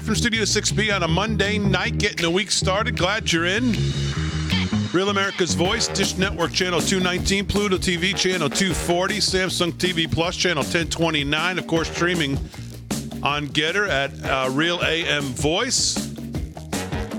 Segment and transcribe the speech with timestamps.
[0.00, 2.96] Live from Studio 6B on a Monday night, getting the week started.
[2.96, 3.76] Glad you're in.
[4.94, 10.62] Real America's Voice, Dish Network Channel 219, Pluto TV Channel 240, Samsung TV Plus Channel
[10.62, 11.58] 1029.
[11.58, 12.38] Of course, streaming
[13.22, 16.09] on GETTR at uh, Real AM Voice.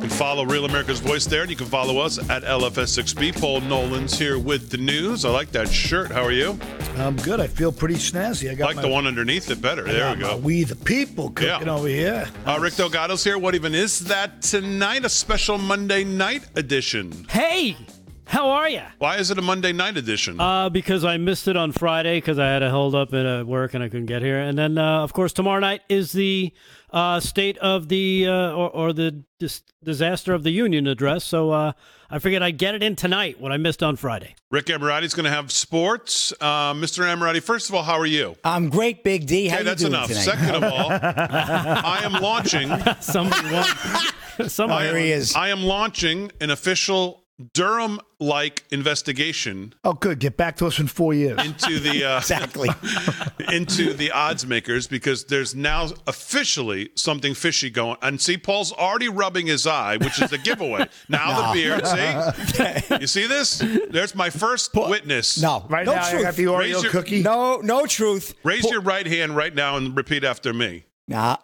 [0.01, 3.39] You can follow Real America's Voice there, and you can follow us at LFS6B.
[3.39, 5.25] Paul Nolan's here with the news.
[5.25, 6.09] I like that shirt.
[6.09, 6.57] How are you?
[6.97, 7.39] I'm good.
[7.39, 8.49] I feel pretty snazzy.
[8.49, 9.87] I got like my, the one underneath it better.
[9.87, 10.37] I There we go.
[10.37, 11.75] We the people cooking Yeah.
[11.75, 12.27] over here.
[12.47, 13.37] Uh, Rick Delgado's here.
[13.37, 15.05] What even is that tonight?
[15.05, 17.27] A special Monday night edition.
[17.29, 17.77] Hey,
[18.25, 18.81] how are you?
[18.97, 20.41] Why is it a Monday night edition?
[20.41, 23.43] Uh, because I missed it on Friday because I had a hold up at uh,
[23.45, 24.39] work and I couldn't get here.
[24.39, 26.51] And then, uh, of course, tomorrow night is the
[26.91, 31.23] uh, state of the uh, or, or the dis- disaster of the union address.
[31.23, 31.71] So uh,
[32.09, 33.39] I figured I'd get it in tonight.
[33.39, 34.35] What I missed on Friday.
[34.49, 36.33] Rick Emirati's going to have sports.
[36.41, 37.03] Uh, Mr.
[37.05, 38.35] Emirati, first of all, how are you?
[38.43, 39.47] I'm great, Big D.
[39.47, 40.07] How Okay, you that's doing enough.
[40.09, 40.21] tonight?
[40.21, 42.69] Second of all, I am launching.
[42.99, 44.49] Somebody won.
[44.49, 44.85] Somebody.
[44.87, 45.35] here he is.
[45.35, 47.20] I am launching an official
[47.53, 50.19] Durham-like investigation Oh, good.
[50.19, 51.43] Get back to us in four years.
[51.43, 52.69] into the uh, Exactly.
[53.55, 57.97] into the odds makers because there's now officially something fishy going.
[58.01, 60.87] And see, Paul's already rubbing his eye, which is the giveaway.
[61.09, 61.85] Now the beard.
[61.87, 63.57] See, you see this?
[63.89, 65.41] There's my first witness.
[65.41, 66.23] No, Right no now, I truth.
[66.23, 67.21] got the Raise Oreo your- cookie.
[67.23, 68.33] no, no truth.
[68.43, 70.85] Raise your right hand right now and repeat after me.
[71.07, 71.37] Nah.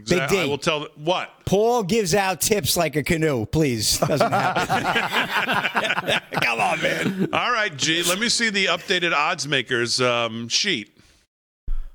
[0.00, 0.38] Exactly.
[0.38, 0.42] D.
[0.42, 1.30] I will tell what.
[1.44, 3.46] Paul gives out tips like a canoe.
[3.46, 6.20] Please, doesn't happen.
[6.40, 7.28] Come on, man.
[7.32, 8.02] All right, G.
[8.02, 10.96] Let me see the updated odds makers um, sheet.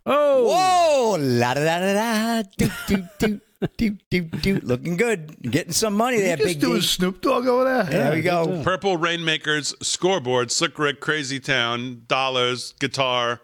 [0.06, 3.42] Oh, Whoa, la da da da da, do do do
[3.78, 4.60] do do do.
[4.62, 5.42] Looking good.
[5.42, 6.86] Getting some money there, Just Big doing D.
[6.86, 7.84] Snoop Dogg over there.
[7.86, 8.62] There we go.
[8.64, 13.42] Purple Rainmakers scoreboard, Slick Rick, Crazy Town, dollars, guitar,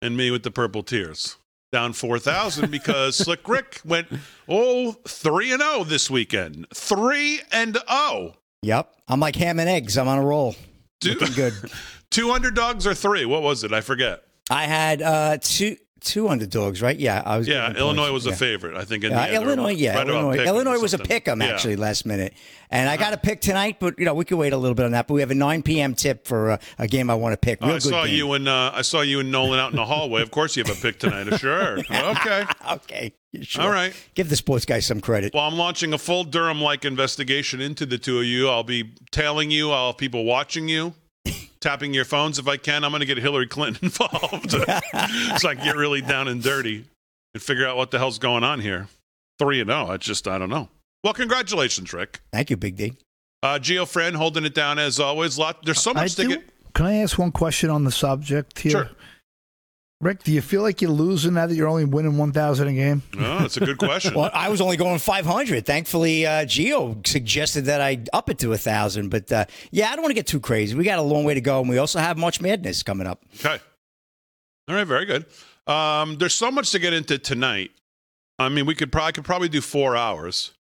[0.00, 1.36] and me with the purple tears.
[1.76, 4.08] Down 4,000 because Slick Rick went,
[4.48, 6.66] oh, 3 and 0 this weekend.
[6.72, 8.18] 3 and oh.
[8.18, 8.34] 0.
[8.62, 8.94] Yep.
[9.08, 9.98] I'm like ham and eggs.
[9.98, 10.56] I'm on a roll.
[11.02, 11.52] Two, Looking good.
[12.10, 13.26] two underdogs or three?
[13.26, 13.74] What was it?
[13.74, 14.22] I forget.
[14.48, 15.76] I had uh, two
[16.06, 16.98] two underdogs, right?
[16.98, 17.46] Yeah, I was.
[17.48, 19.04] Yeah, Illinois was a favorite, I think.
[19.04, 20.32] In Uh, the Illinois, yeah, right Illinois.
[20.36, 21.46] pick 'em or Illinois was a pick 'em Yeah.
[21.48, 21.54] Uh-huh.
[21.54, 22.32] actually last minute,
[22.70, 24.84] and I got a pick tonight, but you know we could wait a little bit
[24.86, 25.06] on that.
[25.08, 25.94] But we have a 9 p.m.
[25.94, 27.58] tip for uh, a game I want to pick.
[27.60, 28.14] Oh, Real I saw game.
[28.14, 30.22] you and uh, I saw you and Nolan out in the hallway.
[30.22, 31.38] Of course, you have a pick tonight.
[31.38, 31.78] Sure.
[31.90, 32.44] Okay.
[32.72, 33.12] Okay,
[33.42, 33.62] sure.
[33.64, 33.92] All right.
[34.14, 35.34] Give the sports guy some credit.
[35.34, 38.48] Well, I'm launching a full Durham-like investigation into the two of you.
[38.48, 39.70] I'll be tailing you.
[39.72, 40.94] I'll have people watching you,
[41.60, 42.84] tapping your phones if I can.
[42.84, 46.84] I'm going to get Hillary Clinton involved, so I can get really down and dirty
[47.34, 48.88] and figure out what the hell's going on here.
[49.38, 49.88] Three and zero.
[49.88, 50.68] I just I don't know.
[51.04, 52.20] Well, congratulations, Rick.
[52.32, 52.94] Thank you, Big D.
[53.42, 55.38] Uh, Geo friend holding it down as always.
[55.38, 55.64] Lot.
[55.64, 56.44] There's so I much to do, get.
[56.74, 58.70] Can I ask one question on the subject here?
[58.72, 58.90] Sure.
[60.02, 63.02] Rick, do you feel like you're losing now that you're only winning 1,000 a game?
[63.18, 64.12] Oh, that's a good question.
[64.16, 65.64] Well, I was only going 500.
[65.64, 69.08] Thankfully, uh, Geo suggested that I up it to a thousand.
[69.08, 70.74] But uh, yeah, I don't want to get too crazy.
[70.74, 73.22] We got a long way to go, and we also have March Madness coming up.
[73.36, 73.58] Okay.
[74.68, 75.24] All right, very good.
[75.66, 77.70] Um, there's so much to get into tonight.
[78.38, 80.52] I mean, we could probably could probably do four hours.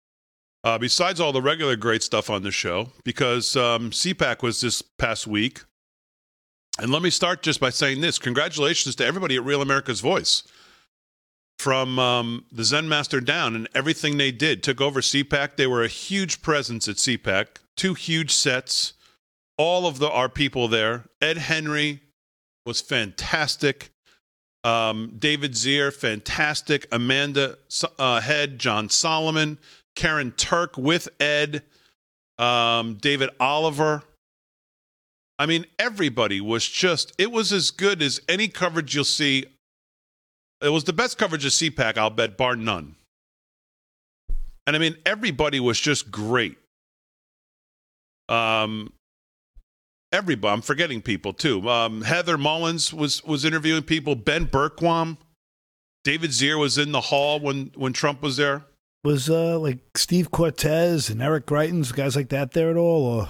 [0.64, 4.82] Uh, besides all the regular great stuff on the show, because um, CPAC was this
[4.82, 5.62] past week.
[6.80, 10.44] And let me start just by saying this: congratulations to everybody at Real America's Voice,
[11.58, 15.56] from um, the Zen Master down, and everything they did took over CPAC.
[15.56, 17.48] They were a huge presence at CPAC.
[17.78, 18.94] Two huge sets.
[19.58, 21.06] All of the our people there.
[21.22, 22.02] Ed Henry
[22.66, 23.92] was fantastic.
[24.66, 26.88] Um, David Zier, fantastic.
[26.92, 27.58] Amanda
[28.00, 29.60] uh, Head, John Solomon,
[29.96, 31.62] Karen Turk with Ed,
[32.38, 34.04] um, David Oliver.
[35.38, 39.46] I mean, everybody was just, it was as good as any coverage you'll see.
[40.62, 42.96] It was the best coverage of CPAC, I'll bet, bar none.
[44.66, 46.58] And I mean, everybody was just great.
[48.30, 48.94] Um,
[50.12, 50.54] everybody.
[50.54, 51.70] I'm forgetting people too.
[51.70, 54.16] Um, Heather Mullins was was interviewing people.
[54.16, 55.18] Ben Bergquam,
[56.04, 58.64] David Zier was in the hall when when Trump was there.
[59.04, 63.06] Was uh, like Steve Cortes and Eric Greitens, guys like that there at all?
[63.06, 63.28] Or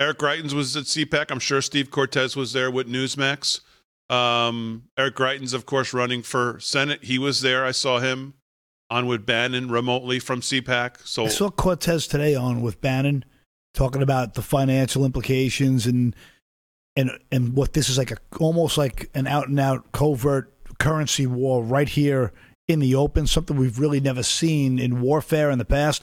[0.00, 1.30] Eric Greitens was at CPAC.
[1.30, 3.60] I'm sure Steve Cortes was there with Newsmax.
[4.08, 7.04] Um, Eric Greitens, of course, running for Senate.
[7.04, 7.64] He was there.
[7.64, 8.34] I saw him
[8.90, 11.06] on with Bannon remotely from CPAC.
[11.06, 13.24] So I saw Cortes today on with Bannon
[13.74, 16.14] talking about the financial implications and
[16.96, 21.26] and and what this is like a almost like an out and out covert currency
[21.26, 22.32] war right here
[22.66, 26.02] in the open, something we've really never seen in warfare in the past.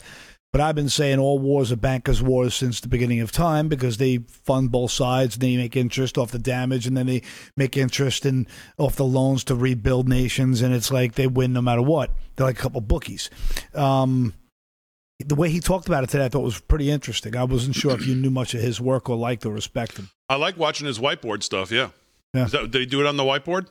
[0.56, 3.98] But I've been saying all wars are bankers' wars since the beginning of time because
[3.98, 7.24] they fund both sides and they make interest off the damage and then they
[7.58, 8.48] make interest in
[8.78, 12.12] off the loans to rebuild nations and it's like they win no matter what.
[12.38, 13.30] They're like a couple bookies.
[13.74, 14.34] Um,
[15.20, 17.36] the way he talked about it today, I thought was pretty interesting.
[17.36, 20.10] I wasn't sure if you knew much of his work or liked or respect him.
[20.30, 21.70] I like watching his whiteboard stuff.
[21.70, 21.90] Yeah.
[22.34, 22.46] Yeah.
[22.46, 23.68] That- did he do it on the whiteboard?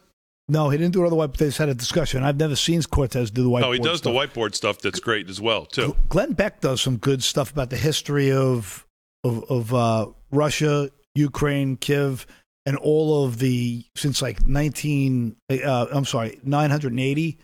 [0.48, 1.38] No, he didn't do it on the whiteboard.
[1.38, 2.22] They just had a discussion.
[2.22, 3.60] I've never seen Cortes do the whiteboard.
[3.60, 4.12] No, he does stuff.
[4.12, 4.78] the whiteboard stuff.
[4.80, 5.96] That's great as well too.
[6.08, 8.86] Glenn Beck does some good stuff about the history of
[9.24, 12.26] of, of uh, Russia, Ukraine, Kiev,
[12.66, 15.36] and all of the since like nineteen.
[15.50, 17.38] Uh, I'm sorry, nine hundred and eighty,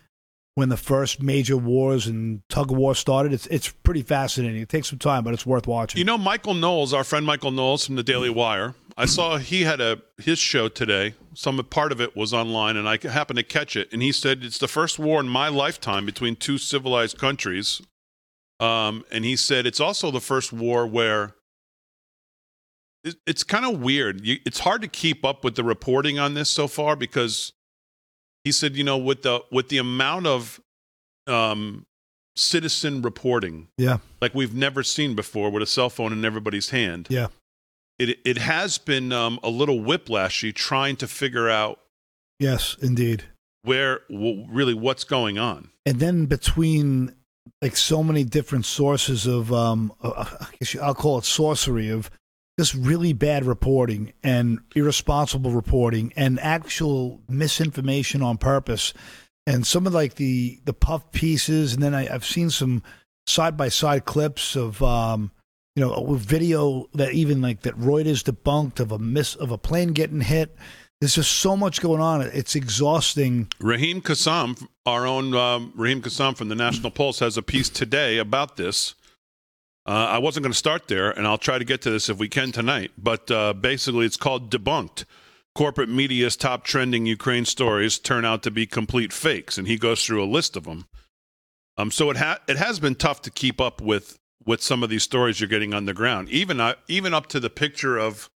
[0.61, 3.33] when the first major wars and tug of war started.
[3.33, 4.61] It's it's pretty fascinating.
[4.61, 5.99] It takes some time, but it's worth watching.
[5.99, 8.75] You know, Michael Knowles, our friend Michael Knowles from the Daily Wire.
[8.95, 11.15] I saw he had a his show today.
[11.33, 13.91] Some part of it was online, and I happened to catch it.
[13.91, 17.81] And he said it's the first war in my lifetime between two civilized countries.
[18.61, 21.37] Um, and he said it's also the first war where
[23.27, 24.21] it's kind of weird.
[24.23, 27.55] It's hard to keep up with the reporting on this so far because
[28.45, 30.61] he said, you know, with the with the amount of
[31.27, 31.87] um,
[32.37, 37.07] citizen reporting yeah, like we've never seen before with a cell phone in everybody's hand.
[37.11, 37.27] yeah,
[37.99, 41.81] It it has been um, a little whiplashy trying to figure out
[42.39, 43.25] yes, indeed.
[43.63, 45.71] where w- really what's going on.
[45.85, 47.15] and then between
[47.63, 51.91] like so many different sources of um uh, I guess you- I'll call it sorcery
[51.91, 52.11] of
[52.61, 58.93] just really bad reporting and irresponsible reporting and actual misinformation on purpose.
[59.47, 62.83] And some of like the the puff pieces and then I, I've seen some
[63.27, 65.31] side by side clips of um
[65.75, 69.95] you know video that even like that Reuters debunked of a miss of a plane
[69.95, 70.55] getting hit.
[71.01, 72.21] There's just so much going on.
[72.21, 73.49] It's exhausting.
[73.59, 78.19] Raheem Kassam, our own um, Raheem Kassam from the National Pulse, has a piece today
[78.19, 78.97] about this.
[79.87, 82.19] Uh, I wasn't going to start there, and I'll try to get to this if
[82.19, 82.93] we can tonight.
[82.99, 85.05] But uh, basically, it's called Debunked.
[85.55, 90.05] Corporate media's top trending Ukraine stories turn out to be complete fakes, and he goes
[90.05, 90.87] through a list of them.
[91.77, 94.91] Um, so it ha- it has been tough to keep up with with some of
[94.91, 98.29] these stories you're getting on the ground, even uh, even up to the picture of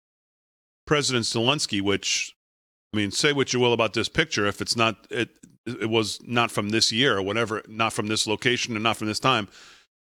[0.88, 2.36] President Zelensky, which
[2.94, 4.46] I mean, say what you will about this picture.
[4.46, 5.30] If it's not, it
[5.66, 9.08] it was not from this year or whatever, not from this location and not from
[9.08, 9.48] this time.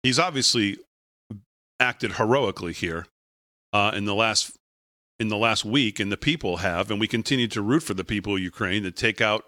[0.03, 0.79] He's obviously
[1.81, 3.07] acted heroically here
[3.73, 4.57] uh, in the last
[5.19, 8.05] in the last week, and the people have, and we continue to root for the
[8.05, 9.45] people of Ukraine to take out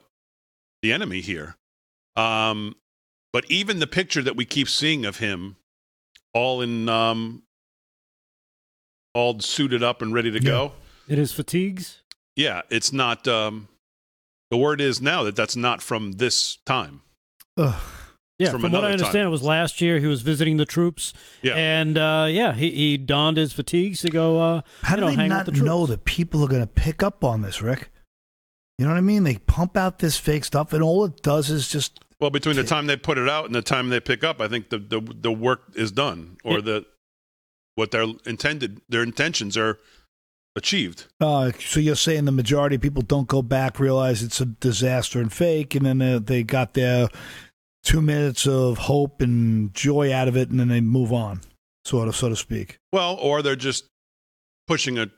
[0.83, 1.57] the enemy here.
[2.15, 2.77] Um,
[3.33, 5.57] but even the picture that we keep seeing of him,
[6.35, 7.45] all in, um,
[9.15, 10.51] all suited up and ready to Yeah.
[10.51, 10.73] go.
[11.09, 12.03] It is fatigues.
[12.37, 13.27] Yeah, it's not.
[13.27, 13.69] Um,
[14.51, 17.01] the word is now that that's not from this time.
[17.57, 17.81] Ugh.
[18.43, 19.27] Yeah, from from, what I understand, time.
[19.27, 19.99] it was last year.
[19.99, 21.13] He was visiting the troops,
[21.43, 21.55] Yeah.
[21.55, 24.41] and uh, yeah, he, he donned his fatigues to go.
[24.41, 26.67] Uh, How do know, they hang not with the know that people are going to
[26.67, 27.91] pick up on this, Rick?
[28.79, 29.25] You know what I mean?
[29.25, 32.65] They pump out this fake stuff, and all it does is just Well, between the
[32.65, 35.01] time they put it out and the time they pick up, I think the the,
[35.01, 36.61] the work is done, or Yeah.
[36.65, 36.87] the
[37.75, 39.79] what their intended their intentions are
[40.55, 41.07] achieved.
[41.21, 45.19] Uh, so you're saying the majority of people don't go back, realize it's a disaster
[45.21, 47.09] and fake, and then they, they got their
[47.83, 51.41] two minutes of hope and joy out of it, and then they move on,
[51.85, 52.79] sort of, so to speak.
[52.93, 53.85] Well, or they're just
[54.67, 55.09] pushing a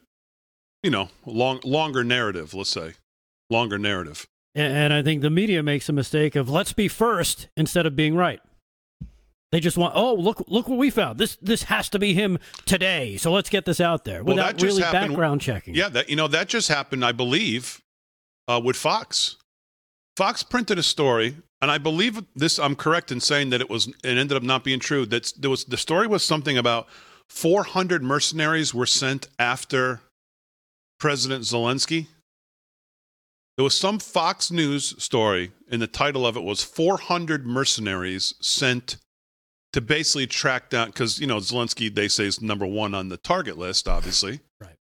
[0.83, 2.54] you know long longer narrative.
[2.54, 2.92] Let's say
[3.50, 4.26] longer narrative.
[4.54, 7.97] And, and I think the media makes a mistake of let's be first instead of
[7.97, 8.40] being right.
[9.52, 11.16] They just want, oh, look, look what we found.
[11.16, 13.16] This, this has to be him today.
[13.16, 15.76] So let's get this out there Well, without that just really happened- background checking.
[15.76, 17.80] Yeah, that you know that just happened, I believe,
[18.49, 19.37] uh, with Fox.
[20.16, 22.59] Fox printed a story, and I believe this.
[22.59, 23.87] I'm correct in saying that it was.
[23.87, 25.06] It ended up not being true.
[25.06, 26.87] That there was the story was something about
[27.30, 30.02] 400 mercenaries were sent after
[31.00, 32.09] President Zelensky.
[33.56, 38.99] There was some Fox News story, and the title of it was 400 mercenaries sent
[39.73, 43.16] to basically track down because you know Zelensky they say is number one on the
[43.16, 44.40] target list, obviously.
[44.61, 44.76] Right.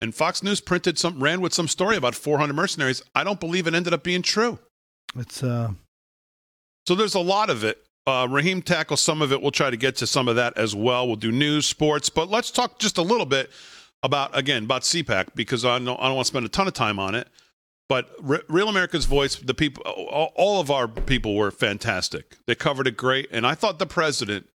[0.00, 3.04] And Fox News printed some ran with some story about 400 mercenaries.
[3.14, 4.58] I don't believe it ended up being true.
[5.14, 5.74] It's uh,
[6.88, 7.84] So there's a lot of it.
[8.06, 9.42] Uh, Raheem tackles some of it.
[9.42, 11.06] We'll try to get to some of that as well.
[11.06, 13.50] We'll do news, sports, but let's talk just a little bit
[14.02, 16.72] about again about CPAC because I don't, I don't want to spend a ton of
[16.72, 17.28] time on it.
[17.90, 22.38] But Re- Real America's Voice, the people, all, all of our people were fantastic.
[22.46, 24.48] They covered it great, and I thought the president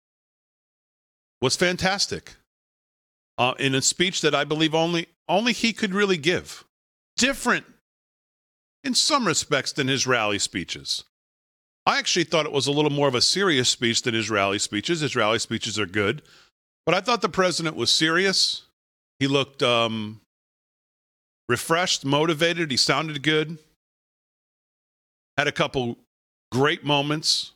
[1.41, 2.35] was fantastic
[3.37, 6.63] uh, in a speech that I believe only only he could really give.
[7.17, 7.65] Different
[8.85, 11.03] in some respects than his rally speeches.
[11.91, 14.59] I actually thought it was a little more of a serious speech than his rally
[14.59, 15.01] speeches.
[15.01, 16.21] His rally speeches are good,
[16.85, 18.61] but I thought the president was serious.
[19.19, 20.21] He looked um,
[21.49, 22.71] refreshed, motivated.
[22.71, 23.57] He sounded good.
[25.35, 25.97] Had a couple
[26.49, 27.51] great moments.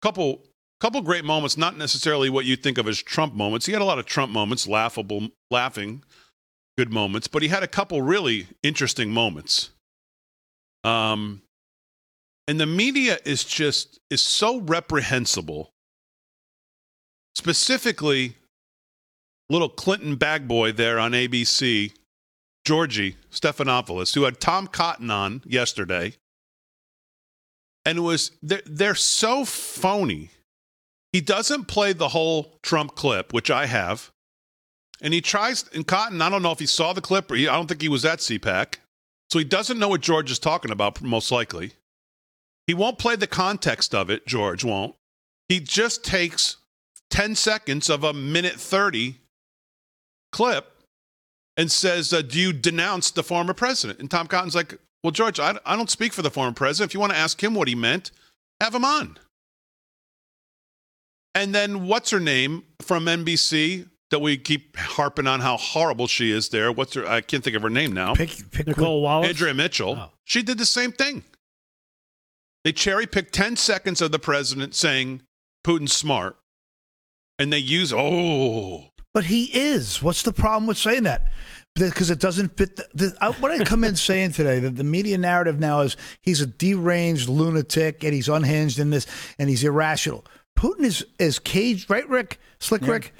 [0.00, 0.40] Couple
[0.80, 3.66] couple great moments, not necessarily what you think of as Trump moments.
[3.66, 6.04] He had a lot of Trump moments, laughable, laughing,
[6.78, 9.70] good moments, but he had a couple really interesting moments.
[10.84, 11.42] Um,
[12.46, 15.70] and the media is just is so reprehensible.
[17.34, 18.36] Specifically,
[19.50, 21.92] little Clinton bag boy there on ABC,
[22.64, 26.14] Georgie Stephanopoulos, who had Tom Cotton on yesterday,
[27.84, 30.30] and it was they're, they're so phony.
[31.12, 34.10] He doesn't play the whole Trump clip, which I have,
[35.00, 35.64] and he tries.
[35.72, 37.82] And Cotton, I don't know if he saw the clip or he, I don't think
[37.82, 38.76] he was at CPAC,
[39.30, 41.00] so he doesn't know what George is talking about.
[41.02, 41.72] Most likely,
[42.66, 44.26] he won't play the context of it.
[44.26, 44.94] George won't.
[45.48, 46.56] He just takes
[47.10, 49.16] ten seconds of a minute thirty
[50.32, 50.70] clip
[51.56, 55.38] and says, uh, "Do you denounce the former president?" And Tom Cotton's like, "Well, George,
[55.38, 56.90] I, I don't speak for the former president.
[56.90, 58.10] If you want to ask him what he meant,
[58.60, 59.18] have him on."
[61.34, 66.30] And then what's her name from NBC that we keep harping on how horrible she
[66.30, 66.70] is there?
[66.70, 67.06] What's her?
[67.06, 68.14] I can't think of her name now.
[68.14, 69.28] Pick, pick Nicole Wallace.
[69.28, 69.96] Andrea Mitchell.
[69.98, 70.10] Oh.
[70.24, 71.24] She did the same thing.
[72.64, 75.22] They cherry picked 10 seconds of the president saying
[75.64, 76.36] Putin's smart.
[77.38, 80.02] And they use, oh, But he is.
[80.02, 81.26] What's the problem with saying that?
[81.74, 82.76] Because it doesn't fit.
[82.76, 85.96] The, the, I, what I come in saying today that the media narrative now is
[86.22, 89.06] he's a deranged lunatic and he's unhinged in this
[89.38, 90.24] and he's irrational.
[90.56, 92.38] Putin is is caged, right, Rick?
[92.60, 93.12] Slick Rick,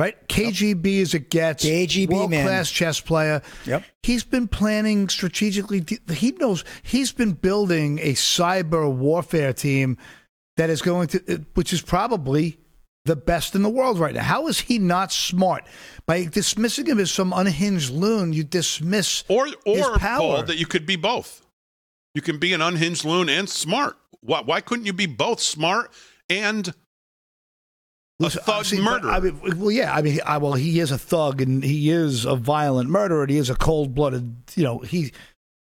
[0.00, 0.28] right?
[0.28, 1.64] KGB as it gets.
[1.64, 3.42] KGB, world class chess player.
[3.66, 3.84] Yep.
[4.02, 5.84] He's been planning strategically.
[6.10, 9.98] He knows he's been building a cyber warfare team
[10.56, 12.58] that is going to, uh, which is probably
[13.04, 14.22] the best in the world right now.
[14.22, 15.66] How is he not smart?
[16.06, 20.36] By dismissing him as some unhinged loon, you dismiss or, his or power.
[20.36, 21.44] Paul, that you could be both.
[22.14, 23.96] You can be an unhinged loon and smart.
[24.20, 25.92] Why, why couldn't you be both smart
[26.28, 26.74] and
[28.20, 29.10] a thug see, but, murderer?
[29.10, 29.94] I mean, well, yeah.
[29.94, 33.22] I mean, I, well, he is a thug and he is a violent murderer.
[33.22, 34.34] And he is a cold blooded.
[34.54, 35.12] You know, he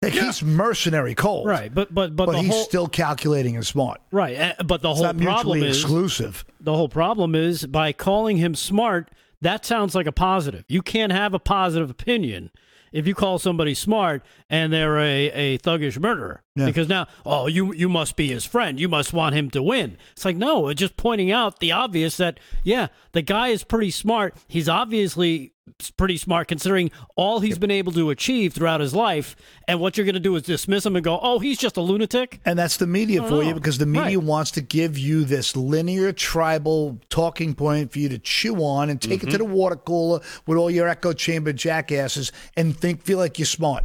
[0.06, 4.00] he's mercenary cold, Right, but but but, But, the he's whole still calculating and smart.
[4.12, 6.46] right, uh, but the It's whole not problem mutually is exclusive.
[6.60, 9.10] the whole problem is by calling him smart.
[9.42, 10.66] That sounds like a positive.
[10.68, 12.50] You can't have a positive opinion
[12.91, 16.44] if you call somebody smart and they're a, a thuggish murderer.
[16.56, 16.65] Yeah.
[16.65, 18.79] Because now, oh, you you must be his friend.
[18.79, 19.98] You must want him to win.
[20.13, 23.91] It's like no, it's just pointing out the obvious that yeah, the guy is pretty
[23.91, 24.36] smart.
[24.48, 25.53] He's obviously
[25.98, 29.36] pretty smart considering all he's been able to achieve throughout his life.
[29.68, 31.82] And what you're going to do is dismiss him and go, oh, he's just a
[31.82, 32.40] lunatic.
[32.46, 34.28] And that's the media for you because the media Right.
[34.28, 39.02] wants to give you this linear tribal talking point for you to chew on and
[39.02, 39.50] take it to mm-hmm.
[39.50, 43.84] the water cooler with all your echo chamber jackasses and think feel like you're smart.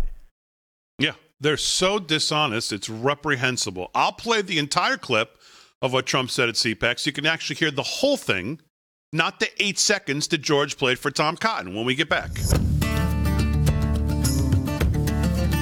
[0.98, 2.72] Yeah, they're so dishonest.
[2.72, 3.90] It's reprehensible.
[3.94, 5.38] I'll play the entire clip
[5.80, 8.60] of what Trump said at CPAC so you can actually hear the whole thing,
[9.12, 12.30] not the eight seconds that George played for Tom Cotton when we get back.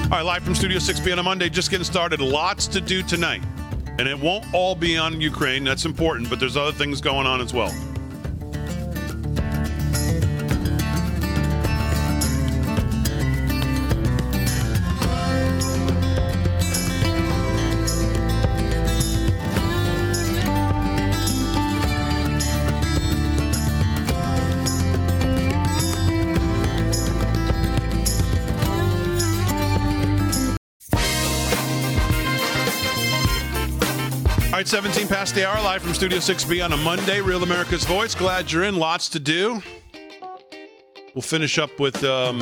[0.04, 2.21] All right, live from Studio 6B on a Monday, just getting started.
[2.21, 3.42] Lots to do tonight.
[3.99, 5.64] And it won't all be on Ukraine.
[5.64, 7.75] That's important, but there's other things going on as well.
[34.71, 37.21] 17 past the hour, live from Studio 6B on a Monday.
[37.21, 38.15] Real America's Voice.
[38.15, 38.77] Glad you're in.
[38.77, 39.61] Lots to do.
[41.12, 42.39] We'll finish up with um,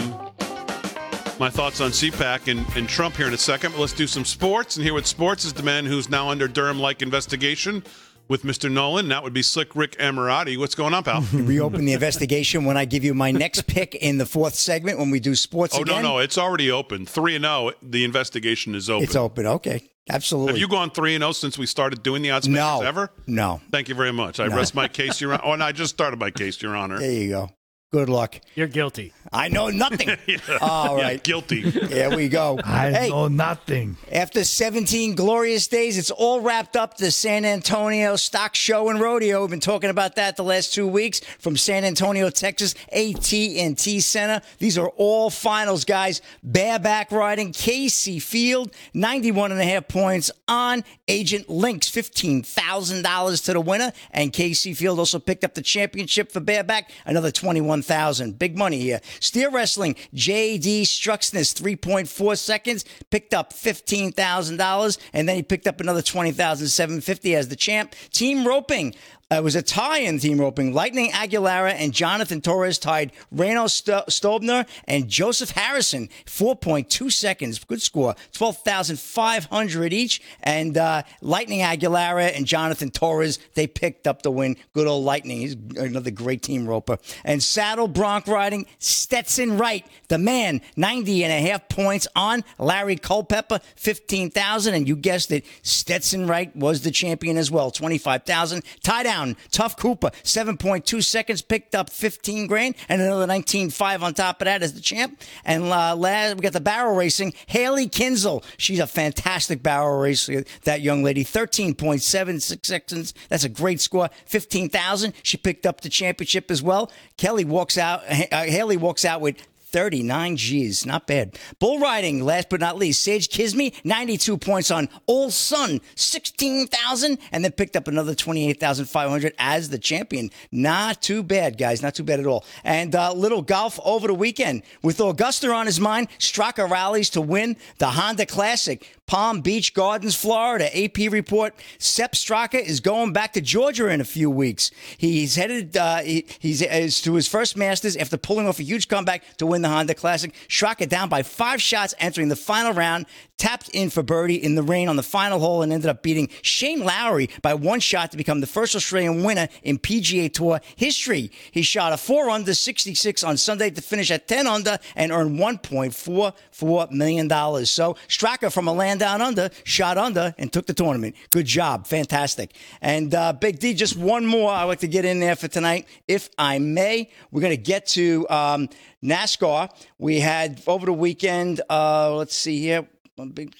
[1.40, 3.70] my thoughts on CPAC and, and Trump here in a second.
[3.70, 4.76] But let's do some sports.
[4.76, 7.82] And here with sports is the man who's now under Durham like investigation
[8.28, 8.70] with Mr.
[8.70, 9.08] Nolan.
[9.08, 10.58] That would be Slick Rick Amirati.
[10.58, 11.22] What's going on, pal?
[11.32, 15.10] Reopen the investigation when I give you my next pick in the fourth segment when
[15.10, 16.02] we do sports oh, again.
[16.02, 16.18] no, no.
[16.18, 17.06] It's already open.
[17.06, 17.72] 3 and 0.
[17.82, 19.04] The investigation is open.
[19.04, 19.46] It's open.
[19.46, 19.82] Okay.
[20.10, 20.52] Absolutely.
[20.52, 22.76] Have you gone 3 and 0 since we started doing the odds no.
[22.76, 23.10] makers ever?
[23.26, 23.60] No.
[23.70, 24.40] Thank you very much.
[24.40, 25.42] I rest my case, Your Honor.
[25.44, 26.98] Oh, and I just started my case, Your Honor.
[26.98, 27.50] There you go.
[27.90, 28.40] Good luck.
[28.54, 29.14] You're guilty.
[29.32, 30.08] I know nothing.
[30.28, 30.58] Yeah.
[30.60, 31.62] All Yeah, guilty.
[31.70, 32.58] There we go.
[32.64, 33.96] I hey, know nothing.
[34.12, 36.96] after 17 glorious days, it's all wrapped up.
[36.98, 39.40] The San Antonio Stock Show and Rodeo.
[39.40, 44.42] We've been talking about that the last two weeks from San Antonio, Texas, AT&T Center.
[44.58, 46.20] These are all finals, guys.
[46.42, 53.60] Bareback riding, Kaycee Feild, 91 and a half points on Agent Links, $15,000 to the
[53.60, 53.92] winner.
[54.10, 59.00] And Kaycee Feild also picked up the championship for bareback, another 21000 Big money here.
[59.20, 60.82] Steer wrestling, J.D.
[60.82, 64.98] Struxness, 3.4 seconds, picked up $15,000.
[65.12, 67.94] And then he picked up another 20750 as the champ.
[68.10, 68.94] Team roping,
[69.30, 70.72] it was a tie in team roping.
[70.72, 77.62] Lightning Aguilera and Jonathan Torres tied Reno St- Stoebner and Joseph Harrison, 4.2 seconds.
[77.62, 78.14] Good score.
[78.32, 80.22] 12,500 each.
[80.42, 84.56] And uh, Lightning Aguilera and Jonathan Torres, they picked up the win.
[84.72, 85.40] Good old Lightning.
[85.40, 86.96] He's another great team roper.
[87.22, 92.96] And saddle bronc riding, Stetson Wright, the man, 90 and a half points on Larry
[92.96, 94.72] Culpepper, 15,000.
[94.72, 98.62] And you guessed it, Stetson Wright was the champion as well, 25,000.
[98.82, 104.40] Tie down, Tuf Cooper, 7.2 seconds, picked up 15 grand, and another 19.5 on top
[104.40, 105.20] of that as the champ.
[105.44, 108.44] And uh, last, we got the barrel racing, Hailey Kinsel.
[108.56, 113.14] She's a fantastic barrel racer, that young lady, 13.76 seconds.
[113.28, 115.12] That's a great score, 15,000.
[115.22, 116.90] She picked up the championship as well.
[117.16, 119.36] Kelly walks out, uh, Hailey walks out with
[119.70, 120.86] 39 G's.
[120.86, 121.38] Not bad.
[121.58, 127.44] Bull riding, last but not least, Sage Kimzey, 92 points on Old Sun, 16,000, and
[127.44, 130.30] then picked up another 28,500 as the champion.
[130.50, 131.82] Not too bad, guys.
[131.82, 132.44] Not too bad at all.
[132.64, 134.62] And uh, little golf over the weekend.
[134.82, 138.97] With Augusta on his mind, Straka rallies to win the Honda Classic.
[139.08, 140.68] Palm Beach Gardens, Florida.
[140.78, 144.70] AP report: Sepp Straka is going back to Georgia in a few weeks.
[144.96, 145.76] He's headed.
[145.76, 149.46] Uh, he, he's is to his first Masters after pulling off a huge comeback to
[149.46, 150.32] win the Honda Classic.
[150.48, 153.06] Straka down by five shots entering the final round.
[153.38, 156.28] Tapped in for birdie in the rain on the final hole and ended up beating
[156.42, 161.30] Shane Lowry by one shot to become the first Australian winner in PGA Tour history.
[161.52, 165.38] He shot a four under 66 on Sunday to finish at 10 under and earned
[165.38, 167.70] 1.44 million dollars.
[167.70, 171.14] So Straka from a land down under shot under and took the tournament.
[171.30, 172.54] Good job, fantastic.
[172.80, 175.86] And uh, Big D, just one more I'd like to get in there for tonight,
[176.08, 177.10] if I may.
[177.30, 178.68] We're going to get to um,
[179.02, 179.70] NASCAR.
[179.98, 181.60] We had over the weekend.
[181.70, 182.86] Uh, let's see here.
[183.26, 183.54] Big.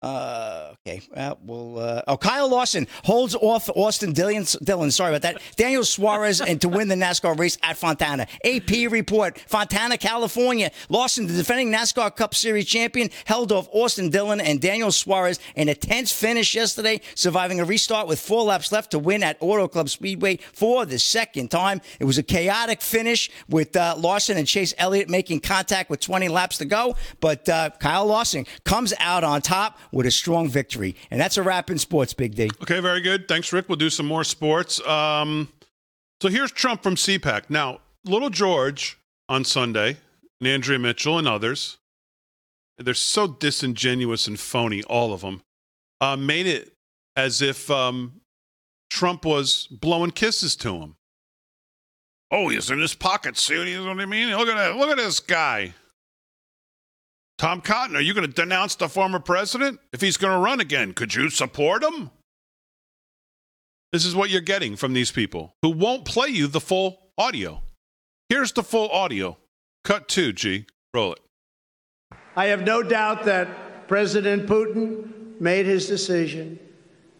[0.00, 1.02] Uh, okay.
[1.12, 4.44] Uh, well, uh, oh, Kyle Larson holds off Austin Dillon.
[4.62, 5.42] Dillon, sorry about that.
[5.56, 8.28] Daniel Suarez and to win the NASCAR race at Fontana.
[8.44, 10.70] AP report: Fontana, California.
[10.88, 15.68] Larson, the defending NASCAR Cup Series champion, held off Austin Dillon and Daniel Suarez in
[15.68, 19.66] a tense finish yesterday, surviving a restart with four laps left to win at Auto
[19.66, 21.80] Club Speedway for the second time.
[21.98, 26.28] It was a chaotic finish with uh, Larson and Chase Elliott making contact with 20
[26.28, 30.94] laps to go, but uh, Kyle Larson comes out on top with a strong victory.
[31.10, 32.50] And that's a wrap in sports, Big D.
[32.62, 33.28] Okay, very good.
[33.28, 33.68] Thanks, Rick.
[33.68, 34.84] We'll do some more sports.
[34.86, 35.48] Um,
[36.20, 37.44] so here's Trump from CPAC.
[37.48, 38.98] Now, Little George
[39.28, 39.98] on Sunday,
[40.40, 41.78] and Andrea Mitchell and others,
[42.78, 45.42] they're so disingenuous and phony, all of them,
[46.00, 46.72] uh, made it
[47.16, 48.20] as if um,
[48.90, 50.96] Trump was blowing kisses to him.
[52.30, 53.36] Oh, he's in his pocket.
[53.36, 54.30] See what, what I mean?
[54.36, 54.76] Look at that.
[54.76, 55.74] Look at this guy.
[57.38, 60.58] Tom Cotton, are you going to denounce the former president if he's going to run
[60.58, 60.92] again?
[60.92, 62.10] Could you support him?
[63.92, 67.62] This is what you're getting from these people who won't play you the full audio.
[68.28, 69.38] Here's the full audio.
[69.84, 70.66] Cut two, G.
[70.92, 71.20] Roll it.
[72.34, 76.58] I have no doubt that President Putin made his decision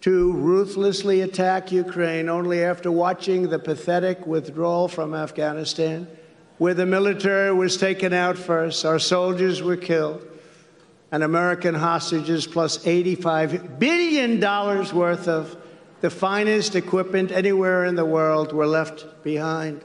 [0.01, 6.09] to ruthlessly attack Ukraine only after watching the pathetic withdrawal from Afghanistan,
[6.59, 10.27] where the military was taken out first, our soldiers were killed,
[11.11, 15.57] and American hostages plus $85 billion worth of
[16.01, 19.83] the finest equipment anywhere in the world were left behind.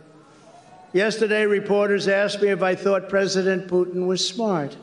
[0.94, 4.78] Yesterday, reporters asked me if I thought President Putin was smart.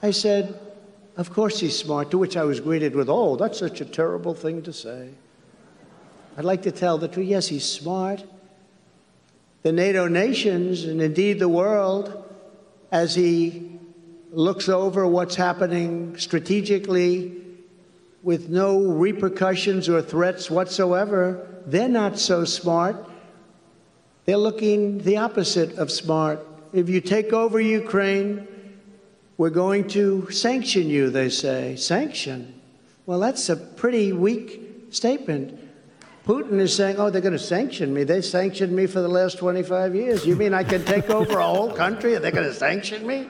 [0.00, 0.58] I said,
[1.16, 4.34] Of course he's smart, to which I was greeted with, Oh, that's such a terrible
[4.34, 5.10] thing to say.
[6.36, 7.26] I'd like to tell the truth.
[7.26, 8.24] Yes, he's smart.
[9.62, 12.24] The NATO nations, and indeed the world,
[12.90, 13.78] as he
[14.32, 17.36] looks over what's happening strategically
[18.22, 22.96] with no repercussions or threats whatsoever, they're not so smart.
[24.24, 26.44] They're looking the opposite of smart.
[26.72, 28.48] If you take over Ukraine,
[29.36, 31.76] we're going to sanction you, they say.
[31.76, 32.60] Sanction?
[33.06, 35.58] Well, that's a pretty weak statement.
[36.26, 38.04] Putin is saying, oh, they're going to sanction me.
[38.04, 40.24] They sanctioned me for the last 25 years.
[40.24, 43.28] You mean I can take over a whole country and they're going to sanction me?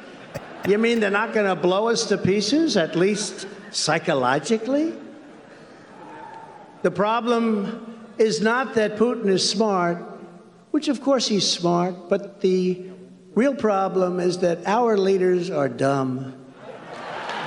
[0.69, 4.93] You mean they're not going to blow us to pieces, at least psychologically?
[6.83, 9.97] The problem is not that Putin is smart,
[10.71, 12.91] which of course he's smart, but the
[13.35, 16.35] real problem is that our leaders are dumb.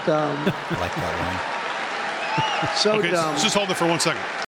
[0.07, 0.37] Dumb.
[0.37, 2.77] I like that one.
[2.77, 3.35] So Okay, dumb.
[3.35, 4.44] s- just hold it for one second.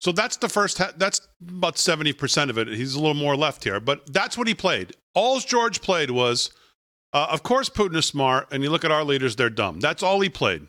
[0.00, 0.78] So that's the first.
[0.78, 2.68] Ha- that's about seventy percent of it.
[2.68, 4.92] He's a little more left here, but that's what he played.
[5.14, 6.50] All George played was,
[7.12, 9.80] uh, of course, Putin is smart, and you look at our leaders; they're dumb.
[9.80, 10.68] That's all he played.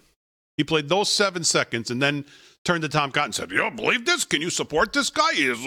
[0.57, 2.25] He played those seven seconds, and then
[2.65, 4.25] turned to Tom Cotton and said, "You don't believe this?
[4.25, 5.33] Can you support this guy?
[5.33, 5.57] He is,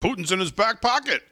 [0.00, 1.22] Putin's in his back pocket."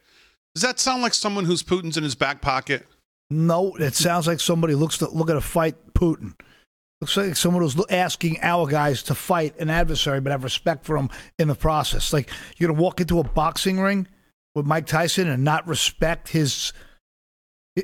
[0.54, 2.86] Does that sound like someone who's Putin's in his back pocket?
[3.30, 6.34] No, it sounds like somebody looks to look at a fight Putin.
[7.04, 10.96] Looks like someone who's asking our guys to fight an adversary, but have respect for
[10.96, 12.14] him in the process.
[12.14, 14.08] Like you're gonna walk into a boxing ring
[14.54, 16.72] with Mike Tyson and not respect his,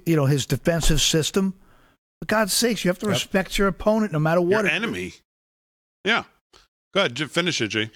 [0.06, 1.52] you know, his defensive system.
[2.22, 4.64] For God's sakes, you have to respect your opponent no matter what.
[4.64, 5.12] Your it- enemy.
[6.02, 6.24] Yeah.
[6.94, 7.90] Go ahead, finish it, G.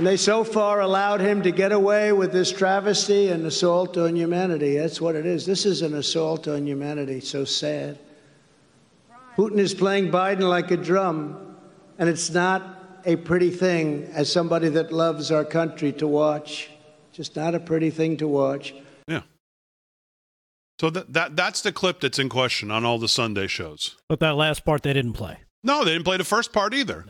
[0.00, 4.16] And they so far allowed him to get away with this travesty and assault on
[4.16, 4.78] humanity.
[4.78, 5.44] That's what it is.
[5.44, 7.20] This is an assault on humanity.
[7.20, 7.98] So sad.
[9.36, 11.54] Putin is playing Biden like a drum,
[11.98, 16.70] and it's not a pretty thing as somebody that loves our country to watch.
[17.12, 18.72] Just not a pretty thing to watch.
[19.06, 19.20] Yeah.
[20.80, 23.96] So that, that that's the clip that's in question on all the Sunday shows.
[24.08, 25.40] But that last part they didn't play.
[25.62, 27.04] No, they didn't play the first part either.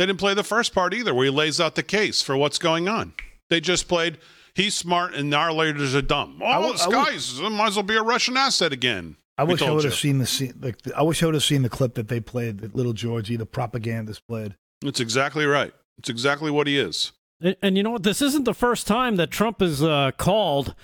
[0.00, 2.56] They didn't play the first part either, where he lays out the case for what's
[2.56, 3.12] going on.
[3.50, 4.16] They just played
[4.54, 6.40] he's smart and our leaders are dumb.
[6.42, 9.16] I Oh, w- this I would- guy's might as well be a Russian asset again.
[9.36, 10.54] I wish I would have seen the scene.
[10.58, 13.36] Like I wish I would have seen the clip that they played that little Georgie,
[13.36, 14.56] the propagandist played.
[14.80, 15.74] That's exactly right.
[15.98, 17.12] It's exactly what he is.
[17.42, 18.02] And, and you know what?
[18.02, 20.74] This isn't the first time that Trump has uh, called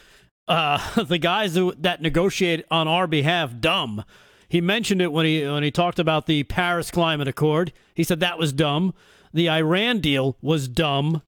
[0.46, 4.04] uh, the guys who, that negotiate on our behalf dumb.
[4.48, 7.72] He mentioned it when he when he talked about the Paris Climate Accord.
[7.94, 8.94] He said that was dumb.
[9.32, 11.22] The Iran deal was dumb.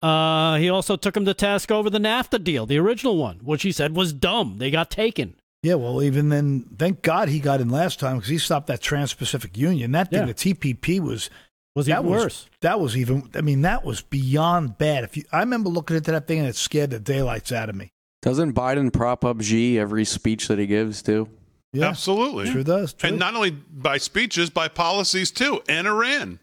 [0.00, 3.62] Uh, he also took him to task over the NAFTA deal, the original one, which
[3.62, 4.58] he said was dumb.
[4.58, 5.34] They got taken.
[5.64, 8.80] Yeah, well, even then, thank God he got in last time because he stopped that
[8.80, 9.90] Trans-Pacific Union.
[9.90, 10.26] That thing, Yeah.
[10.26, 11.30] the TPP, was
[11.74, 12.46] Was that even was worse.
[12.60, 13.28] that was even.
[13.34, 15.02] I mean, that was beyond bad.
[15.02, 17.74] If you, I remember looking into that thing and it scared the daylights out of
[17.74, 17.90] me.
[18.22, 21.28] Doesn't Biden prop up Xi every speech that he gives too?
[21.72, 22.50] Yeah, Absolutely.
[22.50, 22.94] sure does.
[22.94, 23.10] True.
[23.10, 26.38] And not only by speeches, by policies too, and Iran.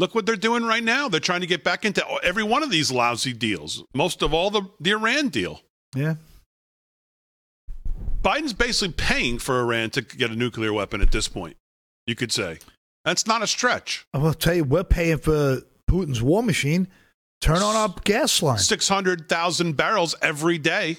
[0.00, 1.08] Look what they're doing right now.
[1.08, 3.84] They're trying to get back into every one of these lousy deals.
[3.94, 5.60] Most of all, the, the Iran deal.
[5.94, 6.16] yeah,
[8.22, 11.56] Biden's basically paying for Iran to get a nuclear weapon at this point,
[12.06, 12.58] you could say.
[13.04, 14.06] That's not a stretch.
[14.14, 16.88] I will tell you, we're paying for Putin's war machine.
[17.42, 18.58] Turn on our gas line.
[18.58, 20.96] 600,000 barrels every day.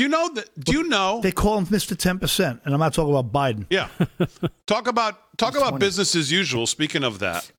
[0.00, 0.48] Do you know that?
[0.58, 1.20] Do you know?
[1.22, 3.66] They call him Mister Ten Percent, and I'm not talking about Biden.
[3.68, 3.88] Yeah.
[4.66, 5.78] talk about talk about 20.
[5.78, 6.66] business as usual.
[6.66, 7.52] Speaking of that,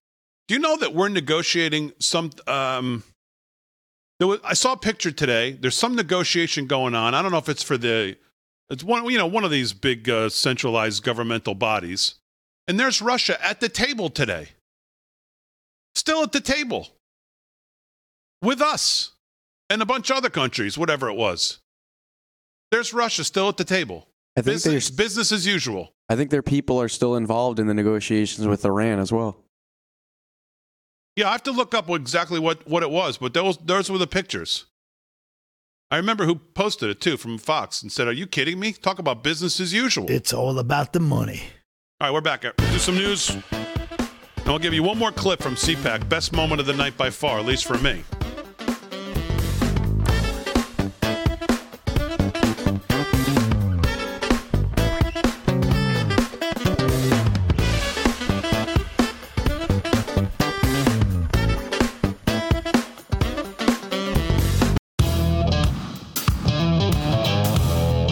[0.48, 2.32] do you know that we're negotiating some?
[2.48, 3.04] Um,
[4.18, 5.52] there was, I saw a picture today.
[5.52, 7.14] There's some negotiation going on.
[7.14, 8.18] I don't know if it's for the.
[8.72, 12.16] It's one you know one of these big uh, centralized governmental bodies,
[12.68, 14.48] and there's Russia at the table today.
[15.94, 16.88] Still at the table
[18.42, 19.12] with us
[19.70, 21.61] and a bunch of other countries, whatever it was.
[22.72, 24.08] There's Russia still at the table.
[24.38, 25.94] I think Business, there's, business as usual.
[26.08, 29.38] I think their people are still involved in the negotiations with Iran as well.
[31.18, 33.98] Yeah, I have to look up exactly what, what it was, but those those were
[33.98, 34.66] the pictures.
[35.92, 38.72] I remember who posted it too from Fox and said, "Are you kidding me?
[38.72, 41.42] Talk about business as usual." It's all about the money.
[42.00, 42.44] All right, we're back.
[42.56, 43.44] Do some news, and
[44.46, 46.08] I'll give you one more clip from CPAC.
[46.08, 48.06] Best moment of the night by far, at least for me.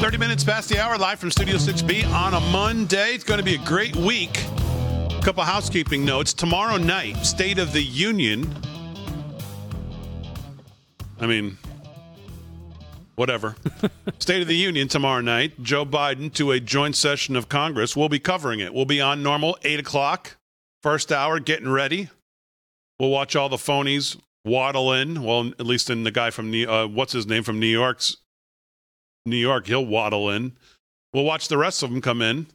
[0.10, 3.14] Thirty minutes past the hour, live from Studio 6B on a Monday.
[3.14, 4.44] It's going to be a great week.
[4.44, 6.34] A couple housekeeping notes.
[6.34, 8.52] Tomorrow night, State of the Union.
[11.20, 11.60] I mean,
[13.18, 13.56] whatever.
[14.18, 15.62] State of the Union tomorrow night.
[15.62, 17.96] Joe Biden to a joint session of Congress.
[17.96, 18.74] We'll be covering it.
[18.74, 20.38] We'll be on normal, 8 o'clock,
[20.82, 22.10] first hour, getting ready.
[23.00, 25.22] We'll watch all the phonies waddle in.
[25.22, 28.18] Well, at least in the guy from New, uh, what's his name from New York's
[29.30, 29.68] New York.
[29.68, 30.58] He'll waddle in.
[31.14, 32.48] We'll watch the rest of them come in.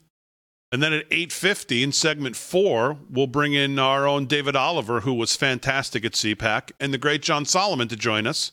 [0.73, 5.15] And then at 8:50 in segment 4, we'll bring in our own David Oliver who
[5.15, 8.53] was fantastic at CPAC and the great John Solomon to join us.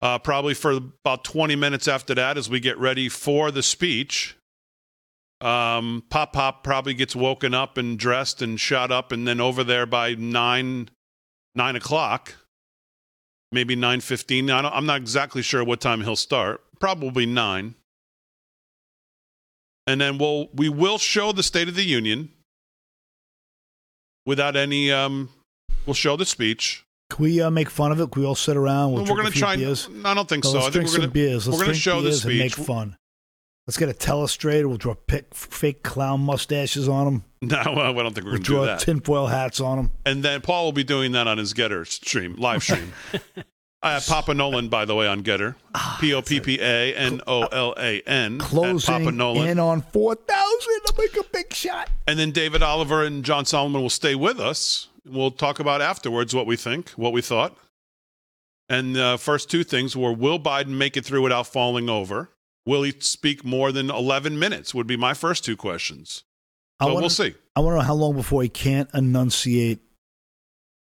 [0.00, 4.36] Uh, probably for about 20 minutes after that as we get ready for the speech.
[5.40, 9.62] Um, Pop Pop probably gets woken up and dressed and shot up and then over
[9.62, 10.88] there by 9
[11.54, 12.34] 9 o'clock
[13.50, 17.74] maybe 9.15 I i'm not exactly sure what time he'll start probably 9
[19.86, 22.30] and then we'll we will show the state of the union
[24.26, 25.30] without any um
[25.86, 28.10] we'll show the speech Can we uh, make fun of it?
[28.10, 28.92] Can we all sit around?
[28.92, 29.88] We'll we're going to try beers.
[30.04, 31.48] i don't think No, so let's i think drink we're some going to beers.
[31.48, 32.96] Let's we're going to show the and make fun.
[33.66, 34.66] Let's get a telestrator.
[34.66, 37.24] We'll draw pic, fake clown mustaches on them.
[37.42, 39.76] no well, i don't think we're We'll going to do draw that tinfoil hats on
[39.76, 39.90] them.
[40.04, 42.92] and then paul will be doing that on his GETTR stream live stream
[43.80, 45.54] I have Papa Nolan, by the way, on GETTR.
[46.00, 48.34] P O P P A N O L A N.
[48.34, 49.48] at Papa Closing Nolan.
[49.48, 50.26] in on 4,000
[50.86, 51.88] to make a big shot.
[52.06, 54.88] And then David Oliver and John Solomon will stay with us.
[55.06, 57.56] We'll talk about afterwards what we think, what we thought.
[58.68, 62.30] And the uh, first two things were Will Biden make it through without falling over?
[62.66, 64.74] Will he speak more than 11 minutes?
[64.74, 66.24] Would be my first two questions.
[66.80, 67.34] I wanna- we'll see.
[67.56, 69.80] I want to know how long before he can't enunciate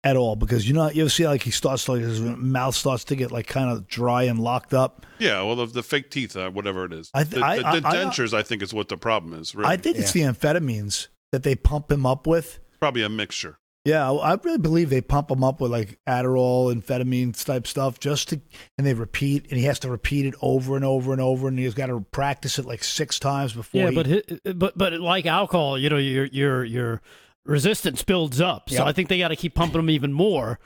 [0.04, 3.04] at all because you know you ever see like he starts like his mouth starts
[3.06, 5.06] to get like kind of dry and locked up.
[5.20, 7.10] Yeah, well, the, the fake teeth, uh, whatever it is.
[7.14, 9.56] I th- the, I- the, the I- dentures, I, think, is what the problem is.
[9.56, 9.70] Really.
[9.70, 12.60] I think it's the amphetamines that they pump him up with.
[12.80, 13.58] Probably a mixture.
[13.86, 18.00] Yeah, I I really believe they pump him up with like Adderall, amphetamine type stuff,
[18.02, 18.42] just to,
[18.78, 21.58] and they repeat, and he has to repeat it over and over and over, and
[21.58, 23.90] he's got to practice it like six times before.
[23.90, 27.02] Yeah, he, but but but like alcohol, you know, you're you're your your
[27.48, 28.70] resistance builds up.
[28.70, 28.86] So Yep.
[28.88, 30.60] I think they got to keep pumping him even more.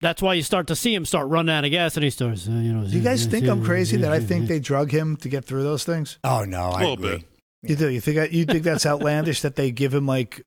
[0.00, 2.46] That's why you start to see him start running out of gas, and he starts,
[2.48, 2.86] uh, you know.
[2.86, 5.64] do you guys think I'm crazy that I think they drug him to get through
[5.64, 6.18] those things?
[6.22, 7.08] Oh no, A I little agree.
[7.18, 7.24] bit.
[7.70, 7.88] You do?
[7.90, 10.42] You think I, you think that's outlandish that they give him like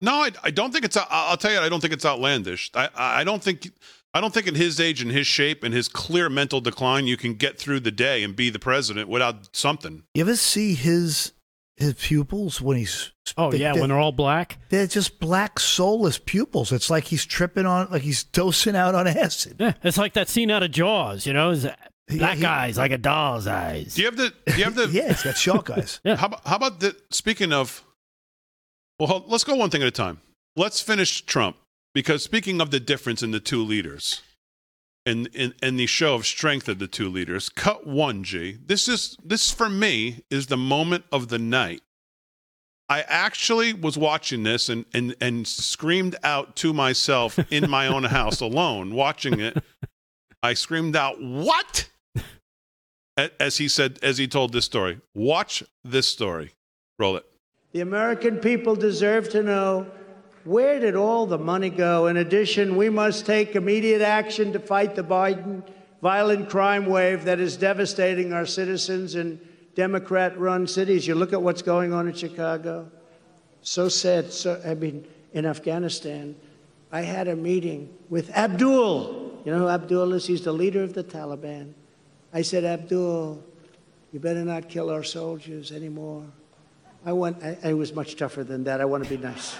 [0.00, 0.96] No, I, I don't think it's.
[1.10, 2.70] I'll tell you, I don't think it's outlandish.
[2.74, 3.70] I, I don't think.
[4.12, 7.16] I don't think at his age and his shape and his clear mental decline, you
[7.18, 10.02] can get through the day and be the president without something.
[10.14, 11.32] you ever see his
[11.76, 14.58] his pupils when he's Oh they- yeah, they- when they're all black.
[14.70, 16.72] they're just black soulless pupils.
[16.72, 19.56] It's like he's tripping on like he's dosing out on acid.
[19.60, 21.26] Yeah, it's like that scene out of Jaws.
[21.26, 21.74] You know, It's, Yeah,
[22.18, 23.94] black he- eyes like a doll's eyes.
[23.96, 24.32] Do you have the?
[24.46, 24.88] Do you have the?
[24.92, 26.00] Yeah, he's got shark eyes.
[26.04, 26.16] Yeah.
[26.16, 26.96] How, about- how about the?
[27.10, 27.82] Speaking of,
[28.98, 30.20] well, let's go one thing at a time.
[30.56, 31.56] Let's finish Trump
[31.94, 34.22] because speaking of the difference in the two leaders,
[35.06, 38.24] and in, in the show of strength of the two leaders, cut one.
[38.24, 38.58] G.
[38.66, 41.82] This is this for me is the moment of the night.
[42.88, 48.04] I actually was watching this and and and screamed out to myself in my own
[48.18, 49.62] house alone watching it.
[50.42, 51.88] I screamed out, "What?"
[53.40, 55.00] As he said, as he told this story.
[55.14, 56.52] Watch this story.
[56.98, 57.24] Roll it.
[57.72, 59.90] The American people deserve to know
[60.46, 62.06] where did all the money go?
[62.06, 65.62] In addition, we must take immediate action to fight the Biden
[66.00, 69.40] violent crime wave that is devastating our citizens in
[69.74, 71.06] Democrat run cities.
[71.06, 72.90] You look at what's going on in Chicago.
[73.62, 74.32] So sad.
[74.32, 76.36] So, I mean, in Afghanistan,
[76.92, 79.42] I had a meeting with Abdul.
[79.44, 80.26] You know who Abdul is?
[80.26, 81.72] He's the leader of the Taliban.
[82.32, 83.42] I said, Abdul,
[84.12, 86.24] you better not kill our soldiers anymore.
[87.04, 88.80] I want, I, I was much tougher than that.
[88.80, 89.56] I want to be nice.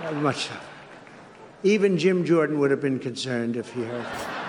[0.00, 0.60] I was much tougher.
[1.62, 4.44] Even Jim Jordan would have been concerned if he heard that.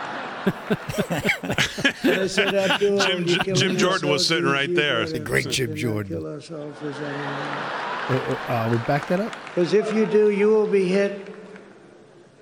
[2.04, 5.06] And I said, Abdul, Jim- Jim Jordan was sitting right there.
[5.08, 6.18] The great Jim Jordan.
[6.18, 6.42] Kill our.
[8.08, 9.34] Uh, uh, we back that up.
[9.46, 11.34] Because if you do, you will be hit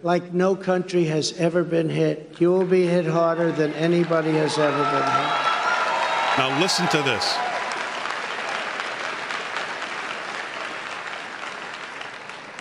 [0.02, 2.36] like no country has ever been hit.
[2.40, 6.38] You will be hit harder than anybody has ever been hit.
[6.38, 7.53] Now listen to this.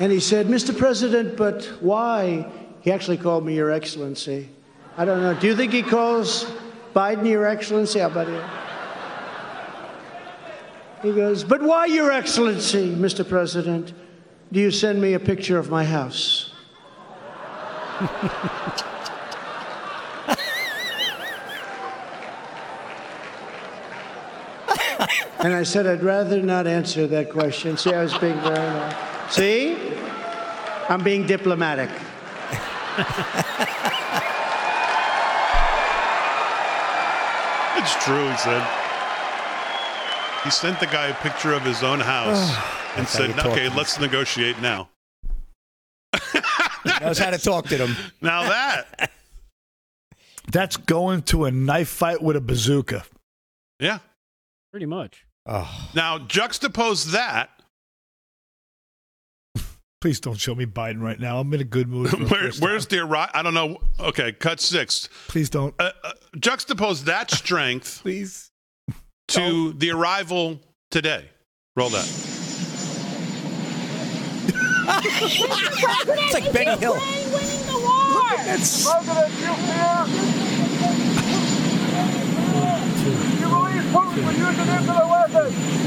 [0.02, 0.76] And he said, Mr.
[0.76, 2.50] President, but why?
[2.80, 4.48] He actually called me Your Excellency.
[4.96, 5.32] I don't know.
[5.32, 6.44] Do you think he calls
[6.92, 8.00] Biden Your Excellency?
[8.00, 8.42] How about you?
[11.08, 13.26] He goes, But why, Your Excellency, Mr.
[13.26, 13.92] President,
[14.50, 16.52] do you send me a picture of my house?
[25.44, 27.76] and I said, I'd rather not answer that question.
[27.76, 29.11] See, I was being very nice.
[29.32, 29.76] See?
[30.88, 31.90] I'm being diplomatic.
[37.74, 38.62] It's true, he said.
[40.44, 42.50] He sent the guy a picture of his own house
[42.96, 44.88] and That's how you said, okay, to let's negotiate now.
[47.00, 47.96] Knows how to talk to them.
[48.20, 49.10] Now that,
[50.52, 53.04] That's going to a knife fight with a bazooka.
[53.80, 53.98] yeah.
[54.70, 55.26] Pretty much.
[55.46, 55.88] Oh.
[55.94, 57.50] Now, juxtapose that.
[60.02, 61.38] Please don't show me Biden right now.
[61.38, 62.10] I'm in a good mood.
[62.10, 62.98] for the Where, where's time.
[62.98, 63.30] the Iraq?
[63.34, 63.78] I don't know.
[64.00, 65.08] Okay, cut six.
[65.28, 65.72] Please don't.
[65.78, 68.50] Uh, uh, juxtapose that strength Please.
[69.28, 70.58] to the arrival
[70.90, 71.28] today.
[71.76, 72.04] Roll that.
[74.84, 76.94] It's like Benny Hill.
[76.94, 78.02] winning the war.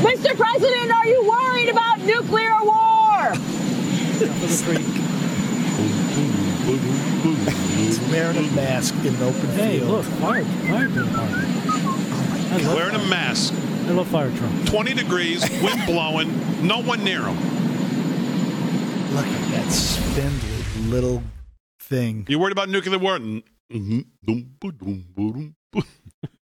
[0.06, 0.36] Mr.
[0.38, 1.55] President, are you worried about nuclear war?
[6.66, 9.90] He's wearing a mask in an open Hey, field.
[9.92, 11.48] look, fire, fire department.
[12.52, 13.54] I love, Wearing a mask,
[13.88, 14.70] I love fire trucks.
[14.72, 17.36] 20 degrees, wind blowing, no one near him.
[19.16, 21.24] Look at that spindly little
[21.80, 22.26] thing.
[22.28, 23.16] You worried about nuclear war?
[23.16, 24.06] N- mhm.
[24.26, 25.82] Dum, ba, dum, ba, dum, ba.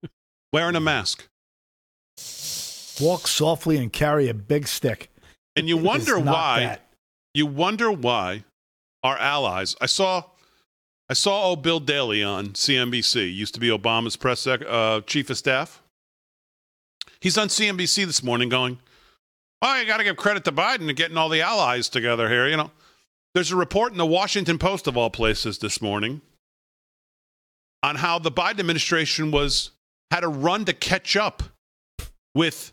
[0.52, 1.28] Wearing a mask.
[3.00, 5.10] Walk softly and carry a big stick.
[5.56, 6.82] And you It's wonder not why that.
[7.34, 8.44] You wonder why
[9.02, 9.76] our allies.
[9.80, 10.24] I saw,
[11.08, 13.34] I saw old Bill Daley on CNBC.
[13.34, 15.82] Used to be Obama's press sec, uh, chief of staff.
[17.20, 18.78] He's on CNBC this morning, going,
[19.62, 22.48] "Oh, you got to give credit to Biden and getting all the allies together here."
[22.48, 22.70] You know,
[23.34, 26.22] there's a report in the Washington Post of all places this morning
[27.82, 29.70] on how the Biden administration was
[30.10, 31.42] had a run to catch up
[32.34, 32.72] with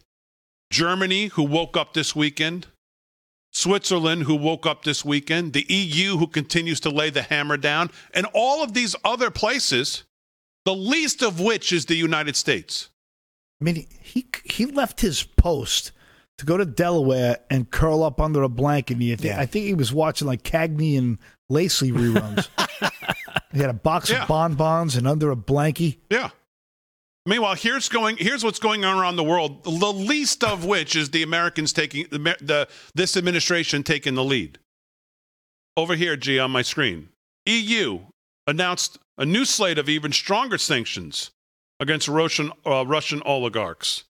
[0.72, 2.68] Germany, who woke up this weekend,
[3.58, 7.90] Switzerland, who woke up this weekend, the EU, who continues to lay the hammer down,
[8.14, 10.04] and all of these other places,
[10.66, 12.90] the least of which is the United States.
[13.60, 15.92] I mean, he he left his post
[16.38, 18.94] to go to Delaware and curl up under a blanket.
[18.94, 19.42] And you think, Yeah.
[19.42, 21.18] I think he was watching like Cagney and
[21.50, 22.48] Lacey reruns.
[23.52, 24.22] he had a box Yeah.
[24.22, 25.98] of bonbons and under a blankie.
[26.12, 26.30] Yeah.
[27.28, 28.16] Meanwhile, here's going.
[28.16, 29.66] Here's what's going on around the world.
[29.66, 34.60] The least of which is the Americans taking the, the this administration taking the lead.
[35.76, 37.10] Over here, G on my screen,
[37.46, 38.00] EU
[38.48, 41.32] announced a new slate of even stronger sanctions
[41.82, 44.06] against Russian uh, Russian oligarchs.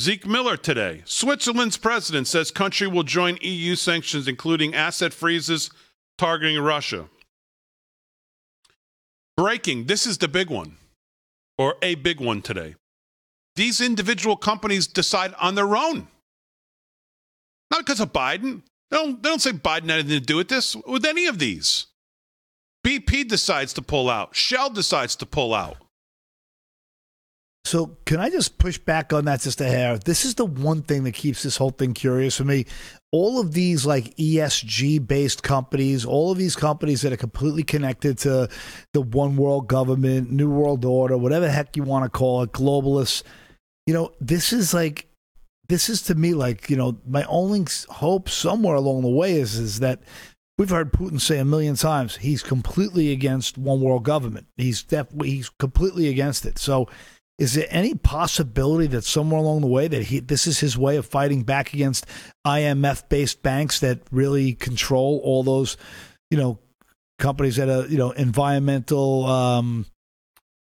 [0.00, 1.02] Zeke Miller today.
[1.04, 5.70] Switzerland's president says country will join EU sanctions, including asset freezes
[6.18, 7.08] targeting Russia.
[9.36, 9.86] Breaking.
[9.86, 10.76] This is the big one
[11.58, 12.74] or a big one today.
[13.56, 16.08] These individual companies decide on their own.
[17.70, 18.62] Not because of Biden.
[18.90, 21.38] They don't, they don't say Biden had anything to do with this, with any of
[21.38, 21.86] these.
[22.84, 24.34] BP decides to pull out.
[24.34, 25.76] Shell decides to pull out.
[27.64, 29.96] So can I just push back on that just a hair?
[29.96, 32.66] This is the one thing that keeps this whole thing curious for me.
[33.12, 38.18] All of these like ESG based companies, all of these companies that are completely connected
[38.18, 38.48] to
[38.92, 43.22] the one world government, new world order, whatever heck you want to call it, globalists.
[43.86, 45.06] You know, this is like
[45.68, 49.54] this is to me like, you know, my only hope somewhere along the way is
[49.54, 50.00] is that
[50.58, 54.46] we've heard Putin say a million times he's completely against one world government.
[54.56, 56.58] He's definitely he's completely against it.
[56.58, 56.88] So
[57.38, 60.96] is there any possibility that somewhere along the way that he this is his way
[60.96, 62.06] of fighting back against
[62.46, 65.76] IMF based banks that really control all those,
[66.30, 66.58] you know,
[67.18, 69.86] companies that are you know environmental, um,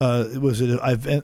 [0.01, 1.21] uh, was it uh,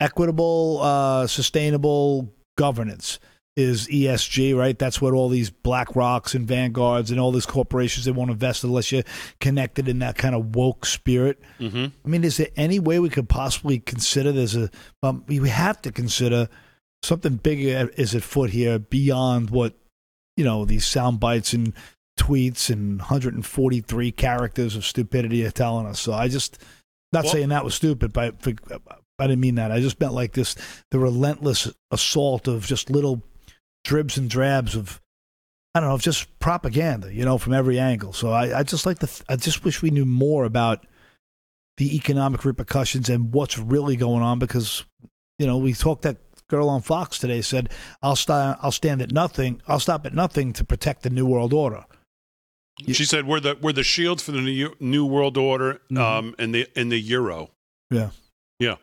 [0.00, 3.18] equitable, uh, sustainable governance
[3.58, 4.78] is ESG, right?
[4.78, 8.62] That's what all these Black Rocks and Vanguards and all these corporations they won't invest
[8.62, 9.02] unless you're
[9.40, 11.40] connected in that kind of woke spirit.
[11.58, 11.86] Mm-hmm.
[12.04, 14.70] I mean, is there any way we could possibly consider there's a
[15.02, 16.48] um, we have to consider
[17.02, 19.74] something bigger is at foot here beyond what
[20.36, 21.72] you know these sound bites and
[22.18, 25.98] tweets and 143 characters of stupidity are telling us.
[26.00, 26.58] So I just
[27.12, 28.76] not Well- saying that was stupid, but I,
[29.18, 29.72] I didn't mean that.
[29.72, 30.54] I just meant like this
[30.92, 33.22] the relentless assault of just little
[33.88, 35.00] dribs and drabs of
[35.74, 38.12] I don't know, of just propaganda, you know, from every angle.
[38.12, 40.86] So I, I just like to, th- I just wish we knew more about
[41.76, 44.84] the economic repercussions and what's really going on because,
[45.38, 46.16] you know, we talked that
[46.48, 47.70] girl on Fox today said,
[48.02, 51.52] I'll st- I'll stand at nothing, I'll stop at nothing to protect the new world
[51.52, 51.84] order.
[52.86, 55.98] She said we're the we're the shield for the new, new world order Mhm.
[55.98, 57.50] um, and the and the euro.
[57.90, 58.10] Yeah.
[58.60, 58.76] Yeah,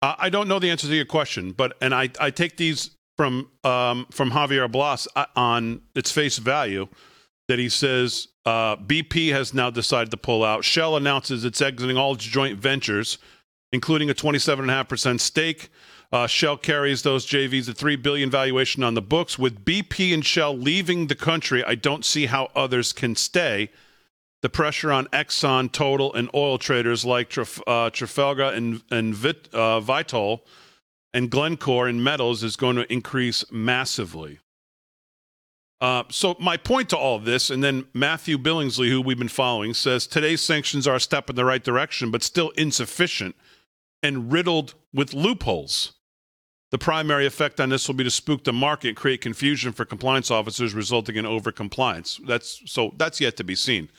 [0.00, 2.90] uh, I don't know the answer to your question, but and I I take these
[3.16, 6.88] from um, from Javier Blas uh, on its face value
[7.48, 10.64] that he says uh, BP has now decided to pull out.
[10.64, 13.18] Shell announces it's exiting all its joint ventures,
[13.72, 15.68] including a 27.5% stake.
[16.12, 19.38] Uh, Shell carries those JVs at three billion valuation on the books.
[19.38, 23.70] With BP and Shell leaving the country, I don't see how others can stay.
[24.42, 29.48] The pressure on Exxon, Total, and oil traders like Traf- uh, Trafalgar and and Vit-
[29.52, 30.40] uh, Vitol
[31.14, 34.38] and Glencore in metals is going to increase massively.
[35.80, 39.74] Uh, so my point to all this, and then Matthew Billingsley, who we've been following,
[39.74, 43.34] says today's sanctions are a step in the right direction, but still insufficient
[44.00, 45.94] and riddled with loopholes.
[46.70, 50.30] The primary effect on this will be to spook the market, create confusion for compliance
[50.30, 52.24] officers, resulting in overcompliance.
[52.26, 53.90] That's so that's yet to be seen.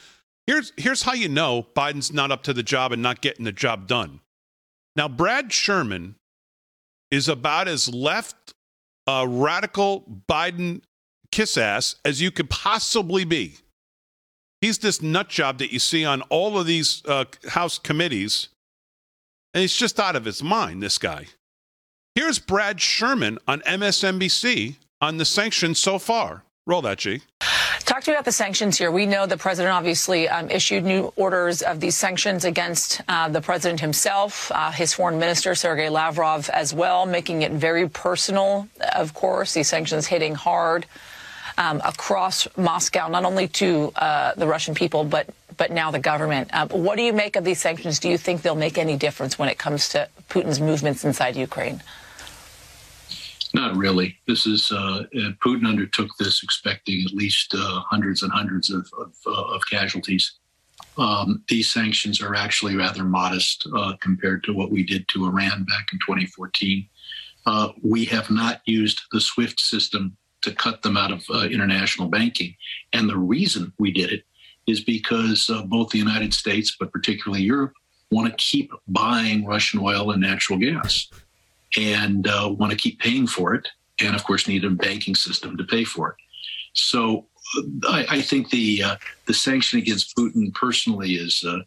[0.47, 3.51] Here's here's how you know Biden's not up to the job and not getting the
[3.51, 4.22] job done.
[4.95, 6.16] Now, Brad Sherman
[7.14, 8.55] is about as left
[9.05, 10.82] uh, radical Biden
[11.32, 13.57] kiss ass as you could possibly be.
[14.61, 18.49] He's this nut job that you see on all of these uh, House committees,
[19.53, 20.82] and he's just out of his mind.
[20.82, 21.28] This guy.
[22.16, 26.45] Here's Brad Sherman on MSNBC on the sanctions so far.
[26.66, 27.22] Roll that, G.
[27.86, 28.91] Talk to me about the sanctions here.
[28.91, 33.41] We know the president obviously um, issued new orders of these sanctions against uh, the
[33.41, 39.13] president himself, uh, his foreign minister, Sergei Lavrov, as well, making it very personal, of
[39.13, 40.86] course, these sanctions hitting hard
[41.57, 46.49] um, across Moscow, not only to uh, the Russian people, but but now the government.
[46.51, 47.99] Uh, what do you make of these sanctions?
[47.99, 51.84] Do you think they'll make any difference when it comes to Putin's movements inside Ukraine?
[53.53, 54.17] Not really.
[54.27, 58.89] This is uh, uh, Putin undertook this expecting at least uh, hundreds and hundreds of,
[58.97, 60.39] of, uh, of casualties.
[60.97, 65.65] Um, these sanctions are actually rather modest uh, compared to what we did to Iran
[65.65, 66.87] back in 2014.
[67.45, 72.55] Uh, we have not used the SWIFT system to cut them out of international banking.
[72.91, 74.23] And the reason we did it
[74.65, 77.73] is because both the United States, but particularly Europe,
[78.11, 81.09] want to keep buying Russian oil and natural gas
[81.78, 83.67] and uh, want to keep paying for it,
[83.99, 86.15] and of course need a banking system to pay for it.
[86.74, 87.28] So
[87.88, 88.95] I, I think the uh,
[89.26, 91.59] the sanction against Putin personally is uh,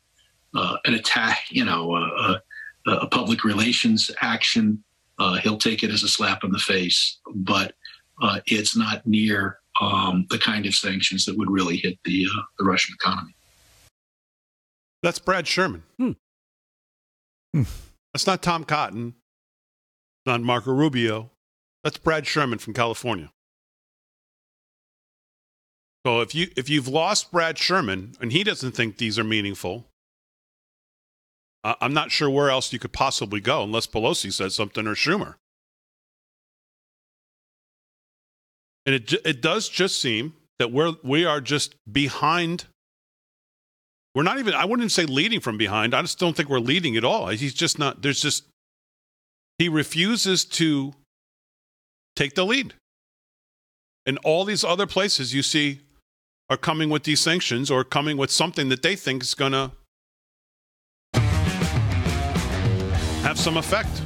[0.54, 2.38] uh an attack, you know, uh,
[2.86, 4.82] uh, a public relations action.
[5.42, 7.74] he'll take it as a slap in the face, but
[8.46, 12.26] it's not near um, the kind of sanctions that would really hit the
[12.58, 13.34] the Russian economy.
[15.02, 15.82] That's Brad Sherman.
[15.98, 16.12] Hmm.
[17.52, 17.62] Hmm.
[18.12, 19.14] That's not Tom Cotton
[20.26, 21.30] not Marco Rubio.
[21.84, 23.30] That's Brad Sherman from California.
[26.04, 29.86] So if you if you've lost Brad Sherman and he doesn't think these are meaningful,
[31.64, 35.34] I'm not sure where else you could possibly go unless Pelosi says something or Schumer.
[38.84, 42.66] And it it does just seem that we're we are just behind.
[44.14, 45.92] We're not even I wouldn't say leading from behind.
[45.92, 47.26] I just don't think we're leading at all.
[47.28, 48.02] He's just not.
[48.02, 48.44] There's just
[49.58, 50.94] he refuses to
[52.14, 52.74] take the lead.
[54.04, 55.80] And all these other places you see
[56.48, 59.72] are coming with these sanctions or coming with something that they think is going to
[63.22, 64.02] have some effect.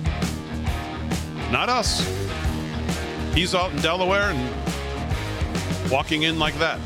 [1.50, 2.08] Not us.
[3.34, 6.78] He's out in Delaware and walking in like that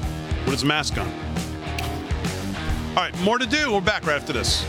[0.45, 1.07] with his mask on.
[2.97, 3.73] All right, more to do.
[3.73, 4.65] We're back right after this.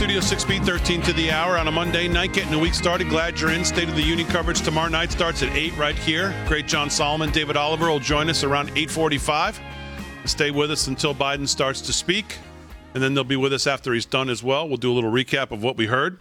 [0.00, 3.10] Studio 6B 13 to the hour on a Monday night, getting the week started.
[3.10, 3.66] Glad you're in.
[3.66, 6.34] State of the Union coverage tomorrow night starts at 8 right here.
[6.48, 9.60] Great John Solomon, David Oliver will join us around 845.
[10.24, 12.38] Stay with us until Biden starts to speak,
[12.94, 14.66] and then they'll be with us after he's done as well.
[14.66, 16.18] We'll do a little recap of what we heard.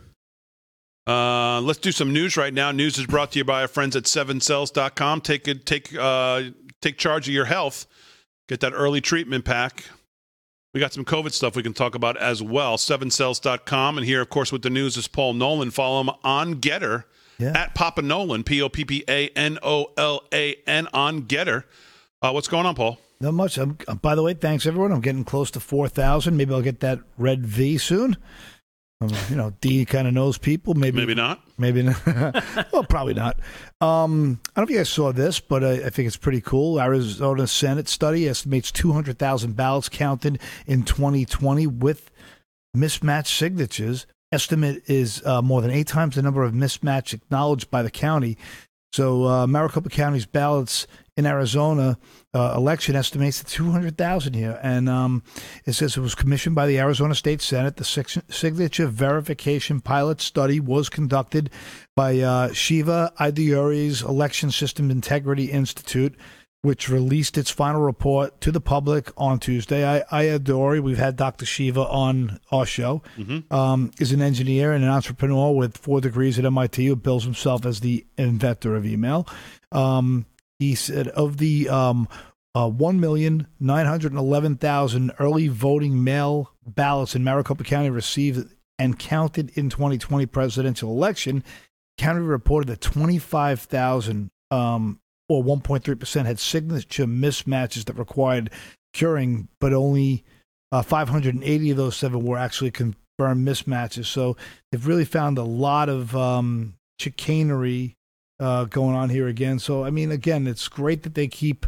[1.07, 2.71] Uh, let's do some news right now.
[2.71, 5.21] News is brought to you by our friends at 7cells.com.
[5.21, 6.43] Take, take, uh,
[6.81, 7.87] take charge of your health.
[8.49, 9.85] Get that early treatment pack
[10.73, 12.77] we got some COVID stuff we can talk about as well.
[12.77, 13.97] Sevencells.com.
[13.97, 15.71] And here, of course, with the news is Paul Nolan.
[15.71, 17.05] Follow him on GETTR
[17.39, 17.53] yeah.
[17.55, 21.63] at Poppa Nolan, P O P P A N O L A N on GETTR.
[22.21, 22.99] Uh, what's going on, Paul?
[23.21, 23.57] Not much.
[23.57, 24.91] I'm, uh, by the way, thanks everyone.
[24.91, 26.37] I'm getting close to 4,000.
[26.37, 28.15] Maybe I'll get that red V soon.
[29.01, 30.73] Um, you know, D kind of knows people.
[30.73, 31.41] Maybe, maybe not.
[31.57, 32.05] Maybe not.
[32.73, 33.39] well, probably not.
[33.79, 36.41] Um, I don't know if you guys saw this, but I, I think it's pretty
[36.41, 36.81] cool.
[36.81, 42.11] Arizona Senate study estimates 200,000 ballots counted in 2020 with
[42.73, 44.05] mismatched signatures.
[44.33, 48.37] Estimate is uh, more than eight times the number of mismatch acknowledged by the county.
[48.91, 50.87] So uh, Maricopa County's ballots
[51.19, 51.97] in Arizona
[52.33, 54.57] uh, election estimates at 200,000 here.
[54.63, 55.21] And um,
[55.65, 57.75] it says it was commissioned by the Arizona State Senate.
[57.75, 57.83] The
[58.29, 61.49] signature verification pilot study was conducted
[61.93, 66.15] by uh, Shiva Ayyadurai Election System Integrity Institute.
[66.61, 69.87] which released its final report to the public on Tuesday.
[69.87, 70.81] I, I adore.
[70.81, 71.45] We've had Dr.
[71.45, 73.01] Shiva on our show.
[73.17, 73.53] Mm-hmm.
[73.53, 77.65] Um, is an engineer and an entrepreneur with four degrees at MIT who bills himself
[77.65, 79.25] as the inventor of email.
[79.71, 80.25] Um,
[80.59, 82.07] he said of the um,
[82.53, 90.89] uh, 1,911,000 early voting mail ballots in Maricopa County received and counted in 2020 presidential
[90.89, 91.45] election,
[91.97, 98.49] county reported that 25,000 um, or 1.3% had signature mismatches that required
[98.93, 100.23] curing, but only
[100.71, 104.05] uh, 580 of those seven were actually confirmed mismatches.
[104.05, 104.37] So
[104.71, 107.97] they've really found a lot of um, chicanery
[108.39, 109.59] uh, going on here again.
[109.59, 111.65] So, I mean, again, it's great that they keep,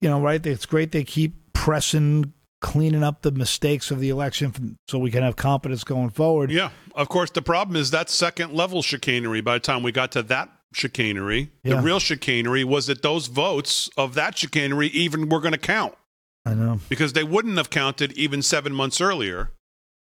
[0.00, 0.44] you know, right?
[0.44, 5.10] It's great they keep pressing, cleaning up the mistakes of the election from, so we
[5.10, 6.50] can have confidence going forward.
[6.50, 6.70] Yeah.
[6.94, 9.40] Of course, the problem is that second level chicanery.
[9.40, 11.76] By the time we got to that chicanery, Yeah.
[11.76, 15.94] the real chicanery was that those votes of that chicanery even were going to count
[16.44, 16.80] I know.
[16.88, 19.50] because they wouldn't have counted even seven months earlier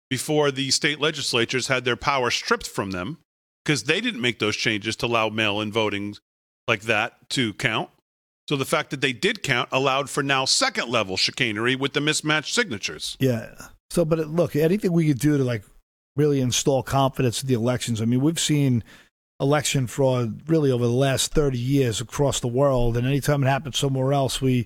[0.09, 3.17] before the state legislatures had their power stripped from them
[3.67, 6.15] because they didn't make those changes to allow mail in voting
[6.69, 7.89] like that to count.
[8.47, 11.99] So the fact that they did count allowed for now second level chicanery with the
[11.99, 13.17] mismatched signatures.
[13.19, 13.49] Yeah.
[13.89, 15.65] So, but it, look, anything we could do to like
[16.15, 18.01] really install confidence in the elections.
[18.01, 18.85] I mean, we've seen
[19.37, 22.95] election fraud really over the last 30 years across the world.
[22.95, 24.65] And anytime it happens somewhere else, we,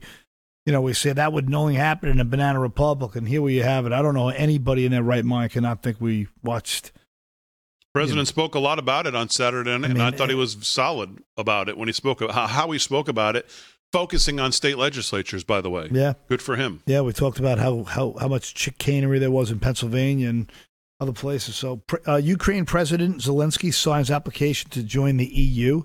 [0.67, 3.15] you know, we say that would only happen in a banana republic.
[3.15, 3.93] And here we have it.
[3.93, 6.91] I don't know anybody in their right mind cannot think we watched.
[7.93, 10.35] President spoke a lot about it on Saturday, and, I and I mean, thought he
[10.35, 13.49] was solid about it when he spoke about how, how he spoke about it,
[13.91, 15.43] focusing on state legislatures.
[15.43, 16.13] By the way, Yeah.
[16.29, 16.81] good for him.
[16.85, 17.01] Yeah.
[17.01, 20.49] We talked about how, how, how much chicanery there was in Pennsylvania and
[21.01, 21.55] other places.
[21.55, 25.83] So, uh, Ukraine President Zelensky signs application to join the EU.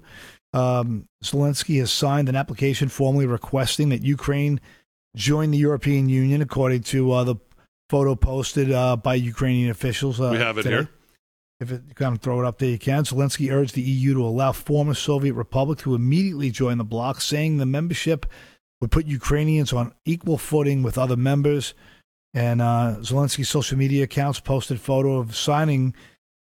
[0.52, 4.60] Um, Zelensky has signed an application formally requesting that Ukraine
[5.16, 7.36] join the European Union, according to uh, the
[7.90, 10.20] photo posted uh, by Ukrainian officials.
[10.20, 10.74] Uh, We have it today.
[10.76, 10.90] here.
[11.58, 13.04] If it, you kind of throw it up there, you can.
[13.04, 17.56] Zelensky urged the EU to allow former Soviet republic to immediately join the bloc, saying
[17.56, 18.26] the membership
[18.80, 21.74] would put Ukrainians on equal footing with other members.
[22.34, 25.94] And uh, Zelensky's social media accounts posted photo of signing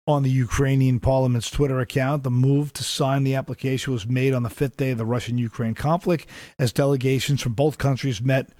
[0.06, 2.22] on the Ukrainian parliament's Twitter account.
[2.22, 5.74] The move to sign the application was made on the fifth day of the Russian-Ukraine
[5.74, 6.26] conflict,
[6.58, 8.50] as delegations from both countries met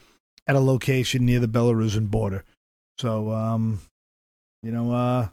[0.47, 2.45] at a location near the Belarusian border.
[2.99, 3.81] So, um,
[4.63, 5.29] you know, uh,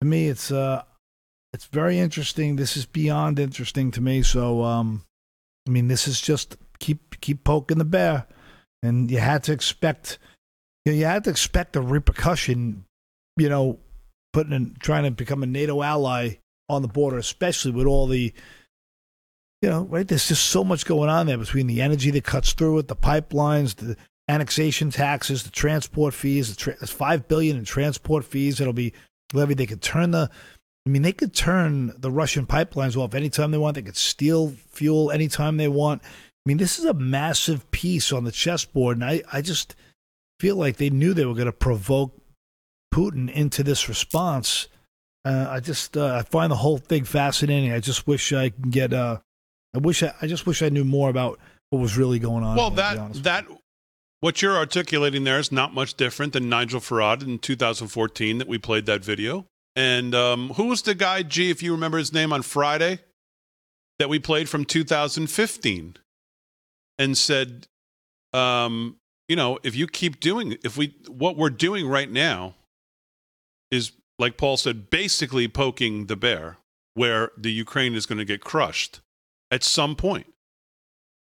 [0.00, 0.82] to me, it's uh,
[1.52, 2.56] it's very interesting.
[2.56, 4.22] This is beyond interesting to me.
[4.22, 5.04] So, um,
[5.66, 8.26] I mean, this is just keep keep poking the bear,
[8.82, 10.18] and you had to expect,
[10.84, 12.84] you, know, you had to expect the repercussion.
[13.38, 13.78] You know,
[14.32, 16.36] putting in, trying to become a NATO ally
[16.68, 18.32] on the border, especially with all the,
[19.62, 20.06] you know, right.
[20.06, 22.96] There's just so much going on there between the energy that cuts through it, the
[22.96, 23.96] pipelines, the
[24.28, 26.50] annexation taxes, the transport fees.
[26.50, 28.92] The tra- there's five billion in transport fees that'll be
[29.32, 29.58] levied.
[29.58, 30.30] They could turn the,
[30.86, 33.74] I mean, they could turn the Russian pipelines off anytime they want.
[33.74, 36.02] They could steal fuel anytime they want.
[36.04, 36.08] I
[36.46, 39.74] mean, this is a massive piece on the chessboard, and I, I just
[40.38, 42.16] feel like they knew they were going to provoke
[42.94, 44.68] Putin into this response.
[45.24, 47.72] Uh, I just uh, I find the whole thing fascinating.
[47.72, 48.92] I just wish I can get.
[48.92, 49.18] Uh,
[49.74, 52.56] I wish I, I just wish I knew more about what was really going on.
[52.56, 53.46] Well, that that
[54.20, 58.58] what you're articulating there is not much different than Nigel Farage in 2014 that we
[58.58, 59.46] played that video.
[59.74, 63.00] And um, who was the guy, G, if you remember his name on Friday,
[63.98, 65.96] that we played from 2015
[66.98, 67.66] and said,
[68.32, 68.96] um,
[69.28, 72.54] you know, if you keep doing, if we, what we're doing right now
[73.70, 76.56] is, like Paul said, basically poking the bear
[76.94, 79.00] where the Ukraine is going to get crushed
[79.50, 80.26] at some point.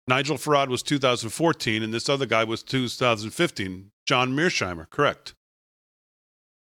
[0.09, 3.91] Nigel Farage was 2014, and this other guy was 2015.
[4.07, 5.35] John Mearsheimer, correct.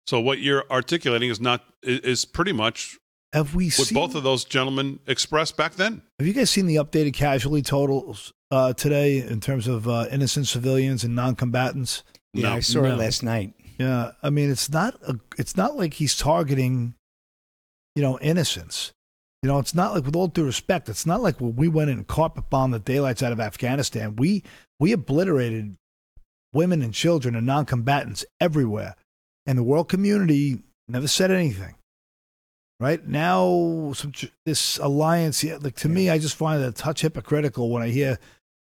[0.06, 2.98] So what you're articulating is not is- is pretty much
[3.32, 6.02] have we what seen both of those gentlemen expressed back then.
[6.18, 10.48] Have you guys seen the updated casualty totals uh, today in terms of uh, innocent
[10.48, 12.02] civilians and non-combatants?
[12.34, 12.56] Yeah, No.
[12.56, 12.92] I saw No.
[12.94, 13.54] it last night.
[13.78, 16.94] Yeah, I mean it's not a, it's not like he's targeting,
[17.96, 18.92] you know, innocents.
[19.42, 21.90] You know, it's not like with all due respect, it's not like when we went
[21.90, 24.14] in and carpet bombed the daylights out of Afghanistan.
[24.14, 24.44] We
[24.78, 25.76] we obliterated
[26.52, 28.94] women and children and non-combatants everywhere,
[29.44, 31.74] and the world community never said anything.
[32.78, 34.12] Right now, some,
[34.44, 37.88] this alliance, yeah, like to me, I just find it a touch hypocritical when I
[37.88, 38.18] hear,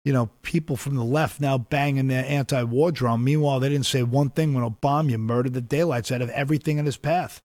[0.05, 3.25] you know, people from the left now banging their anti-war drum.
[3.25, 6.87] Meanwhile, they didn't say one thing when Obama murdered the daylights out of everything in
[6.87, 7.41] his path.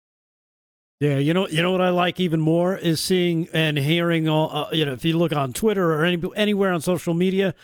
[1.02, 4.50] Yeah, you know, you know what I like even more is seeing and hearing all.
[4.56, 7.56] Uh, you know, if you look on Twitter or any, anywhere on social media,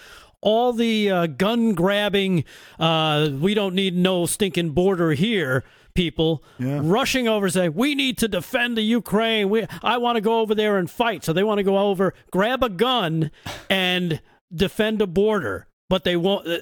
[0.42, 2.46] all the uh, gun grabbing,
[2.80, 5.64] uh, we don't need no stinking border here
[5.94, 6.80] people Yeah.
[6.84, 9.50] rushing over say we need to defend the Ukraine.
[9.50, 11.24] We I want to go over there and fight.
[11.24, 13.30] So they want to go over, grab a gun
[13.70, 14.20] and
[14.54, 15.68] defend a border.
[15.90, 16.58] But they won't uh,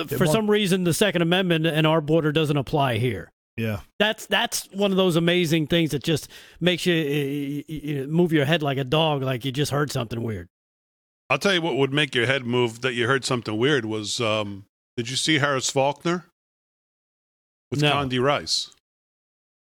[0.00, 3.30] uh, for won't- some reason the second amendment and our border doesn't apply here.
[3.56, 3.80] Yeah.
[3.98, 6.28] That's that's one of those amazing things that just
[6.60, 10.22] makes you, uh, you move your head like a dog like you just heard something
[10.22, 10.48] weird.
[11.30, 14.20] I'll tell you what would make your head move that you heard something weird was
[14.20, 16.26] um, did you see Harris Faulkner
[17.70, 17.92] with No.
[17.92, 18.70] Condi Rice?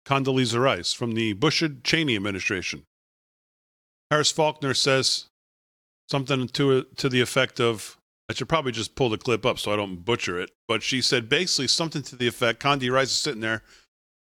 [0.06, 2.84] Condoleezza Rice from the Bush Cheney administration.
[4.10, 5.26] Harris Faulkner says
[6.08, 7.96] something to to the effect of
[8.30, 11.02] I should probably just pull the clip up so I don't butcher it, but she
[11.02, 13.62] said basically something to the effect Condi Rice is sitting there.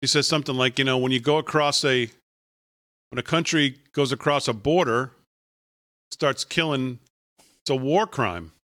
[0.01, 2.09] He says something like, you know, when you go across a
[3.09, 5.11] when a country goes across a border,
[6.11, 6.99] starts killing
[7.61, 8.51] it's a war crime.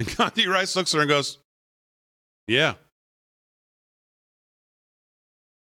[0.00, 1.38] And Condi Rice looks at her and goes,
[2.48, 2.74] Yeah.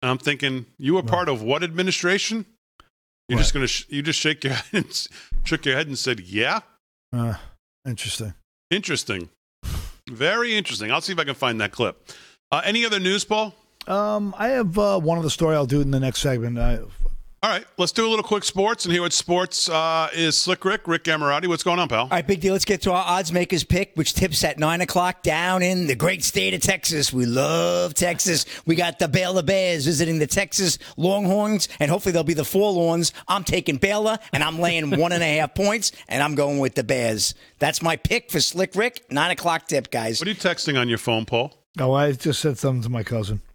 [0.03, 2.47] And I'm thinking, you were part of what administration?
[3.29, 5.09] You're just gonna sh- you just shake your head and
[5.45, 6.61] shook your head and said, Yeah.
[7.13, 7.35] Uh,
[7.87, 8.35] interesting.
[8.71, 9.31] Interesting.
[10.09, 10.91] Very interesting.
[10.93, 12.09] I'll see if I can find that clip.
[12.53, 13.55] Uh, any other news, Paul?
[13.91, 16.59] Um, I have uh, one other story I'll do in the next segment.
[16.61, 20.39] I, All right, let's do a little quick sports and hear what sports uh, is
[20.39, 21.49] Slick Rick, Rick Amorati.
[21.49, 22.03] What's going on, pal?
[22.03, 22.53] All right, big deal.
[22.53, 25.97] Let's get to our odds makers pick, which tips at nine o'clock down in the
[25.97, 27.13] great state of Texas.
[27.13, 28.47] We love Texas.
[28.65, 33.13] We got the Baylor Bears visiting the Texas Longhorns, and hopefully they'll be the Forlorns.
[33.27, 36.77] I'm taking Baylor, and I'm laying one and a half points, and I'm going with
[36.77, 37.35] the Bears.
[37.59, 39.11] That's my pick for Slick Rick.
[39.11, 40.21] Nine o'clock tip, guys.
[40.21, 41.57] What are you texting on your phone, Paul?
[41.81, 43.41] oh, I just said something to my cousin.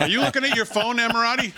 [0.00, 1.56] Are you looking at your phone, Amorati?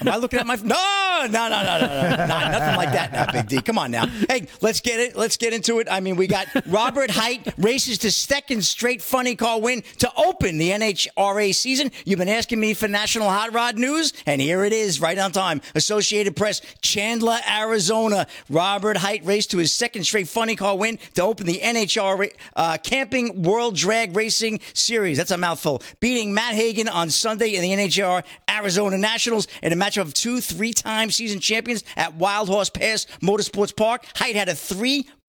[0.00, 0.56] Am I looking at my?
[0.56, 3.12] No, no, no, no, no, no, no, nothing like that.
[3.12, 3.60] Now, Big D.
[3.62, 4.06] Come on now.
[4.28, 5.16] Hey, let's get it.
[5.16, 5.88] Let's get into it.
[5.90, 10.58] I mean, we got Robert Hight races to second straight funny car win to open
[10.58, 11.90] the NHRA season.
[12.04, 15.32] You've been asking me for national hot rod news, and here it is, right on
[15.32, 15.60] time.
[15.74, 18.26] Associated Press, Chandler, Arizona.
[18.48, 22.78] Robert Hight raced to his second straight funny car win to open the NHRA uh,
[22.82, 25.18] Camping World Drag Racing Series.
[25.18, 25.82] That's a mouthful.
[26.00, 30.40] Beating Matt Hagan on Sunday in the NHR Arizona Nationals in a matchup of two
[30.40, 34.04] three-time season champions at Wild Horse Pass Motorsports Park.
[34.16, 34.56] Hight had a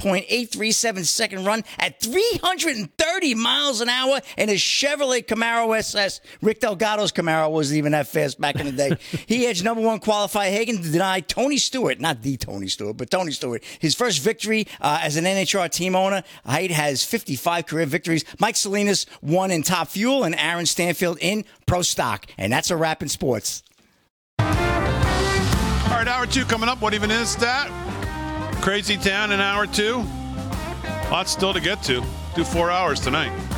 [0.04, 6.20] 3.837 second run at 330 miles an hour in a Chevrolet Camaro SS.
[6.42, 8.98] Rick Delgado's Camaro wasn't even that fast back in the day.
[9.28, 13.10] he edged number one qualifier Hagan to deny Tony Stewart, not the Tony Stewart, but
[13.10, 16.24] Tony Stewart, his first victory uh, as an NHR team owner.
[16.46, 18.26] Hight has 55 career victories.
[18.40, 22.26] Mike Salinas won in Top Fuel and Aaron Stanfield in Pro Stock.
[22.38, 23.64] And that's a wrap in sports.
[24.40, 24.46] All
[26.00, 26.82] right, hour two coming up.
[26.82, 27.83] What even is that?
[28.64, 30.06] Crazy Town in hour two.
[31.12, 32.02] Lots still to get to.
[32.34, 33.53] Do four hours tonight.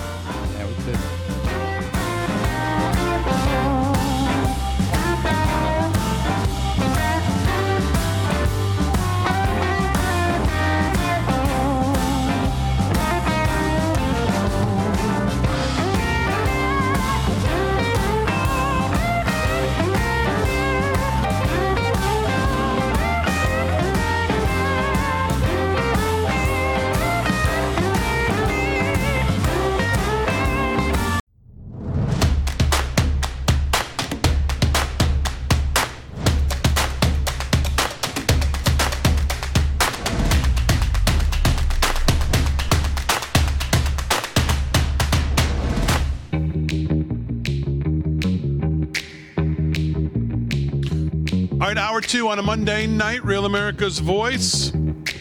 [52.26, 54.72] Two on a Monday night, Real America's Voice.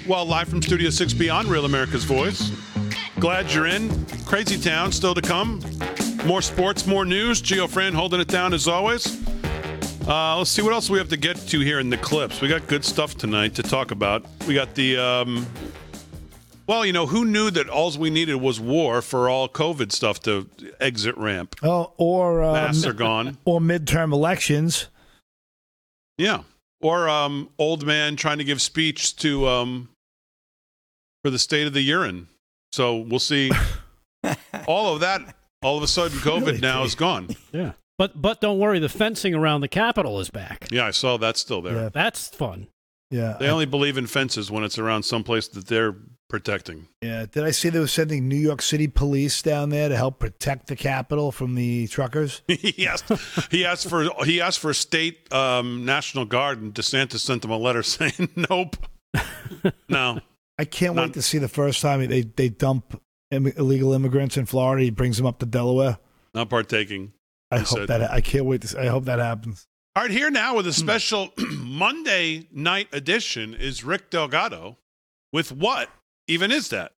[0.07, 2.51] Well, live from Studio 6B on Real America's Voice.
[3.19, 4.07] Glad you're in.
[4.25, 5.61] Crazy Town still to come.
[6.25, 7.43] More sports, more news.
[7.43, 9.21] Geo Fran holding it down as always.
[10.09, 12.41] Uh, let's see what else we have to get to here in the clips.
[12.41, 14.25] We got good stuff tonight to talk about.
[14.49, 15.47] We got the, um,
[16.67, 20.21] well, you know, who knew that all we needed was war for all COVID stuff
[20.21, 20.49] to
[20.81, 21.57] exit ramp?
[21.63, 23.37] Oh, or uh, Masks are gone.
[23.45, 24.87] or midterm elections.
[26.17, 26.45] Yeah.
[26.81, 29.89] Or um, old man trying to give speech to um,
[31.25, 32.29] for the state of the urine.
[32.73, 33.51] So we'll see.
[34.67, 35.21] all of that,
[35.63, 37.29] all of a sudden, COVID Really, now is gone.
[37.53, 37.73] Yeah.
[37.97, 40.67] But but don't worry, the fencing around the Capitol is back.
[40.71, 41.75] Yeah, I saw that still there.
[41.75, 42.67] Yeah, That's fun.
[43.11, 43.37] yeah.
[43.39, 45.95] They only believe in fences when it's around someplace that they're
[46.29, 46.89] protecting.
[47.03, 47.27] Yeah.
[47.31, 50.67] Did I see they were sending New York City police down there to help protect
[50.69, 52.43] the Capitol from the truckers?
[52.49, 53.11] he asked.
[53.51, 54.09] He asked for.
[54.25, 58.77] He asked for state um, national guard, and DeSantis sent him a letter saying, "Nope,
[59.89, 60.21] no."
[60.59, 63.01] I can't Not- wait to see the first time they they dump
[63.31, 64.85] Im- illegal immigrants in Florida.
[64.85, 65.99] He brings them up to Delaware.
[66.33, 67.13] Not partaking.
[67.51, 67.89] I hope said.
[67.89, 68.81] that I can't wait to.
[68.81, 69.67] I hope that happens.
[69.97, 70.57] All right, here now Hmm.
[70.57, 74.79] with a special Monday night edition is Rick Delgado
[75.33, 75.89] with what
[76.27, 76.93] even is that?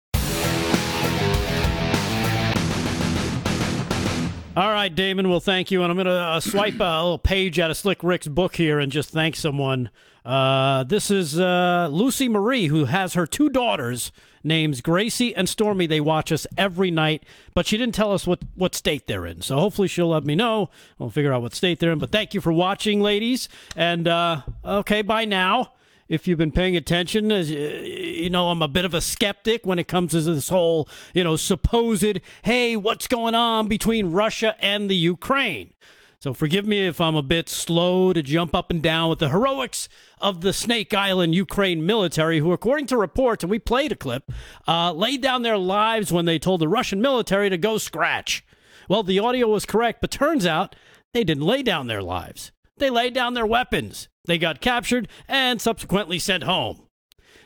[4.57, 5.29] All right, Damon.
[5.29, 5.83] Well, thank you.
[5.83, 8.79] And I'm going to uh, swipe a little page out of Slick Rick's book here
[8.79, 9.89] and just thank someone.
[10.23, 14.13] Uh, this is uh, Lucy Marie, who has her two daughters,
[14.45, 15.87] names Gracie and Stormy.
[15.87, 19.41] They watch us every night, but she didn't tell us what, what state they're in.
[19.41, 20.69] So hopefully she'll let me know.
[20.97, 21.99] We'll figure out what state they're in.
[21.99, 23.49] But thank you for watching, ladies.
[23.75, 25.73] And uh, okay, bye now
[26.07, 29.65] if you've been paying attention, as uh, you know, I'm a bit of a skeptic
[29.65, 34.55] when it comes to this whole, you know, supposed, hey, what's going on between Russia
[34.59, 35.73] and the Ukraine?
[36.19, 39.29] So forgive me if I'm a bit slow to jump up and down with the
[39.29, 39.87] heroics
[40.19, 44.31] of the Snake Island Ukraine military, who, according to reports, and we played a clip,
[44.67, 48.43] uh, laid down their lives when they told the Russian military to go scratch.
[48.89, 50.75] Well, the audio was correct, but turns out
[51.13, 52.51] they didn't lay down their lives.
[52.77, 54.09] They laid down their weapons.
[54.25, 56.81] They got captured and subsequently sent home.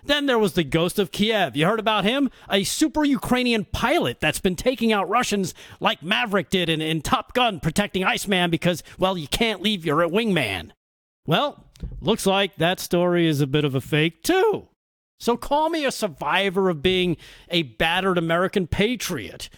[0.03, 1.55] Then there was the ghost of Kiev.
[1.55, 2.29] You heard about him?
[2.49, 7.33] A super Ukrainian pilot that's been taking out Russians like Maverick did in, in Top
[7.33, 10.71] Gun, protecting Iceman because, well, you can't leave your wingman.
[11.27, 11.65] Well,
[12.01, 14.69] looks like that story is a bit of a fake, too.
[15.19, 17.17] So call me a survivor of being
[17.49, 19.49] a battered American patriot.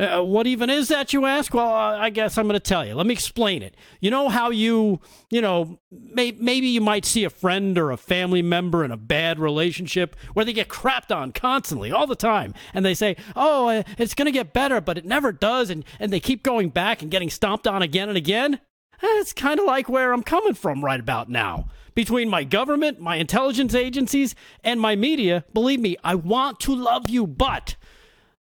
[0.00, 1.52] Uh, what even is that, you ask?
[1.52, 2.94] Well, uh, I guess I'm going to tell you.
[2.94, 3.76] Let me explain it.
[4.00, 4.98] You know how you,
[5.30, 8.96] you know, may, maybe you might see a friend or a family member in a
[8.96, 12.54] bad relationship where they get crapped on constantly, all the time.
[12.72, 15.68] And they say, oh, uh, it's going to get better, but it never does.
[15.68, 18.60] And, and they keep going back and getting stomped on again and again.
[19.02, 21.68] It's kind of like where I'm coming from right about now.
[21.94, 24.34] Between my government, my intelligence agencies,
[24.64, 27.76] and my media, believe me, I want to love you, but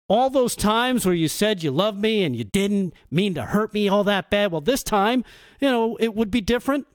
[0.09, 3.73] all those times where you said you loved me and you didn't mean to hurt
[3.73, 5.25] me all that bad, well, this time,
[5.61, 6.87] you know, it would be different.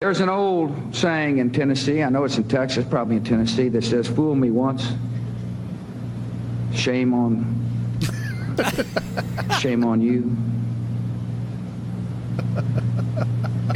[0.00, 3.82] There's an old saying in Tennessee, I know it's in Texas, probably in Tennessee, that
[3.82, 4.92] says, Fool me once,
[6.74, 7.44] shame on,
[9.58, 10.36] shame on you.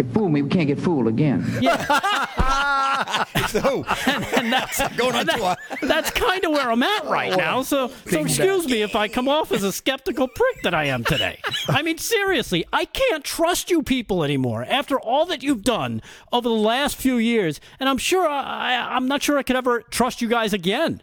[0.01, 1.45] If fool me, we can't get fooled again.
[3.49, 5.89] So, and that's Going on and uh, that- tour.
[5.89, 7.63] That's kind of where I'm at right now.
[7.63, 11.03] So, so excuse me if I come off as a skeptical prick that I am
[11.05, 11.41] today.
[11.69, 16.01] I mean, seriously, I can't trust you people anymore after all that you've done
[16.33, 19.57] over the last few years, and I'm sure I, I- I'm not sure I could
[19.57, 21.03] ever trust you guys again.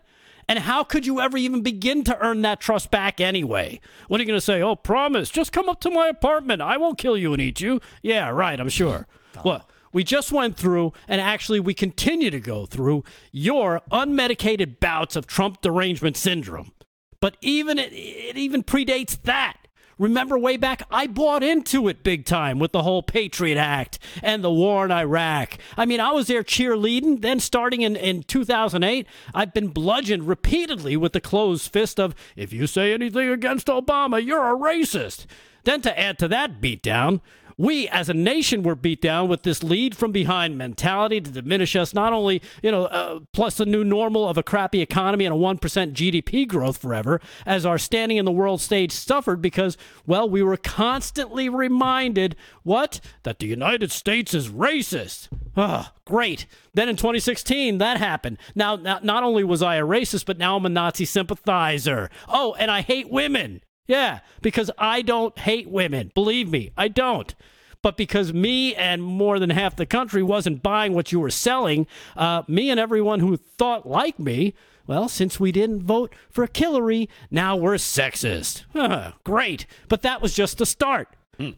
[0.49, 3.81] And how could you ever even begin to earn that trust back anyway?
[4.07, 4.61] What are you going to say?
[4.61, 6.61] Oh, promise, just come up to my apartment.
[6.61, 7.81] I won't kill you and eat you.
[8.01, 9.07] Yeah, right, I'm sure.
[9.43, 15.15] Well, we just went through, and actually, we continue to go through your unmedicated bouts
[15.15, 16.71] of Trump derangement syndrome.
[17.19, 19.66] But even it, it even predates that.
[19.99, 24.43] Remember way back, I bought into it big time with the whole Patriot Act and
[24.43, 25.57] the war in Iraq.
[25.75, 27.21] I mean, I was there cheerleading.
[27.21, 32.53] Then, starting in, in 2008, I've been bludgeoned repeatedly with the closed fist of, if
[32.53, 35.25] you say anything against Obama, you're a racist.
[35.63, 37.21] Then, to add to that beatdown,
[37.58, 41.76] we as a nation were beat down with this lead from behind mentality to diminish
[41.76, 45.36] us not only you know uh, plus the new normal of a crappy economy and
[45.36, 50.30] a 1% gdp growth forever as our standing in the world stage suffered because well
[50.30, 55.28] we were constantly reminded what that the united states is racist
[55.60, 56.45] Ah, great.
[56.76, 58.38] Then in 2016, that happened.
[58.53, 62.12] Now, not only was I a racist, but now I'm a Nazi sympathizer.
[62.28, 63.62] Oh, and I hate women.
[63.88, 66.11] Yeah, because I don't hate women.
[66.13, 67.33] Believe me, I don't.
[67.81, 71.88] But because me and more than half the country wasn't buying what you were selling,
[72.15, 74.53] uh, me and everyone who thought like me,
[74.88, 78.63] well, since we didn't vote for Hillary, now we're sexist.
[78.73, 79.65] Huh, great.
[79.88, 81.09] But that was just the start.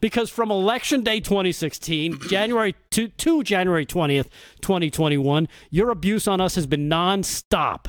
[0.01, 4.27] Because from election day 2016, January to, to January 20th,
[4.61, 7.85] 2021, your abuse on us has been nonstop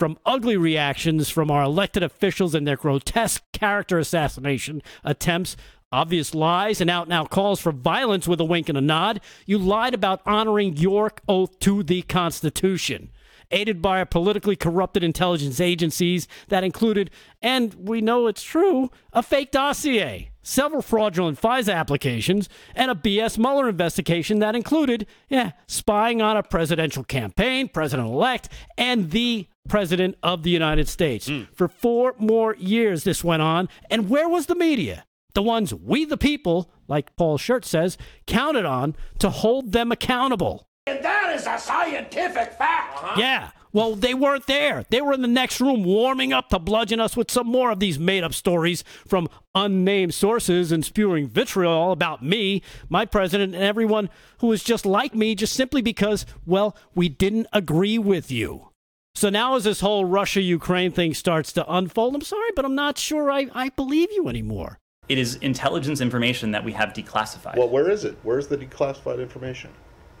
[0.00, 5.58] from ugly reactions from our elected officials and their grotesque character assassination attempts,
[5.92, 9.20] obvious lies, and out and out calls for violence with a wink and a nod.
[9.44, 13.10] You lied about honoring your oath to the Constitution.
[13.50, 17.10] Aided by our politically corrupted intelligence agencies that included,
[17.42, 23.38] and we know it's true, a fake dossier, several fraudulent FISA applications, and a BS
[23.38, 30.16] Mueller investigation that included, yeah, spying on a presidential campaign, president elect, and the president
[30.22, 31.28] of the United States.
[31.28, 31.42] Hmm.
[31.54, 33.68] For four more years, this went on.
[33.88, 35.04] And where was the media?
[35.34, 37.96] The ones we, the people, like Paul Schurz says,
[38.26, 40.66] counted on to hold them accountable.
[40.86, 42.96] And that is a scientific fact.
[42.96, 43.20] Uh-huh.
[43.20, 43.50] Yeah.
[43.72, 44.84] Well, they weren't there.
[44.90, 47.78] They were in the next room warming up to bludgeon us with some more of
[47.78, 53.62] these made up stories from unnamed sources and spewing vitriol about me, my president, and
[53.62, 58.70] everyone who is just like me just simply because, well, we didn't agree with you.
[59.14, 62.74] So now, as this whole Russia Ukraine thing starts to unfold, I'm sorry, but I'm
[62.76, 64.78] not sure I, I believe you anymore.
[65.08, 67.56] It is intelligence information that we have declassified.
[67.56, 68.16] Well, where is it?
[68.22, 69.70] Where's the declassified information?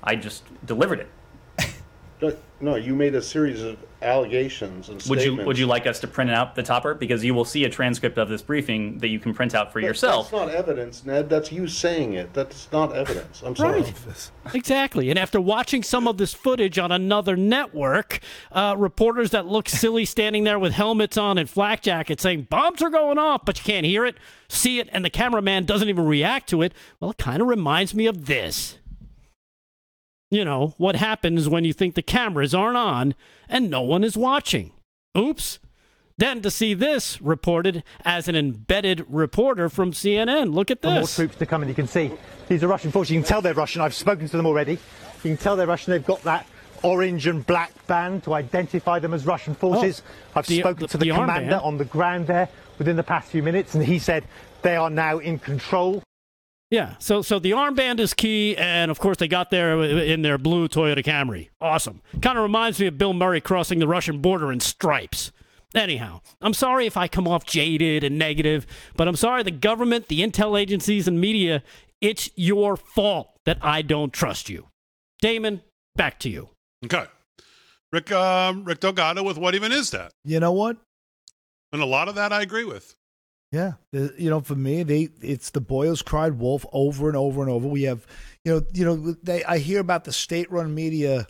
[0.02, 1.06] I just delivered
[2.20, 2.38] it.
[2.60, 5.24] No, no, you made a series of allegations and Would statements.
[5.40, 7.68] you would you like us to print out the topper because you will see a
[7.68, 10.30] transcript of this briefing that you can print out for That- yourself.
[10.30, 11.28] That's not evidence, Ned.
[11.28, 12.32] That's you saying it.
[12.32, 13.42] That's not evidence.
[13.44, 13.82] I'm sorry.
[13.82, 14.30] Right.
[14.54, 15.10] Exactly.
[15.10, 18.20] And after watching some of this footage on another network,
[18.52, 22.82] uh, reporters that look silly standing there with helmets on and flak jackets saying bombs
[22.82, 24.16] are going off, but you can't hear it,
[24.48, 27.94] see it, and the cameraman doesn't even react to it, well, it kind of reminds
[27.94, 28.76] me of this.
[30.30, 33.14] You know, what happens when you think the cameras aren't on
[33.48, 34.72] and no one is watching.
[35.18, 35.58] Oops.
[36.18, 40.52] Then to see this reported as an embedded reporter from CNN.
[40.54, 42.12] Look at For more troops to come, and you can see
[42.46, 43.10] these are Russian forces.
[43.12, 43.80] You can tell they're Russian.
[43.80, 44.72] I've spoken to them already.
[44.72, 45.92] You can tell they're Russian.
[45.92, 46.46] They've got that
[46.82, 50.02] orange and black band to identify them as Russian forces.
[50.06, 53.02] Oh, I've the- spoken the- to the, the commander on the ground there within the
[53.02, 54.24] past few minutes, and he said
[54.62, 56.02] they are now in control.
[56.70, 60.38] Yeah, so so the armband is key, and of course they got there in their
[60.38, 61.48] blue Toyota Camry.
[61.60, 62.00] Awesome.
[62.22, 65.32] Kind of reminds me of Bill Murray crossing the Russian border in stripes.
[65.74, 68.66] Anyhow, I'm sorry if I come off jaded and negative,
[68.96, 71.62] but I'm sorry the government, the intel agencies, and media,
[72.00, 74.66] it's your fault that I don't trust you.
[75.20, 75.62] Damon,
[75.96, 76.50] back to you.
[76.84, 77.04] Okay.
[77.92, 80.12] Rick, um, Rick Delgado with what even is that?
[80.24, 80.76] You know what?
[81.72, 82.94] And a lot of that I agree with.
[83.52, 87.50] Yeah, you know, for me, they it's the boys cried wolf over and over and
[87.50, 87.66] over.
[87.66, 88.06] We have,
[88.44, 91.26] you know, you know, they I hear about the state-run media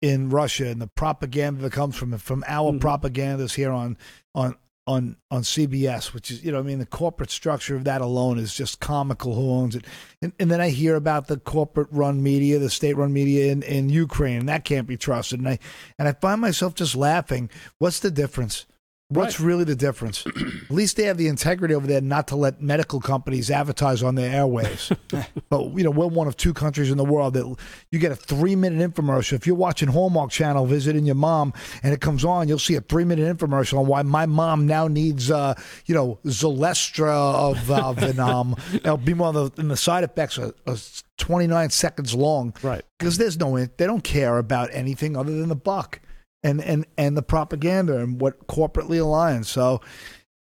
[0.00, 2.78] in Russia and the propaganda that comes from it, from our mm-hmm.
[2.78, 3.98] propagandists here on
[4.36, 4.54] on
[4.86, 8.38] on on CBS, which is you know, I mean, the corporate structure of that alone
[8.38, 9.34] is just comical.
[9.34, 9.84] Who owns it?
[10.22, 14.38] And, and then I hear about the corporate-run media, the state-run media in in Ukraine,
[14.38, 15.40] and that can't be trusted.
[15.40, 15.58] And I
[15.98, 17.50] and I find myself just laughing.
[17.78, 18.64] What's the difference?
[19.10, 20.26] What's really the difference?
[20.26, 24.16] At least they have the integrity over there not to let medical companies advertise on
[24.16, 24.92] their airways.
[25.48, 27.56] but you know, we're one of two countries in the world that
[27.90, 29.32] you get a three-minute infomercial.
[29.32, 32.82] If you're watching Hallmark Channel, visiting your mom, and it comes on, you'll see a
[32.82, 35.54] three-minute infomercial on why my mom now needs, uh,
[35.86, 38.56] you know, Zolestra of uh, Venom.
[38.74, 40.76] It'll be more the, and the side effects are, are
[41.16, 42.52] 29 seconds long.
[42.62, 42.84] Right.
[42.98, 46.00] Because there's no, they don't care about anything other than the buck
[46.42, 49.46] and and and the propaganda and what corporately aligns.
[49.46, 49.80] So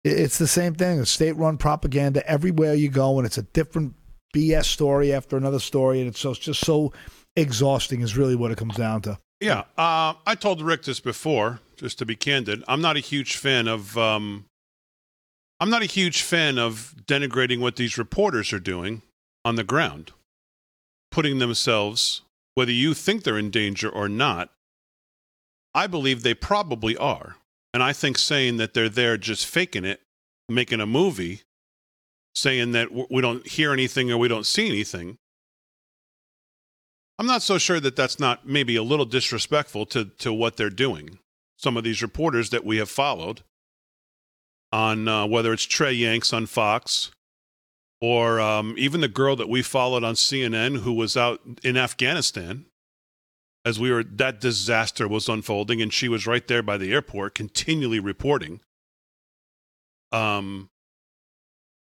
[0.05, 1.01] it's the same thing.
[1.01, 3.95] It's state-run propaganda everywhere you go, and it's a different
[4.35, 6.93] BS story after another story, and it's, so, it's just so
[7.37, 8.01] exhausting.
[8.01, 9.19] Is really what it comes down to.
[9.41, 12.65] Yeah, uh, I told Rick this before, just to be candid.
[12.67, 13.97] I'm not a huge fan of.
[13.97, 14.45] Um,
[15.61, 19.03] I'm not a huge fan of denigrating what these reporters are doing
[19.45, 20.13] on the ground,
[21.11, 22.23] putting themselves,
[22.55, 24.51] whether you think they're in danger or not.
[25.75, 27.37] I believe they probably are,
[27.73, 30.01] and I think saying that they're there just faking it,
[30.49, 31.43] making a movie,
[32.35, 35.19] saying that we don't hear anything or we don't see anything.
[37.19, 40.71] I'm not so sure that that's not maybe a little disrespectful to, to what they're
[40.71, 41.19] doing.
[41.57, 43.43] Some of these reporters that we have followed
[44.71, 47.11] on uh, whether it's Trey Yingst on Fox
[48.01, 52.67] or um, even the girl that we followed on CNN who was out in Afghanistan
[53.69, 57.35] as we were that disaster was unfolding and she was right there by the airport
[57.35, 58.61] continually reporting.
[60.11, 60.71] Um,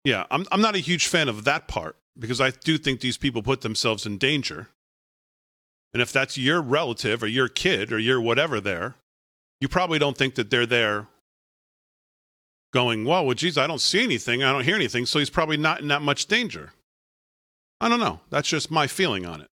[0.03, 3.17] yeah, I'm I'm not a huge fan of that part because I do think these
[3.17, 4.69] people put themselves in danger.
[5.93, 8.95] And if that's your relative or your kid or your whatever there,
[9.61, 11.07] you probably don't think that they're there
[12.73, 14.43] going, well, well, geez, I don't see anything.
[14.43, 15.05] I don't hear anything.
[15.05, 16.73] So he's probably not in that much danger.
[17.79, 18.19] I don't know.
[18.31, 19.47] That's just my feeling on it.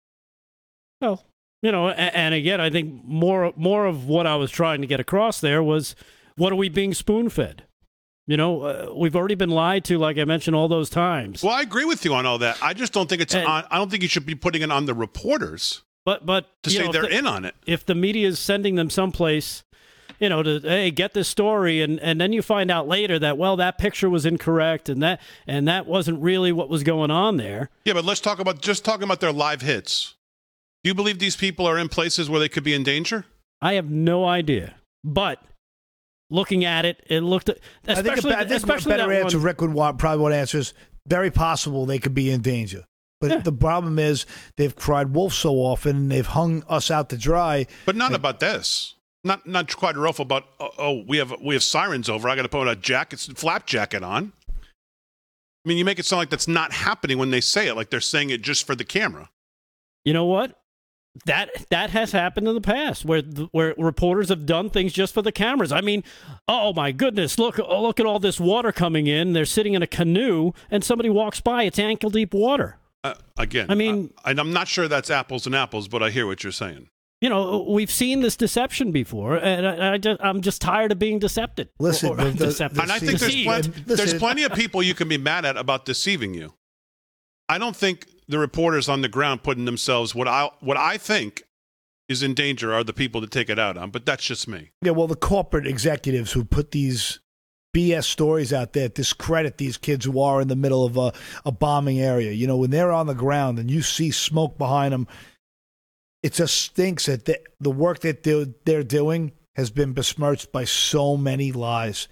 [1.01, 1.25] Well,
[1.63, 4.87] you know, and, and again, I think more more of what I was trying to
[4.87, 5.95] get across there was
[6.37, 7.65] what are we being spoon fed?
[8.27, 11.43] You know, uh, we've already been lied to, like I mentioned all those times.
[11.43, 12.57] Well, I agree with you on all that.
[12.63, 14.87] I just don't think it's on, I don't think you should be putting it on
[14.87, 17.55] the reporters But but to say know, they're the- in on it.
[17.67, 19.65] If the media is sending them someplace,
[20.21, 23.39] you know, to hey get this story, and and then you find out later that
[23.39, 27.39] well that picture was incorrect, and that and that wasn't really what was going on
[27.39, 27.71] there.
[27.85, 30.15] Yeah, but let's talk about just talking about their live hits.
[30.85, 33.25] Do you believe these people are in places where they could be in danger?
[33.61, 34.75] I have no idea,
[35.05, 35.41] but
[36.31, 39.45] looking at it, it looked I think a, especially I think a better answer one-
[39.45, 40.75] Rick would want, probably would answer is
[41.07, 42.85] very possible they could be in danger.
[43.21, 44.27] But the problem is
[44.57, 47.69] they've cried wolf so often and they've hung us out to dry.
[47.87, 48.97] But not about this.
[49.23, 52.29] not not quite ruffled, but oh, oh, we have we have sirens over.
[52.29, 54.33] I got to put a jacket, flap jacket on.
[54.51, 57.91] I mean, you make it sound like that's not happening when they say it, like
[57.91, 59.31] they're saying it just for the camera.
[60.05, 60.59] You know what?
[61.27, 65.21] That that has happened in the past, where where reporters have done things just for
[65.21, 65.71] the cameras.
[65.71, 66.05] I mean,
[66.49, 69.35] oh my goodness, look oh, look at all this water coming in.
[69.35, 71.65] They're sitting in a canoe, and somebody walks by.
[71.65, 72.79] It's ankle deep water.
[73.05, 76.27] Uh, again, I mean, and I'm not sure that's apples and apples, but I hear
[76.27, 76.89] what you're saying.
[77.21, 80.99] You know, we've seen this deception before, and I, I just, I'm just tired of
[80.99, 81.69] being decepted.
[81.79, 82.81] Listen, Or- the- the- decepted.
[82.81, 83.47] and I think there's Deceived.
[83.47, 86.55] plenty, there's plenty of people you can be mad at about deceiving you.
[87.49, 91.43] I don't think the reporters on the ground putting themselves what I what I think
[92.09, 93.91] is in danger are the people to take it out on.
[93.91, 94.71] But that's just me.
[94.83, 97.21] Yeah, well, the corporate executives who put these
[97.75, 101.13] BS stories out there discredit these kids who are in the middle of a,
[101.45, 102.33] a bombing area.
[102.33, 105.09] You know, when they're on the ground and you see smoke behind them,
[106.23, 110.65] it just stinks that the, the work that they're, they're doing has been besmirched by
[110.65, 112.09] so many lies.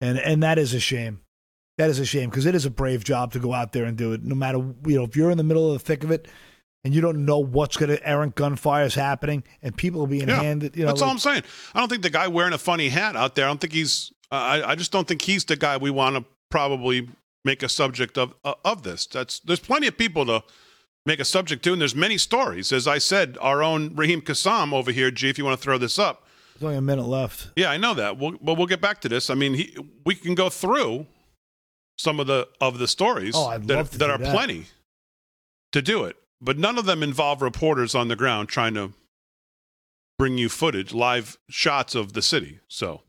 [0.00, 1.20] And, and that is a shame.
[1.78, 3.96] That is a shame because it is a brave job to go out there and
[3.96, 4.22] do it.
[4.22, 6.28] No matter, you know, if you're in the middle of the thick of it
[6.84, 10.28] and you don't know what's going to, errant gunfire is happening and people are being
[10.28, 11.42] Yeah, handed, you know, that's all I'm saying.
[11.74, 13.46] I don't think the guy wearing a funny hat out there.
[13.46, 14.12] I don't think he's.
[14.30, 17.08] Uh, I, I just don't think he's the guy we want to probably
[17.44, 19.06] make a subject of uh, of this.
[19.06, 20.42] That's there's plenty of people to
[21.06, 22.72] make a subject to, and there's many stories.
[22.72, 25.28] As I said, our own Raheem Kassam over here, G.
[25.28, 27.48] If you want to throw this up, There's only a minute left.
[27.56, 28.16] yeah, I know that.
[28.16, 29.28] We'll, but we'll get back to this.
[29.28, 31.06] I mean, he, we can go through
[31.96, 34.34] some of the of the stories Oh, that, that are that.
[34.34, 34.66] plenty
[35.72, 38.92] to do it, but none of them involve reporters on the ground trying to
[40.18, 42.60] bring you footage, live shots of the city.
[42.68, 43.02] So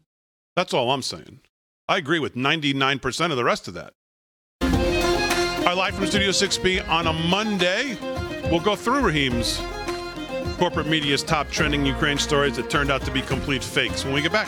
[0.56, 1.42] that's all I'm saying.
[1.88, 3.94] I agree with 99% of the rest of that.
[4.62, 7.98] Right, live from Studio 6B on a Monday.
[8.50, 9.62] We'll go through Raheem's
[10.58, 14.22] corporate media's top trending Ukraine stories that turned out to be complete fakes when we
[14.22, 14.48] get back.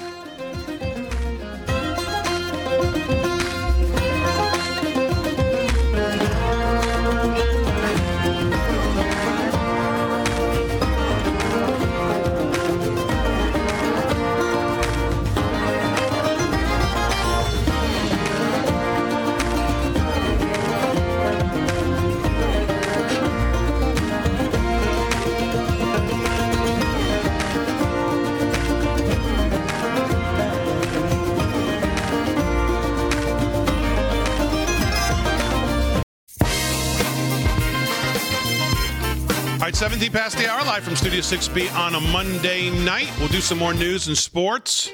[40.17, 43.07] Past the hour, live from Studio 6B on a Monday night.
[43.19, 44.89] We'll do some more news and sports.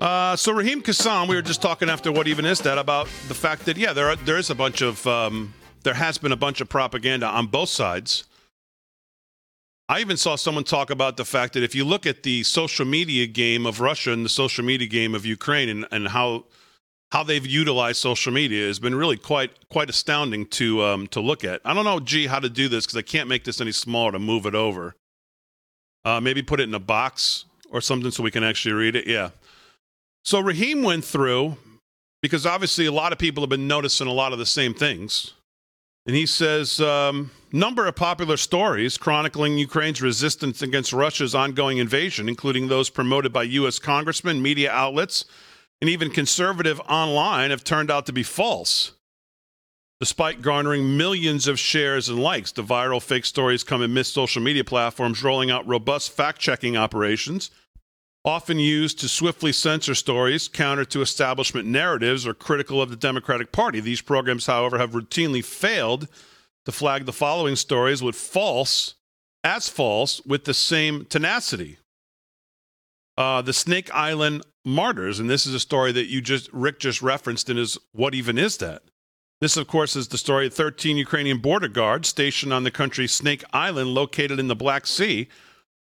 [0.00, 3.34] Uh, so Raheem Kassam, we were just talking after what even is that about the
[3.34, 5.52] fact that yeah, there are, there is a bunch of um,
[5.82, 8.22] there has been a bunch of propaganda on both sides.
[9.88, 12.86] I even saw someone talk about the fact that if you look at the social
[12.86, 16.44] media game of Russia and the social media game of Ukraine and, and how
[17.12, 21.44] how they've utilized social media has been really quite quite astounding to um, to look
[21.44, 21.60] at.
[21.64, 24.12] I don't know, gee, how to do this because I can't make this any smaller
[24.12, 24.94] to move it over.
[26.04, 29.06] Uh, maybe put it in a box or something so we can actually read it.
[29.06, 29.30] Yeah.
[30.24, 31.56] So Raheem went through
[32.22, 35.34] because obviously a lot of people have been noticing a lot of the same things.
[36.06, 42.28] And he says, um, number of popular stories chronicling Ukraine's resistance against Russia's ongoing invasion,
[42.28, 43.78] including those promoted by U.S.
[43.78, 45.24] congressmen, media outlets,
[45.84, 48.92] and even conservative online, have turned out to be false.
[50.00, 54.64] Despite garnering millions of shares and likes, the viral fake stories come amidst social media
[54.64, 57.50] platforms rolling out robust fact checking operations
[58.24, 63.52] often used to swiftly censor stories counter to establishment narratives or critical of the Democratic
[63.52, 63.78] Party.
[63.78, 66.08] These programs, however, have routinely failed
[66.64, 68.94] to flag the following stories with false
[69.44, 71.76] as false with the same tenacity.
[73.16, 77.02] Uh, the Snake Island martyrs, and this is a story that you just Rick just
[77.02, 78.82] referenced in his "What even is that?"
[79.40, 83.12] This, of course, is the story of 13 Ukrainian border guards stationed on the country's
[83.12, 85.28] Snake Island, located in the Black Sea,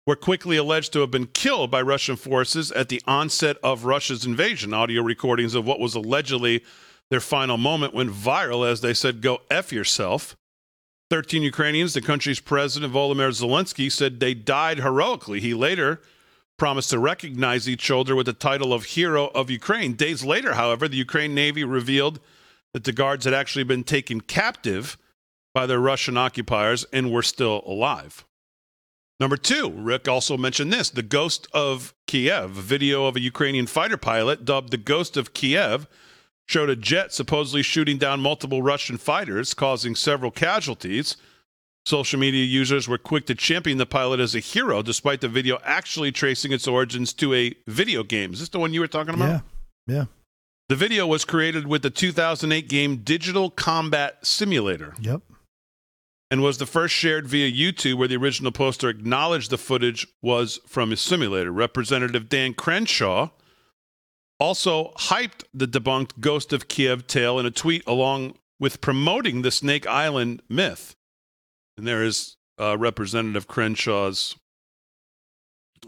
[0.06, 4.26] were quickly alleged to have been killed by Russian forces at the onset of Russia's
[4.26, 4.74] invasion.
[4.74, 6.64] Audio recordings of what was allegedly
[7.10, 10.36] their final moment went viral as they said, Go F yourself.
[11.10, 15.40] 13 Ukrainians, the country's president Volodymyr Zelensky, said they died heroically.
[15.40, 16.02] He later
[16.64, 19.96] promised to recognize each shoulder with the title of Hero of Ukraine.
[19.96, 22.22] Days later, however, the Ukraine Navy revealed
[22.72, 24.98] that the guards had actually been taken captive
[25.54, 28.24] by their Russian occupiers and were still alive.
[29.20, 32.58] Number two, Rick also mentioned this the Ghost of Kiev.
[32.58, 35.86] A video of a Ukrainian fighter pilot dubbed the Ghost of Kiev
[36.46, 41.18] showed a jet supposedly shooting down multiple Russian fighters, causing several casualties.
[41.86, 45.60] Social media users were quick to champion the pilot as a hero, despite the video
[45.66, 48.34] actually tracing its origins to a video game.
[48.34, 49.44] Is this the one you were talking about?
[49.88, 49.96] Yeah.
[49.96, 50.06] Yeah.
[50.70, 54.96] The video was created with the 2008 game Digital Combat Simulator.
[55.02, 55.22] Yep.
[56.32, 60.60] And was the first shared via YouTube, where the original poster acknowledged the footage was
[60.66, 61.52] from a simulator.
[61.52, 63.30] Representative Dan Crenshaw
[64.40, 69.52] also hyped the debunked Ghost of Kiev tale in a tweet along with promoting the
[69.52, 70.96] Snake Island myth.
[71.78, 74.36] And there is uh, Representative Crenshaw's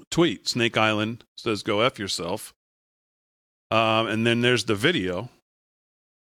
[0.10, 0.48] tweet.
[0.48, 2.54] Snake Island says, "Go f yourself."
[3.72, 5.30] Um, and then there's the video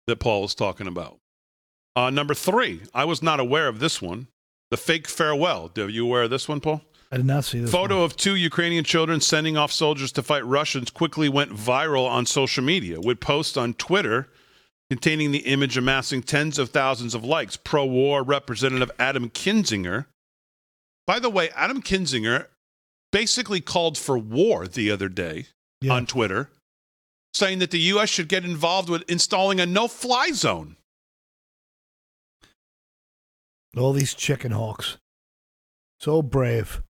[0.08, 1.18] that Paul was talking about.
[1.96, 4.28] Uh, number three, I was not aware of this one.
[4.70, 5.72] The fake farewell.
[5.78, 6.82] Are you aware of this one, Paul?
[7.12, 7.72] I did not see this.
[7.72, 8.06] Photo one.
[8.06, 12.64] of two Ukrainian children sending off soldiers to fight Russians quickly went viral on social
[12.64, 14.30] media, with posts on Twitter
[14.92, 17.56] containing the image amassing tens of thousands of likes.
[17.56, 20.06] Pro war Representative Adam Kinzinger.
[21.08, 22.48] By the way, Adam Kinzinger
[23.10, 25.46] basically called for war the other day
[25.80, 25.94] Yeah.
[25.94, 26.50] on Twitter,
[27.34, 28.10] saying that the U.S.
[28.10, 30.76] should get involved with installing a no fly zone.
[33.78, 34.98] All these chicken hawks.
[36.02, 36.84] So brave.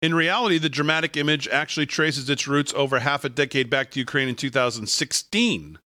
[0.00, 3.98] In reality, the dramatic image actually traces its roots over half a decade back to
[3.98, 5.78] Ukraine in 2016.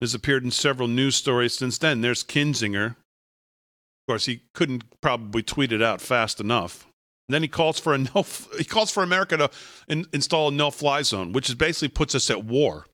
[0.00, 2.00] Has appeared in several news stories since then.
[2.00, 2.90] There's Kinzinger.
[2.90, 6.86] Of course, he couldn't probably tweet it out fast enough.
[7.28, 8.24] And then he calls for a no.
[8.56, 9.50] He calls for America to
[9.88, 12.86] in, install a no-fly zone, which basically puts us at war,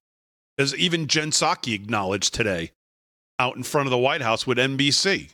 [0.59, 2.73] as even Jen Psaki acknowledged today,
[3.39, 5.31] out in front of the White House with NBC.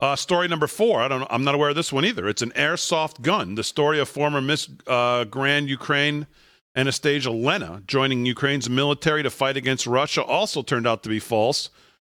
[0.00, 1.00] Uh, story number four.
[1.00, 1.24] I don't.
[1.30, 2.26] I'm not aware of this one either.
[2.26, 3.54] It's an airsoft gun.
[3.54, 6.26] The story of former Miss uh, Grand Ukraine
[6.74, 11.68] Anastasia Lena joining Ukraine's military to fight against Russia also turned out to be false,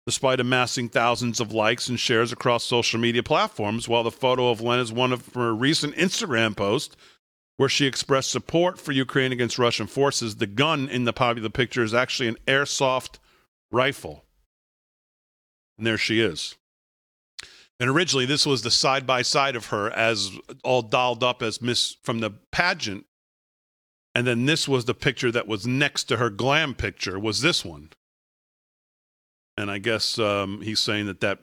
[0.07, 3.89] despite amassing thousands of likes and shares across social media platforms.
[3.89, 6.95] While the photo of Lena is one of her recent Instagram posts,
[7.57, 11.83] where she expressed support for Ukraine against Russian forces, the gun in the popular picture
[11.83, 13.19] is actually an airsoft
[13.73, 14.25] rifle.
[15.79, 16.55] And there she is.
[17.81, 20.31] And originally, this was the side by side of her as
[20.63, 23.07] all dolled up as Miss from the pageant.
[24.15, 27.65] And then this was the picture that was next to her glam picture, was this
[27.65, 27.91] one.
[29.57, 31.41] And I guess um, he's saying that that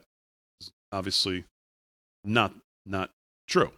[0.59, 1.45] is obviously
[2.23, 2.53] not
[2.85, 3.11] not
[3.47, 3.71] true.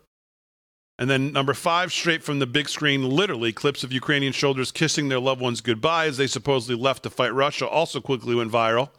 [0.99, 5.09] And then number five, straight from the big screen, literally clips of Ukrainian soldiers kissing
[5.09, 8.89] their loved ones goodbye as they supposedly left to fight Russia, also quickly went viral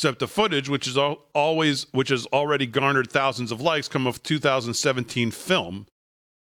[0.00, 4.06] except the footage, which is al- always which has already garnered thousands of likes, come
[4.06, 5.86] of 2017 film,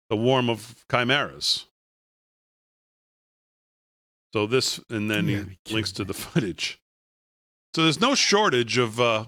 [0.09, 1.65] "The War of Chimeras."
[4.33, 6.79] So this, and then Yeah, he links to the footage.
[7.75, 9.25] So there's no shortage of uh,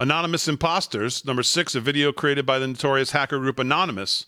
[0.00, 1.24] anonymous imposters.
[1.24, 4.26] Number six, a video created by the notorious hacker group Anonymous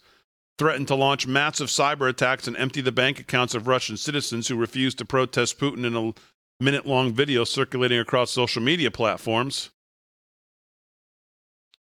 [0.58, 4.56] threatened to launch massive cyber attacks and empty the bank accounts of Russian citizens who
[4.56, 6.14] refused to protest Putin in a
[6.62, 9.70] minute long video circulating across social media platforms.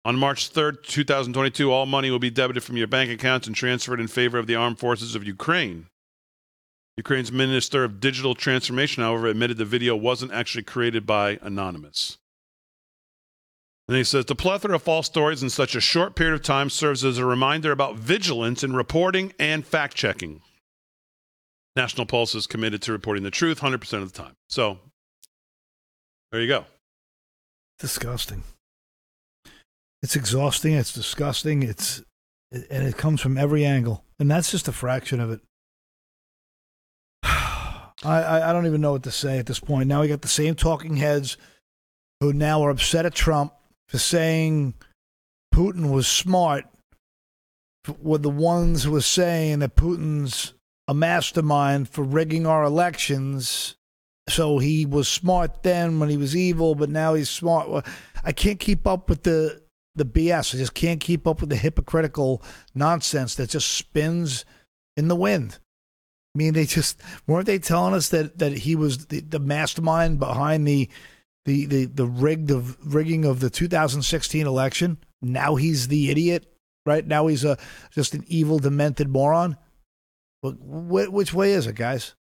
[0.05, 4.01] On March 3rd, 2022, all money will be debited from your bank accounts and transferred
[4.01, 5.87] in favor of the armed forces of Ukraine.
[7.01, 12.19] Ukraine's Minister of Digital Transformation, however, admitted the video wasn't actually created by Anonymous.
[13.89, 16.69] And he says the plethora of false stories in such a short period of time
[16.69, 20.43] serves as a reminder about vigilance in reporting and fact checking.
[21.75, 24.35] National Pulse is committed to reporting the truth 100% of the time.
[24.51, 24.79] So
[26.31, 26.67] there you go.
[27.79, 28.43] Disgusting.
[30.03, 30.75] It's exhausting.
[30.75, 31.63] It's disgusting.
[31.63, 32.03] It's
[32.53, 35.41] and it comes from every angle, and that's just a fraction of it.
[38.03, 39.89] I, I don't even know what to say at this point.
[39.89, 41.37] Now we got the same talking heads
[42.21, 43.53] who now are upset at Trump
[43.89, 44.75] for saying
[45.55, 46.65] Putin was smart.
[48.01, 50.55] Were the ones who were saying that Putin's
[50.91, 53.77] a mastermind for rigging our elections.
[54.29, 57.87] So he was smart then when he was evil, but now he's smart.
[58.25, 59.63] I can't keep up with the
[59.95, 60.55] the BS.
[60.55, 62.43] I just can't keep up with the hypocritical
[62.75, 64.45] nonsense that just spins
[64.97, 65.61] in the wind.
[66.35, 70.19] I mean, they just weren't they telling us that that he was the, the mastermind
[70.21, 70.89] behind the
[71.45, 74.99] the the the rigged of rigging of the 2016 election.
[75.23, 76.47] Now he's the idiot,
[76.87, 77.05] right?
[77.07, 77.59] Now he's a
[77.91, 79.57] just an evil, demented moron.
[80.43, 82.15] But wh- which way is it, guys?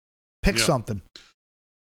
[0.42, 0.64] Pick Yeah.
[0.64, 1.02] something.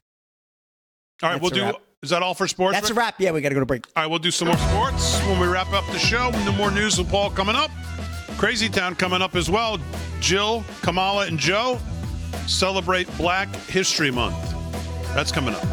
[1.23, 1.61] All right, That's we'll do.
[1.63, 1.75] wrap.
[2.03, 2.75] Is that all for sports?
[2.75, 3.15] That's a wrap.
[3.17, 3.87] Yeah, we got to go to break.
[3.95, 6.31] All right, we'll do some more sports when we wrap up the show.
[6.43, 7.71] No more news with Paul coming up.
[8.37, 9.79] Crazy Town coming up as well.
[10.19, 11.79] Jill, Kamala, and Joe
[12.45, 14.35] celebrate Black History Month.
[15.15, 15.63] That's coming up.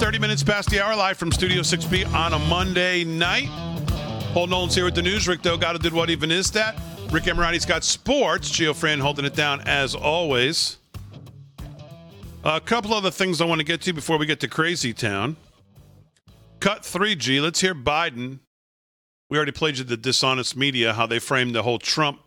[0.00, 3.50] 30 minutes past the hour, live from Studio 6B on a Monday night.
[4.32, 5.28] Paul Nolan's here with the news.
[5.28, 6.74] Rick Delgado did what even is that?
[7.10, 8.50] Rick Emirati's got sports.
[8.50, 10.78] Gio Fran holding it down as always.
[12.44, 15.36] A couple other things I want to get to before we get to Crazy Town.
[16.60, 17.42] Cut 3G.
[17.42, 18.38] Let's hear Biden.
[19.28, 22.20] We already played you the dishonest media, how they framed the whole Trump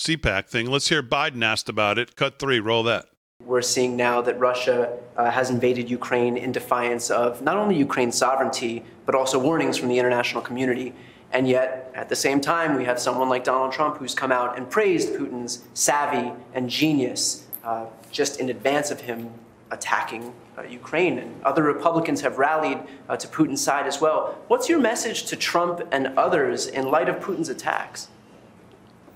[0.00, 0.66] CPAC thing.
[0.66, 2.16] Let's hear Biden asked about it.
[2.16, 2.58] Cut three.
[2.58, 3.06] Roll that.
[3.44, 8.16] We're seeing now that Russia uh, has invaded Ukraine in defiance of not only Ukraine's
[8.16, 10.94] sovereignty, but also warnings from the international community.
[11.32, 14.56] And yet, at the same time, we have someone like Donald Trump who's come out
[14.56, 19.30] and praised Putin's savvy and genius uh, just in advance of him
[19.70, 21.18] attacking uh, Ukraine.
[21.18, 24.38] And other Republicans have rallied uh, to Putin's side as well.
[24.48, 28.08] What's your message to Trump and others in light of Putin's attacks?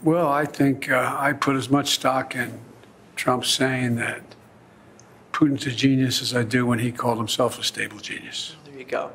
[0.03, 2.61] Well, I think uh, I put as much stock in
[3.17, 4.23] Trump saying that
[5.33, 8.57] Putin's a genius as I do when he called himself a stable genius.
[8.65, 9.11] There you go.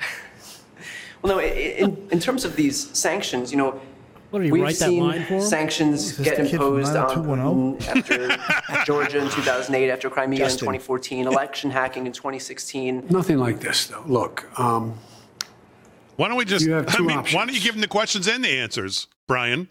[1.22, 3.80] well, no, in, in terms of these sanctions, you know,
[4.30, 7.24] What, did we've write that seen line for sanctions get the kid from imposed on
[7.78, 10.68] Putin after Georgia in 2008, after Crimea Justin.
[10.68, 13.06] in 2014, election hacking in 2016.
[13.10, 14.04] Nothing like this, though.
[14.06, 14.94] Look, um,
[16.16, 16.64] Why don't we just?
[16.64, 19.06] You have I two mean, why don't you give him the questions and the answers,
[19.26, 19.68] Brian?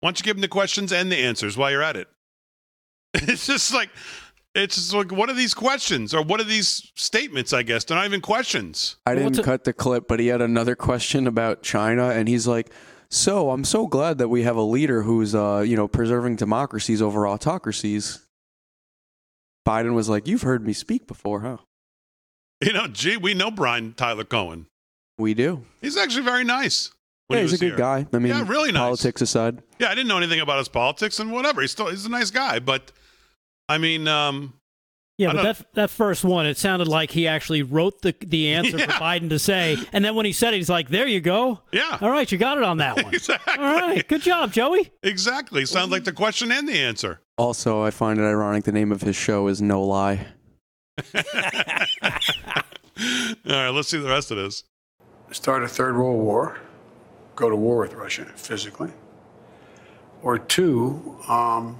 [0.00, 2.08] Why don't you give him the questions and the answers while you're at it?
[3.28, 3.90] It's just like,
[4.54, 7.52] it's just like, what are these questions or what are these statements?
[7.52, 8.96] I guess they're not even questions.
[9.06, 12.46] I didn't a- cut the clip, but he had another question about China, and he's
[12.46, 12.70] like,
[13.10, 17.00] "So I'm so glad that we have a leader who's, uh, you know, preserving democracies
[17.02, 18.20] over autocracies."
[19.66, 21.58] Biden was like, "You've heard me speak before, huh?"
[22.64, 24.66] You know, gee, we know Brian Tyler Cohen.
[25.18, 25.64] We do.
[25.80, 26.92] He's actually very nice.
[27.28, 27.76] Yeah, he he's a good here.
[27.76, 28.06] guy.
[28.12, 28.80] I mean, Yeah, really nice.
[28.82, 31.60] Politics aside, Yeah, I didn't know anything about his politics and whatever.
[31.60, 32.92] He's still he's a nice guy, but
[33.72, 34.52] I mean, um,
[35.18, 38.78] Yeah, but that that first one, it sounded like he actually wrote the the answer
[38.78, 38.86] Yeah.
[38.86, 41.60] for Biden to say, and then when he said it, he's like, "There you go.
[41.72, 43.14] yeah, All right, you got it on that one.
[43.14, 45.64] exactly, All right, good job, Joey." exactly.
[45.66, 47.20] Sounds like the question and the answer.
[47.38, 50.26] Also, I find it ironic the name of his show is No Lie.
[51.04, 51.12] All
[53.46, 54.64] right, let's see the rest of this.
[55.30, 56.58] Start a third world war,
[57.36, 58.90] go to war with Russia physically,
[60.22, 61.78] or two, um,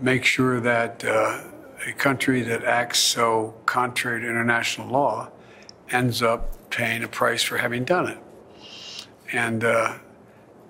[0.00, 1.40] make sure that uh,
[1.86, 5.30] a country that acts so contrary to international law
[5.90, 8.18] ends up paying a price for having done it.
[9.32, 9.98] And uh,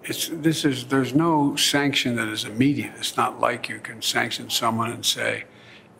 [0.04, 2.92] it's this is there's no sanction that is immediate.
[2.98, 5.44] It's not like you can sanction someone and say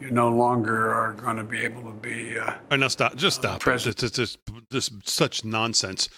[0.01, 2.39] you no longer are going to be able to be.
[2.39, 3.17] Uh, right, now stop.
[3.17, 3.63] Just stop.
[3.63, 4.39] This, this, this,
[4.71, 6.09] this such nonsense.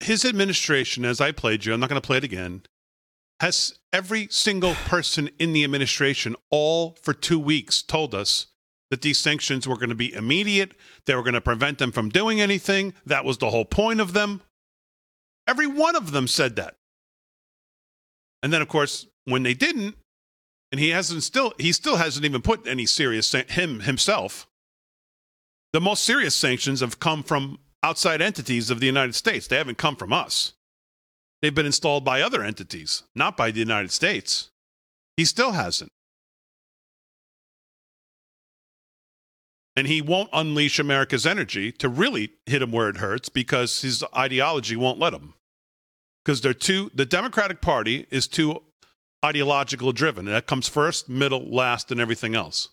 [0.00, 2.62] His administration, as I played you, I'm not going to play it again,
[3.40, 8.48] has every single person in the administration, all for two weeks, told us
[8.90, 10.72] that these sanctions were going to be immediate.
[11.06, 12.94] They were going to prevent them from doing anything.
[13.06, 14.42] That was the whole point of them.
[15.46, 16.76] Every one of them said that.
[18.42, 19.96] And then, of course, when they didn't,
[20.70, 24.46] and he hasn't still he still hasn't even put any serious him himself.
[25.72, 29.46] The most serious sanctions have come from outside entities of the United States.
[29.46, 30.54] They haven't come from us.
[31.40, 34.50] They've been installed by other entities, not by the United States.
[35.16, 35.92] He still hasn't.
[39.76, 44.02] And he won't unleash America's energy to really hit him where it hurts because his
[44.16, 45.34] ideology won't let him.
[46.24, 48.62] Because they're too, the Democratic Party is too
[49.24, 50.26] ideological driven.
[50.26, 52.70] And That comes first, middle, last, and everything else.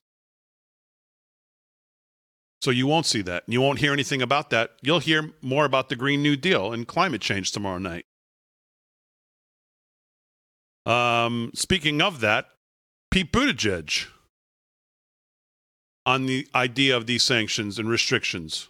[2.62, 3.44] So you won't see that.
[3.46, 4.72] You won't hear anything about that.
[4.82, 8.06] You'll hear more about the Green New Deal and climate change tomorrow night.
[10.86, 12.48] Um, speaking of that,
[13.12, 14.08] Pete Buttigieg
[16.06, 18.70] on the idea of these sanctions and restrictions.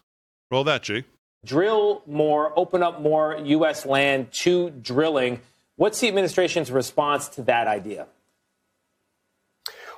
[0.49, 1.03] Roll that, G.
[1.43, 3.85] Drill more, open up more U.S.
[3.85, 5.41] land to drilling.
[5.75, 8.07] What's the administration's response to that idea?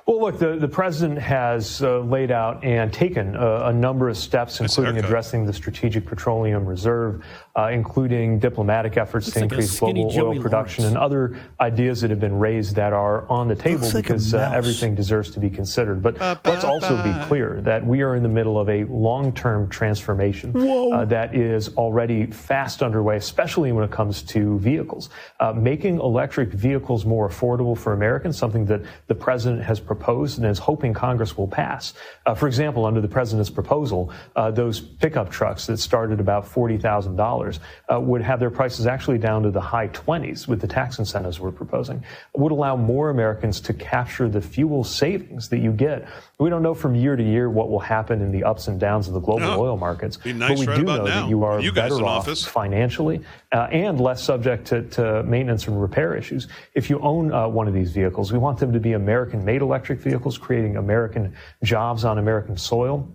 [0.08, 4.16] Well, look, the, the president has uh, laid out and taken a, a number of
[4.16, 7.22] steps, including addressing the Strategic Petroleum Reserve,
[7.58, 10.96] uh, including diplomatic efforts Looks to like increase skinny global Joey oil production Lawrence.
[10.96, 14.32] and other ideas that have been raised that are on the table Looks like because
[14.32, 16.00] uh, everything deserves to be considered.
[16.00, 19.68] But let's also be clear that we are in the middle of a long term
[19.68, 25.10] transformation uh, that is already fast underway, especially when it comes to vehicles.
[25.40, 30.46] Uh, making electric vehicles more affordable for Americans, something that the president has proposed and
[30.46, 31.94] is hoping Congress will pass.
[32.24, 37.47] Uh, for example, under the president's proposal, uh, those pickup trucks that started about $40,000
[37.92, 41.40] uh, would have their prices actually down to the high 20s with the tax incentives
[41.40, 42.02] we're proposing,
[42.34, 46.06] would allow more Americans to capture the fuel savings that you get.
[46.38, 49.08] We don't know from year to year what will happen in the ups and downs
[49.08, 49.60] of the global No.
[49.60, 51.04] oil markets, Be nice but we right do know now.
[51.22, 52.44] that you are You better off office.
[52.44, 53.20] financially
[53.52, 56.46] uh, and less subject to, to maintenance and repair issues.
[56.74, 59.62] If you own uh, one of these vehicles, we want them to be American made
[59.62, 63.08] electric vehicles, creating American jobs on American soil.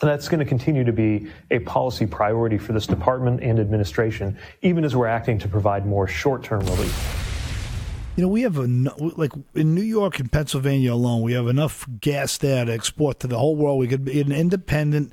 [0.00, 4.38] And that's going to continue to be a policy priority for this department and administration,
[4.62, 7.26] even as we're acting to provide more short term relief.
[8.16, 8.62] You know, we have a
[9.16, 13.26] like in New York and Pennsylvania alone, we have enough gas there to export to
[13.26, 13.78] the whole world.
[13.78, 15.12] We could be an independent,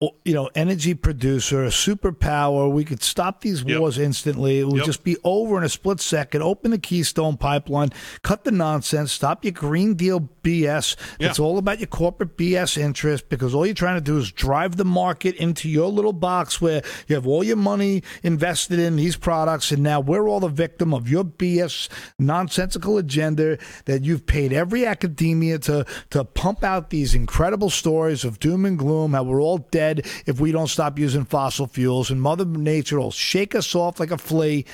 [0.00, 2.70] you know, energy producer, a superpower.
[2.70, 4.58] We could stop these wars instantly.
[4.60, 4.86] It would Yep.
[4.86, 6.42] just be over in a split second.
[6.42, 7.90] Open the Keystone Pipeline,
[8.22, 10.96] cut the nonsense, stop your Green Deal BS.
[11.20, 14.76] It's all about your corporate BS interest because all you're trying to do is drive
[14.76, 19.16] the market into your little box where you have all your money invested in these
[19.16, 21.88] products, and now we're all the victim of your BS
[22.18, 28.40] nonsensical agenda that you've paid every academia to to pump out these incredible stories of
[28.40, 32.22] doom and gloom, how we're all dead if we don't stop using fossil fuels, and
[32.22, 34.64] Mother Nature will shake us off like a flea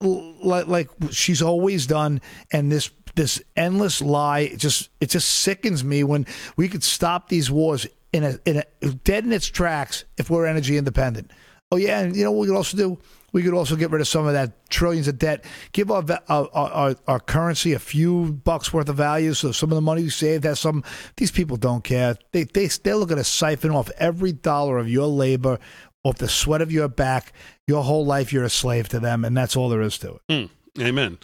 [0.00, 2.20] like, like she's always done
[2.52, 6.26] and this this endless lie it just it just sickens me when
[6.56, 10.46] we could stop these wars in a in a dead in its tracks if we're
[10.46, 11.30] energy independent.
[11.72, 12.98] Oh yeah and you know what we could also do?
[13.32, 15.44] We could also get rid of some of that trillions of debt.
[15.72, 19.76] Give our our, our, our currency a few bucks worth of value so some of
[19.76, 20.82] the money we save, has some.
[21.16, 22.16] These people don't care.
[22.32, 25.58] They they they're looking to siphon off every dollar of your labor
[26.02, 27.32] off the sweat of your back.
[27.66, 30.48] Your whole life you're a slave to them and that's all there is to it.
[30.76, 30.82] Hmm.
[30.82, 31.18] Amen.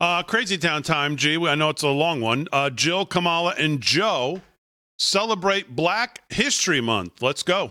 [0.00, 1.36] Uh, Crazy Town time, G.
[1.46, 2.48] I know it's a long one.
[2.52, 4.40] Uh, Jill, Kamala, and Joe
[4.98, 7.22] celebrate Black History Month.
[7.22, 7.70] Let's go.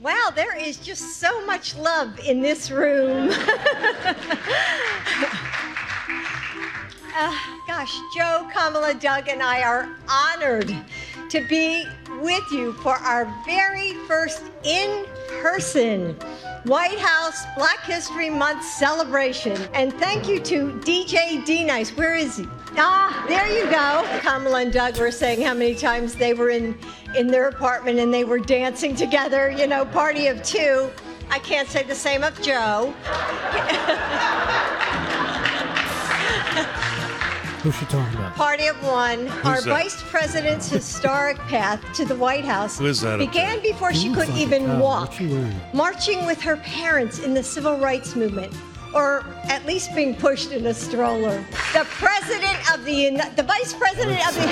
[0.00, 3.32] Wow, there is just so much love in this room.
[7.14, 7.36] Uh,
[7.66, 10.74] gosh, Joe, Kamala, Doug, and I are honored
[11.32, 11.86] to be
[12.20, 15.06] with you for our very first in
[15.40, 16.14] person
[16.64, 19.56] White House Black History Month celebration.
[19.72, 21.88] And thank you to DJ D Nice.
[21.96, 22.46] Where is he?
[22.76, 24.06] Ah, there you go.
[24.20, 26.78] Kamala and Doug were saying how many times they were in,
[27.16, 30.90] in their apartment and they were dancing together, you know, party of two.
[31.30, 32.92] I can't say the same of Joe.
[37.62, 38.11] Who's she talking?
[38.34, 39.28] Party of one.
[39.44, 39.64] Our that?
[39.64, 44.12] vice president's historic path to the White House Who is that up began before she
[44.12, 45.60] could even God, walk, what's she wearing?
[45.74, 48.52] marching with her parents in the civil rights movement,
[48.94, 51.44] or at least being pushed in a stroller.
[51.72, 54.42] The president of the Uni- the vice president of the.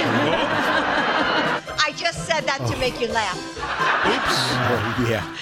[1.83, 2.79] I just said that to oh.
[2.79, 3.39] make you laugh.
[4.05, 5.37] Oh, yeah.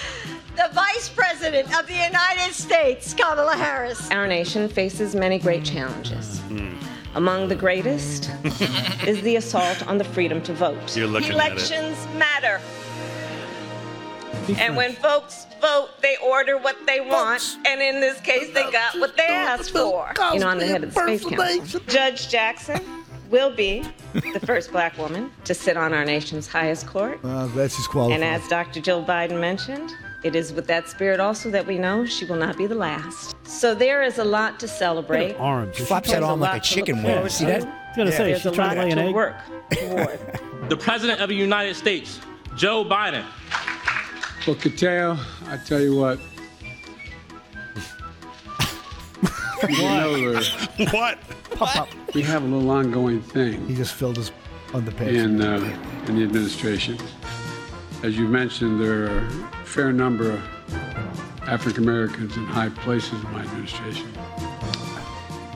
[0.56, 4.10] The vice president of the United States, Kamala Harris.
[4.10, 6.40] Our nation faces many great challenges.
[6.48, 6.87] Mm-hmm.
[7.14, 8.30] Among the greatest
[9.06, 10.96] is the assault on the freedom to vote.
[10.96, 11.34] You're looking at it.
[11.34, 12.60] Elections matter.
[14.58, 18.98] And when folks vote, they order what they want, and in this case, they got
[18.98, 20.12] what they asked for.
[20.32, 21.80] You know, I'm the head of the Space Council.
[21.86, 22.80] Judge Jackson
[23.30, 27.20] will be the first black woman to sit on our nation's highest court.
[27.22, 28.22] Uh, that's his qualified.
[28.22, 28.80] And as Dr.
[28.80, 29.92] Jill Biden mentioned,
[30.24, 33.36] it is with that spirit also that we know she will not be the last.
[33.46, 35.34] So there is a lot to celebrate.
[35.34, 35.76] Arms.
[35.76, 37.14] She flaps that arm like a lot to look chicken wing.
[37.14, 37.62] forward See that?
[37.62, 39.14] I was gonna say, There's she's a trying to lot lay an egg.
[39.14, 39.36] work
[39.70, 40.68] toward.
[40.68, 42.20] The President of the United States,
[42.56, 43.24] Joe Biden.
[44.46, 46.18] Well, Kateo, I tell you what.
[49.68, 51.18] You know, there- what?
[52.14, 53.66] we have a little ongoing thing.
[53.66, 54.30] He just filled his
[54.68, 55.14] underpants.
[55.16, 55.56] in, uh,
[56.06, 56.96] in the administration.
[58.04, 60.40] As you mentioned, there are a fair number of
[61.46, 64.10] African Americans in high places in my administration.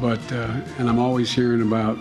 [0.01, 1.97] But, uh, and I'm always hearing about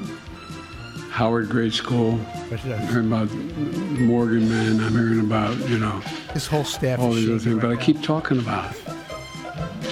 [1.09, 2.19] Howard Grade School.
[2.51, 2.57] I'm
[2.87, 4.81] hearing about Morgan man.
[4.81, 6.01] I'm hearing about, you know,
[6.33, 6.99] his whole staff.
[6.99, 7.61] all these other shaking things.
[7.61, 8.75] But right I keep talking about.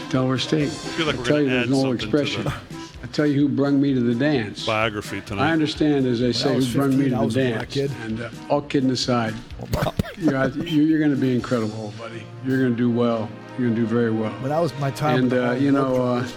[0.10, 0.68] Delaware State.
[0.68, 2.69] I feel like I we're tell gonna you, there's add an old something to expression.
[3.10, 4.65] The- I tell you who brung me to the dance.
[4.65, 5.49] Biography tonight.
[5.49, 7.73] I understand, as they say, I was who brung me to the dance.
[7.73, 7.91] kid.
[8.03, 9.34] And uh, all kidding aside,
[10.18, 12.23] you're, out- you- you're going to be incredible, buddy.
[12.45, 13.30] You're going to do well.
[13.57, 14.34] You're going to do very well.
[14.41, 15.15] But that was my time.
[15.15, 16.27] And with the uh, you know, uh,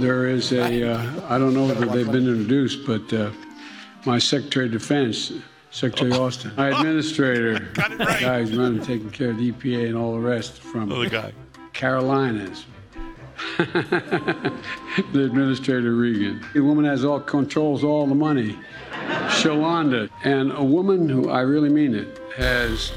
[0.00, 0.60] there is a.
[0.90, 3.30] Uh, I don't know whether they've been introduced, but uh,
[4.06, 5.32] my Secretary of Defense,
[5.72, 10.12] Secretary Austin, my administrator, the guy who's running, taking care of the EPA and all
[10.14, 11.32] the rest from Other guy.
[11.72, 12.64] Carolinas.
[13.58, 14.54] the
[15.14, 16.44] administrator Regan.
[16.54, 18.58] The woman has all controls all the money.
[19.28, 20.10] Shalanda.
[20.24, 22.92] And a woman who I really mean it has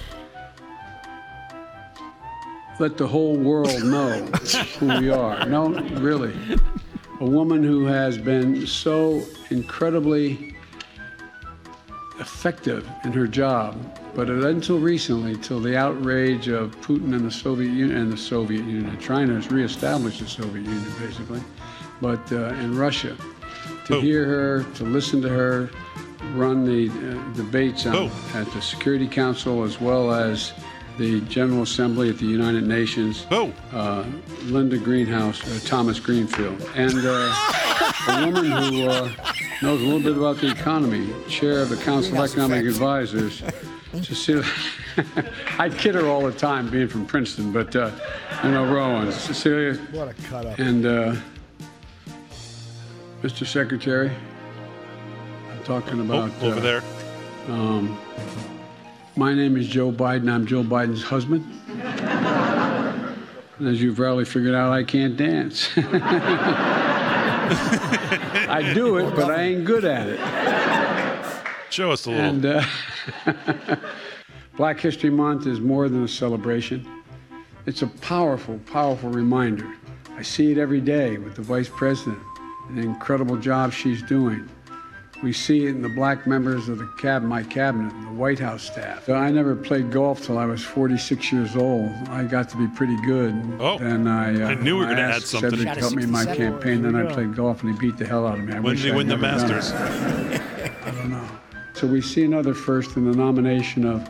[2.80, 4.10] let the whole world know
[4.80, 5.45] who we are.
[5.45, 6.34] No, really.
[7.20, 10.56] A woman who has been so incredibly
[12.20, 13.78] effective in her job,
[14.15, 18.65] but until recently, till the outrage of Putin and the Soviet Union and the Soviet
[18.65, 21.41] Union, trying to reestablish the Soviet Union, basically,
[22.02, 23.18] but uh, in Russia,
[23.85, 25.69] to hear her, to listen to her,
[26.34, 30.53] run the uh, debates on, at the Security Council as well as
[30.98, 33.26] the General Assembly at the United Nations.
[33.32, 34.06] Uh,
[34.44, 37.34] Linda Greenhouse, uh, Thomas Greenfield, and uh,
[38.10, 39.11] a woman who uh,
[39.61, 42.76] knows a little bit about the economy, chair of the Council of Economic effect.
[42.76, 43.44] Advisors.
[44.02, 44.44] Cecilia,
[45.60, 47.91] I kid her all the time, being from Princeton, but uh,
[48.44, 50.57] you know, Rowan, Cecilia, What a cut up.
[50.57, 51.15] and uh,
[53.22, 53.45] Mr.
[53.45, 54.11] Secretary,
[55.52, 56.84] I'm talking about Oh, over uh, there.
[57.49, 57.98] Um,
[59.15, 60.31] my name is Joe Biden.
[60.31, 61.45] I'm Joe Biden's husband.
[63.60, 65.69] And as you've probably figured out, I can't dance.
[68.48, 70.19] I do it, but I ain't good at it.
[71.69, 72.26] Show us a little.
[72.26, 72.64] And uh,
[74.57, 76.88] Black History Month is more than a celebration.
[77.65, 79.72] It's a powerful, powerful reminder.
[80.15, 82.19] I see it every day with the Vice President,
[82.69, 84.49] an incredible job she's doing.
[85.24, 88.62] We see it in the black members of the cab, my cabinet, the White House
[88.64, 89.08] staff.
[89.08, 91.90] I never played golf till I was 46 years old.
[92.10, 93.34] I got to be pretty good.
[93.58, 95.52] Oh, then I, uh, I knew we were gonna add something.
[95.52, 96.82] Cedric to help me in my campaign.
[96.82, 98.54] Then I played golf, and he beat the hell out of me.
[98.54, 99.72] I When did he win the Masters?
[100.86, 101.26] I don't know.
[101.74, 104.02] So we see another first in the nomination of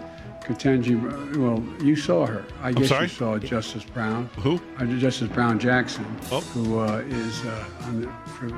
[0.43, 1.37] Ketanji.
[1.37, 2.43] Well, you saw her.
[2.63, 3.03] I guess sorry?
[3.03, 4.31] you saw Justice Brown.
[4.39, 4.59] Who?
[4.79, 6.41] Uh, Justice Brown Jackson, Oh.
[6.41, 8.49] who uh, is uh, on, the, for,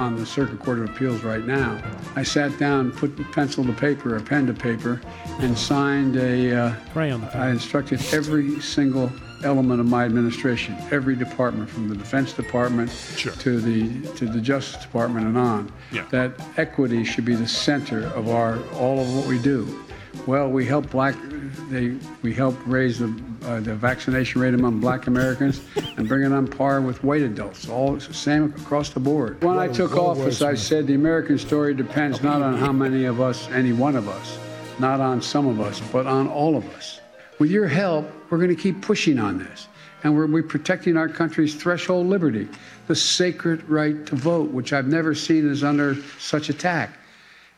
[0.00, 1.80] on the Circuit Court of Appeals right now.
[2.16, 5.00] I sat down, put pencil to paper, or pen to paper,
[5.40, 6.54] and signed a.
[6.54, 7.22] Uh, Crayon.
[7.34, 9.10] I instructed every single
[9.44, 12.90] element of my administration, every department, from the Defense Department
[13.40, 16.04] to the to the Justice Department and on, Yeah.
[16.10, 19.84] that equity should be the center of our all of what we do.
[20.26, 21.16] Well, we help black
[21.70, 23.14] They, we help raise the,
[23.44, 25.60] uh, the vaccination rate among black Americans
[25.96, 27.68] and bring it on par with white adults.
[27.68, 29.42] All the same across the board.
[29.42, 33.20] When I took office, I said the American story depends not on how many of
[33.20, 34.38] us, any one of us,
[34.78, 37.00] not on some of us, but on all of us.
[37.38, 39.68] With your help, we're going to keep pushing on this.
[40.04, 42.48] And we're, we're protecting our country's threshold liberty,
[42.88, 46.98] the sacred right to vote, which I've never seen is under such attack.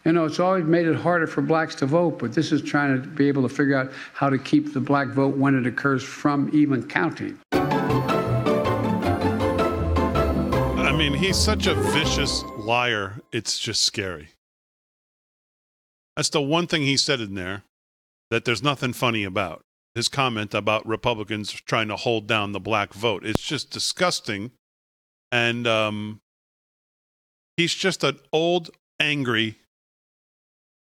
[0.05, 3.01] You know, it's always made it harder for blacks to vote, but this is trying
[3.01, 6.03] to be able to figure out how to keep the black vote when it occurs
[6.03, 7.39] from even counting.
[10.83, 13.23] I mean, he's such a vicious liar.
[13.33, 14.29] It's just scary.
[16.17, 17.63] That's the one thing he said in there
[18.31, 19.63] that there's nothing funny about.
[19.95, 23.25] His comment about Republicans trying to hold down the black vote.
[23.25, 24.51] It's just disgusting.
[25.33, 26.21] And um,
[27.57, 28.69] he's just an old,
[29.01, 29.57] angry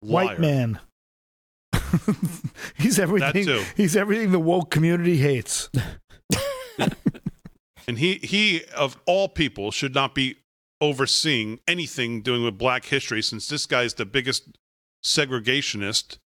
[0.06, 0.26] liar.
[0.26, 0.80] White man.
[2.76, 3.64] he's everything.
[3.76, 5.68] He's everything the woke community hates.
[7.88, 10.36] And he, he, of all people, should not be
[10.80, 14.58] overseeing anything doing with black history since this guy is the biggest
[15.04, 16.18] segregationist,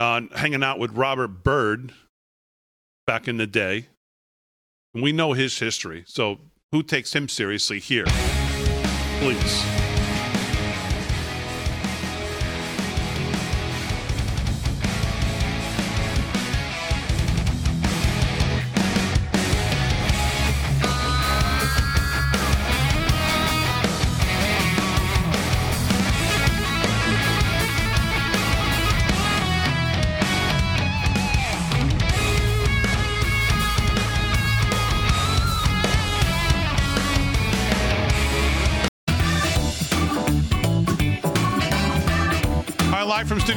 [0.00, 1.92] uh, hanging out with Robert Byrd
[3.06, 3.88] back in the day.
[4.94, 6.04] And we know his history.
[6.06, 6.38] So
[6.72, 8.06] who takes him seriously here?
[9.20, 9.85] Please.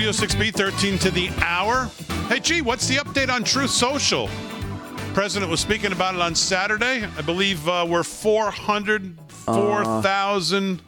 [0.09, 1.85] 306B, 13 to the hour.
[2.29, 4.27] Hey, gee, what's the update on Truth Social?
[5.13, 7.05] President was speaking about it on Saturday.
[7.15, 10.79] I believe uh, we're 404,000.
[10.79, 10.81] Uh,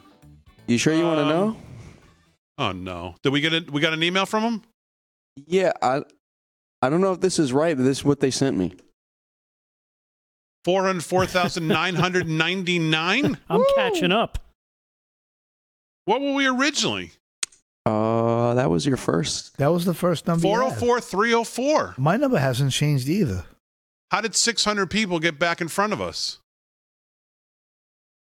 [0.66, 1.56] you sure you want to um, know?
[2.58, 3.14] Oh no!
[3.22, 3.70] Did we get it?
[3.70, 4.62] We got an email from him.
[5.46, 6.02] Yeah, I,
[6.82, 8.74] I don't know if this is right, but this is what they sent me.
[10.64, 13.38] Four hundred four thousand nine hundred ninety nine.
[13.48, 13.66] I'm Woo!
[13.76, 14.40] catching up.
[16.06, 17.12] What were we originally?
[17.84, 19.56] Uh, that was your first.
[19.58, 20.46] That was the first number.
[20.46, 20.78] you had.
[20.78, 21.94] 404 304.
[21.98, 23.44] My number hasn't changed either.
[24.10, 26.38] How did 600 people get back in front of us?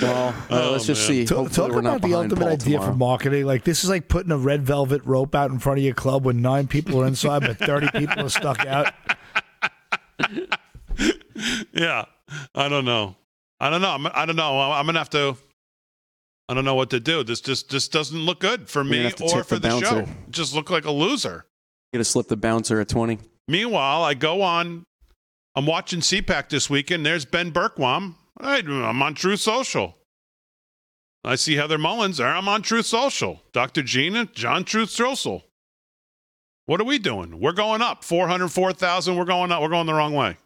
[0.01, 1.27] Well, uh, let's just see.
[1.27, 3.47] Talk, talk we're not about the ultimate Paul idea for marketing.
[3.47, 6.25] Like this is like putting a red velvet rope out in front of your club
[6.25, 8.95] when nine people are inside, but thirty people are stuck out.
[11.73, 12.05] yeah.
[12.55, 13.17] I don't know.
[13.61, 13.91] I don't know.
[13.91, 14.61] I'm, I don't know.
[14.61, 15.37] I'm going to have to.
[16.49, 17.23] I don't know what to do.
[17.23, 20.07] This just this doesn't look good for You're me or for the the, show.
[20.31, 21.47] Just look like a loser.
[21.93, 23.19] You gotta slip the bouncer at 20.
[23.49, 24.85] Meanwhile, I go on.
[25.55, 27.05] I'm watching CPAC this weekend.
[27.05, 28.15] There's Ben Bergquam.
[28.39, 29.97] I'm on Truth Social.
[31.25, 32.29] I see Heather Mullins there.
[32.29, 33.43] I'm on Truth Social.
[33.53, 33.83] Dr.
[33.83, 35.45] Gina, John Truth Social.
[36.67, 37.39] What are we doing?
[37.41, 38.03] We're going up.
[38.03, 39.17] 404,000.
[39.17, 39.63] We're going up.
[39.63, 40.39] We're going the wrong way.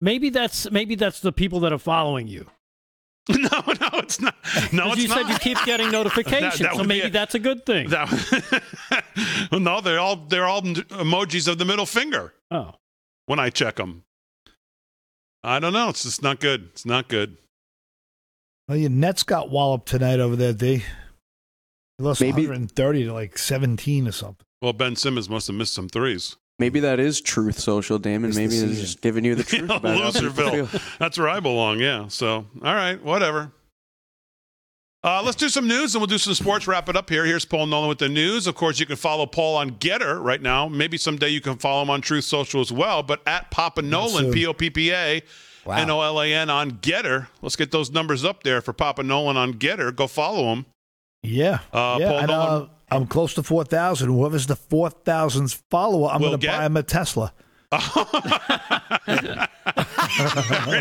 [0.00, 2.46] Maybe that's maybe that's the people that are following you.
[3.28, 4.34] no, no, it's not.
[4.72, 4.98] No, it's not.
[4.98, 5.18] You not.
[5.18, 7.12] said you keep getting notifications, That- that so maybe it.
[7.12, 7.88] that's a good thing.
[9.50, 12.72] Well, no, they're all they're all emojis of the middle finger oh,
[13.26, 14.04] when I check them.
[15.44, 15.90] I don't know.
[15.90, 16.68] It's just not good.
[16.72, 17.36] It's not good.
[18.68, 20.52] Well, your Nets got walloped tonight over there.
[20.54, 20.84] They they
[21.98, 24.46] lost Maybe- 130 to like 17 or something.
[24.62, 26.36] Well, Ben Simmons must have missed some threes.
[26.62, 28.30] Maybe that is truth social, Damon.
[28.30, 30.98] It's Maybe it's just giving you the truth Yeah, about Loserville.
[30.98, 31.80] That's where I belong.
[31.80, 32.06] Yeah.
[32.06, 33.50] So, all right, whatever.
[35.04, 36.68] Uh, let's do some news and we'll do some sports.
[36.68, 37.24] Wrap it up here.
[37.24, 38.46] Here's Paul Nolan with the news.
[38.46, 40.68] Of course, you can follow Paul on GETTR right now.
[40.68, 43.02] Maybe someday you can follow him on Truth Social as well.
[43.02, 44.32] But at Poppa Nolan, soon.
[44.32, 45.22] P O P P A
[45.64, 45.76] Wow.
[45.78, 47.26] N O L A N on GETTR.
[47.40, 49.96] Let's get those numbers up there for Poppa Nolan on GETTR.
[49.96, 50.66] Go follow him.
[51.22, 51.58] Yeah.
[51.72, 52.08] Uh, yeah.
[52.08, 54.08] Paul and, Nolan- uh, I'm close to 4,000.
[54.08, 57.32] Whoever's the 4,000th follower, I'm Will going to buy him a Tesla.
[57.72, 59.32] very,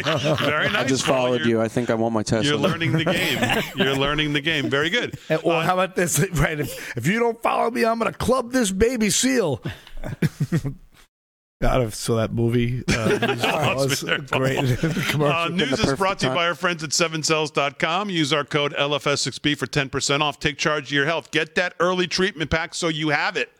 [0.03, 0.75] very nice.
[0.75, 1.15] I just Paul.
[1.15, 1.61] followed You're- you.
[1.61, 2.43] I think I want my Tesla.
[2.49, 3.63] You're learning the game.
[3.75, 4.69] You're learning the game.
[4.69, 5.17] Very good.
[5.29, 6.19] And- Or how about this?
[6.33, 6.59] Right.
[6.59, 9.61] If, if you don't follow me, I'm going to club this baby seal.
[11.61, 12.83] God, I saw that movie.
[12.89, 14.57] Uh, Oh, was it's been there, great.
[15.13, 18.09] Uh, news is brought to you by our friends at 7cells.com.
[18.09, 20.39] Use our code LFS6B for 10% off.
[20.39, 21.29] Take charge of your health.
[21.31, 23.51] Get that early treatment pack so you have it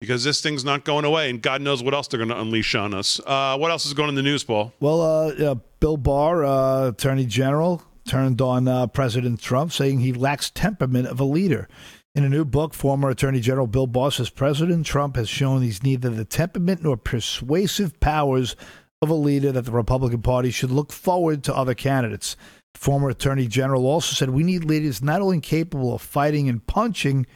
[0.00, 2.74] because this thing's not going away, and God knows what else they're going to unleash
[2.74, 3.20] on us.
[3.24, 4.72] Uh, what else is going in the news, Paul?
[4.80, 10.12] Well, uh, yeah, Bill Barr, uh, Attorney General, turned on uh, President Trump, saying he
[10.12, 11.68] lacks temperament of a leader.
[12.12, 15.84] In a new book, former Attorney General Bill Barr says President Trump has shown he's
[15.84, 18.56] neither the temperament nor persuasive powers
[19.00, 22.36] of a leader that the Republican Party should look forward to other candidates.
[22.74, 27.26] Former Attorney General also said we need leaders not only capable of fighting and punching,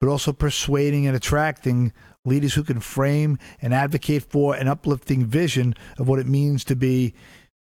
[0.00, 1.92] but also persuading and attracting
[2.24, 6.74] leaders who can frame and advocate for an uplifting vision of what it means to
[6.74, 7.12] be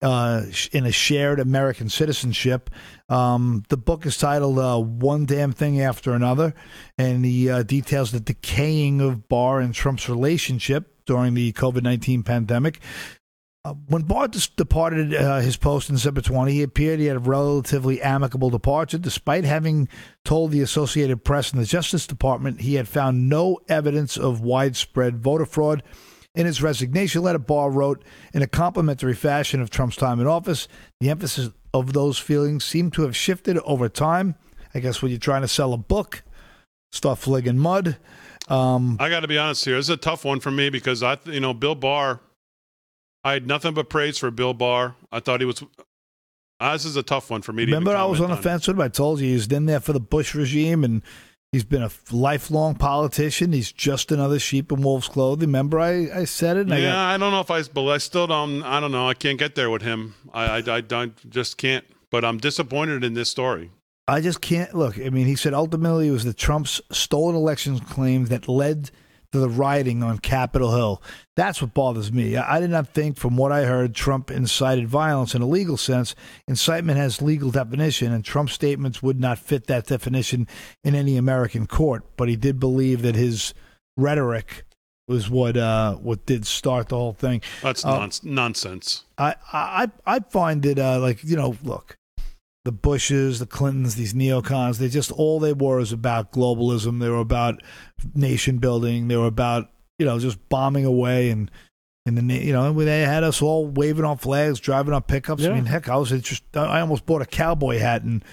[0.03, 2.71] uh, in a shared American citizenship.
[3.09, 6.55] Um, the book is titled uh, One Damn Thing After Another,
[6.99, 12.23] and he uh, details the decaying of Barr and Trump's relationship during the COVID 19
[12.23, 12.81] pandemic.
[13.65, 17.17] Uh, when Barr dis- departed uh, his post in December 20, he appeared he had
[17.17, 18.99] a relatively amicable departure.
[18.99, 19.89] Despite having
[20.25, 25.19] told the Associated Press and the Justice Department he had found no evidence of widespread
[25.19, 25.85] voter fraud.
[26.35, 28.03] In his resignation letter, Barr wrote,
[28.33, 30.67] in a complimentary fashion of Trump's time in office,
[31.01, 34.35] the emphasis of those feelings seemed to have shifted over time.
[34.75, 36.23] I guess when you're trying to sell a book,
[36.91, 37.99] start flinging mud.
[38.49, 39.77] Um, I got to be honest here.
[39.77, 42.21] This is a tough one for me because I, you know, Bill Barr.
[43.25, 44.97] I had nothing but praise for Bill Barr.
[45.13, 45.63] I thought he was.
[46.59, 47.67] Uh, this is a tough one for me.
[47.67, 48.81] To Remember, I was on the fence with him.
[48.81, 51.03] I told you he's in there for the Bush regime, and
[51.53, 53.53] he's been a lifelong politician.
[53.53, 55.49] He's just another sheep in wolf's clothing.
[55.49, 56.61] Remember, I, I said it.
[56.63, 58.63] And I yeah, got- I don't know if I, but I still don't.
[58.63, 59.07] I don't know.
[59.09, 60.15] I can't get there with him.
[60.33, 61.85] I, I, I, don't- just can't.
[62.11, 63.71] But I'm disappointed in this story.
[64.09, 64.99] I just can't look.
[64.99, 68.91] I mean, he said ultimately it was the Trump's stolen elections claim that led
[69.33, 71.03] to the rioting on Capitol Hill.
[71.37, 72.37] That's what bothers me.
[72.37, 76.15] I, did not think, from what I heard, Trump incited violence in a legal sense.
[76.47, 80.47] Incitement has legal definition, and Trump's statements would not fit that definition
[80.85, 82.05] in any American court.
[82.17, 83.55] But he did believe that his
[83.97, 84.65] rhetoric
[85.09, 87.41] was what uh, what did start the whole thing.
[87.63, 89.05] That's Uh, nons- nonsense.
[89.19, 91.97] I I I find it uh, like you know, look,
[92.65, 97.01] the Bushes, the Clintons, these neocons, they just all they were is about globalism.
[97.01, 97.63] They were about
[98.15, 99.09] nation building.
[99.09, 99.69] They were about
[99.99, 101.51] you know just bombing away and
[102.07, 105.45] and then you know they had us all waving on flags, driving on pickups.
[105.45, 108.25] I mean, heck, I was just I almost bought a cowboy hat and.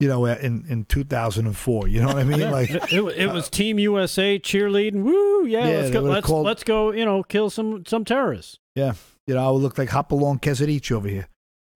[0.00, 2.50] You know, in in 2004, you know what I mean?
[2.50, 5.02] Like, it, it, was uh, Team USA cheerleading.
[5.04, 5.46] Woo!
[5.46, 6.00] Yeah, Yeah, let's go.
[6.00, 6.90] Let's called- let's go.
[6.90, 8.58] You know, kill some some terrorists.
[8.74, 8.94] yeah,
[9.28, 11.28] you know, I would look like Hopalong Quesadich over here.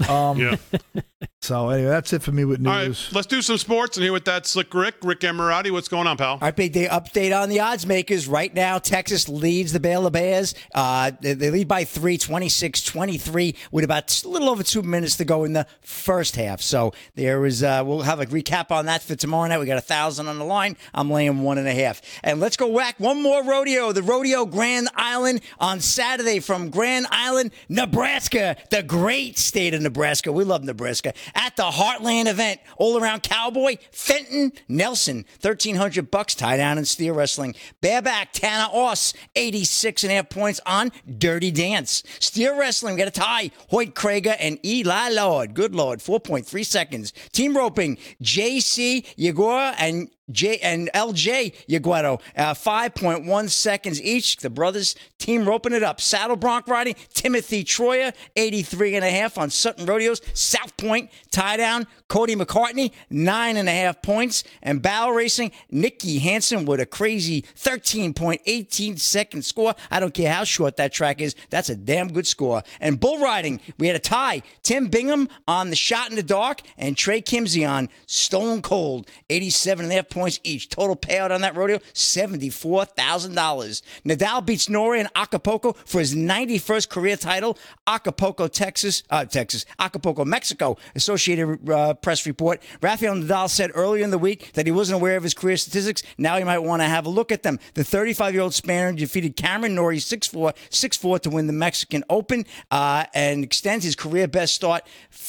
[0.08, 0.56] Um, Yeah.
[1.40, 3.10] So anyway, that's it for me with All right, news.
[3.12, 5.70] let's do some sports and here with that slick Rick, Rick Emirati.
[5.70, 6.32] What's going on, pal?
[6.32, 8.28] All right, big day update on the odds makers.
[8.28, 10.54] Right now, Texas leads the Baylor Bears.
[10.74, 15.16] Uh, they, they lead by three, 26 23, with about a little over two minutes
[15.16, 16.60] to go in the first half.
[16.60, 19.58] So there is, uh, we'll have a recap on that for tomorrow night.
[19.58, 20.76] We got a thousand on the line.
[20.92, 22.02] I'm laying one and a half.
[22.22, 27.06] And let's go whack one more rodeo, the Rodeo Grand Island on Saturday from Grand
[27.10, 29.87] Island, Nebraska, the great state of Nebraska.
[30.32, 31.12] We love Nebraska.
[31.34, 37.12] At the Heartland event, all around cowboy, Fenton Nelson, 1300 bucks, tie down in steer
[37.12, 37.54] wrestling.
[37.80, 42.02] Bareback, Tanner Aus, 86 and a half points on Dirty Dance.
[42.20, 45.54] Steer wrestling, we got a tie, Hoyt Krager and Eli Lord.
[45.54, 47.12] Good Lord, 4.3 seconds.
[47.32, 54.36] Team roping, JC Yeahquo and J and LJ Yeahquo, uh, 5.1 seconds each.
[54.36, 56.00] The brothers team roping it up.
[56.00, 60.20] Saddle bronc riding, Timothy Troyer, 83 and a half on Sutton Rodeos.
[60.34, 64.44] South Point tie down, Cody McCartney, nine and a half points.
[64.62, 69.74] And barrel racing, Nikki Hansen with a crazy 13.18 second score.
[69.90, 71.34] I don't care how short that track is.
[71.50, 72.62] That's a damn good score.
[72.80, 74.42] And bull riding, we had a tie.
[74.62, 79.84] Tim Bingham on the shot in the dark and Trey Kimzey on Stone Cold, 87
[79.84, 80.68] and a half points points each.
[80.68, 83.82] Total payout on that rodeo, $74,000.
[84.04, 87.56] Nadal beats Norrie in Acapulco for his 91st career title.
[87.86, 90.76] Acapulco, Texas, uh, Texas, Acapulco, Mexico.
[90.94, 92.60] Associated uh, Press report.
[92.82, 96.02] Rafael Nadal said earlier in the week that he wasn't aware of his career statistics.
[96.18, 97.58] Now you might want to have a look at them.
[97.74, 102.44] The 35 year old Spaniard defeated Cameron Norrie 6'4, 6'4 to win the Mexican Open
[102.70, 104.82] uh, and extends his career best start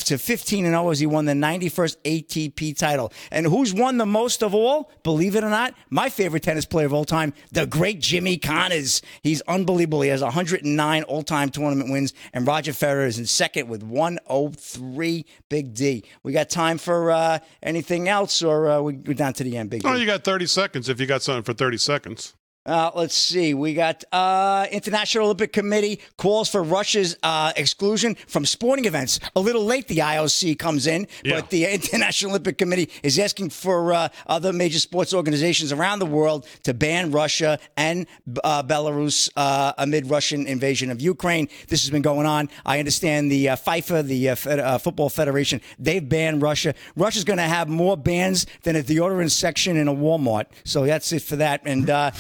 [0.06, 3.14] to 15 and 0 as he won the 91st ATP title.
[3.32, 4.79] And who's won the most of all?
[5.04, 9.02] Believe it or not, my favorite tennis player of all time, the great Jimmy Connors.
[9.22, 10.02] He's unbelievable.
[10.02, 15.26] He has 109 all time tournament wins, and Roger Federer is in second with 103.
[15.50, 16.04] Big D.
[16.24, 19.70] We got time for uh, anything else, or uh, we, we're down to the end,
[19.70, 19.88] Big D?
[19.88, 22.36] Oh, you got 30 seconds if you got something for 30 seconds.
[22.70, 23.56] Uh, let's see.
[23.56, 29.20] We got uh, International Olympic Committee calls for Russia's uh, exclusion from sporting events.
[29.36, 31.38] A little late, the IOC comes in, Yeah.
[31.42, 36.06] but the International Olympic Committee is asking for uh, other major sports organizations around the
[36.06, 38.06] world to ban Russia and
[38.44, 41.48] uh, Belarus uh, amid Russian invasion of Ukraine.
[41.70, 42.50] This has been going on.
[42.68, 46.76] I understand the uh, FIFA, the uh, Fed- uh, Football Federation, they've banned Russia.
[46.96, 50.46] Russia's going to have more bans than a deodorant section in a Walmart.
[50.66, 51.62] So that's it for that.
[51.66, 52.12] And uh,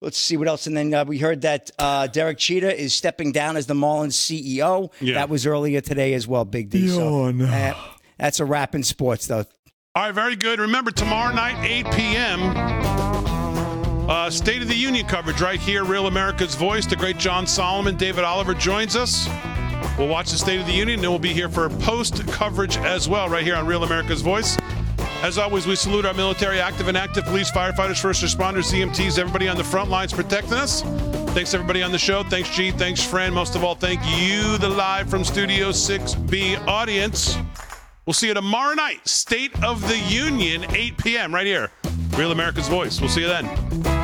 [0.00, 0.66] let's see what else.
[0.66, 4.12] And then uh, we heard that uh, Derek Jeter is stepping down as the Marlins
[4.14, 4.90] CEO.
[5.00, 5.14] Yeah.
[5.14, 6.88] That was earlier today as well, Big D.
[6.88, 7.74] So, uh,
[8.18, 9.44] that's a wrap in sports, though.
[9.94, 10.60] All right, very good.
[10.60, 12.40] Remember, tomorrow night, 8 p.m.,
[14.08, 16.86] uh, State of the Union coverage right here, Real America's Voice.
[16.86, 19.28] The great John Solomon, David Oliver joins us.
[19.98, 23.08] We'll watch the State of the Union, and we'll be here for post coverage as
[23.08, 24.56] well, right here on Real America's Voice.
[25.20, 29.48] As always, we salute our military, active and active police, firefighters, first responders, EMTs, everybody
[29.48, 30.82] on the front lines protecting us.
[31.32, 32.22] Thanks everybody on the show.
[32.22, 32.70] Thanks G.
[32.70, 33.34] Thanks friend.
[33.34, 37.36] Most of all, thank you, the live from Studio 6B audience.
[38.06, 41.34] We'll see you tomorrow night, State of the Union, 8 p.m.
[41.34, 41.70] right here.
[42.16, 43.00] Real America's Voice.
[43.00, 43.97] We'll see you then.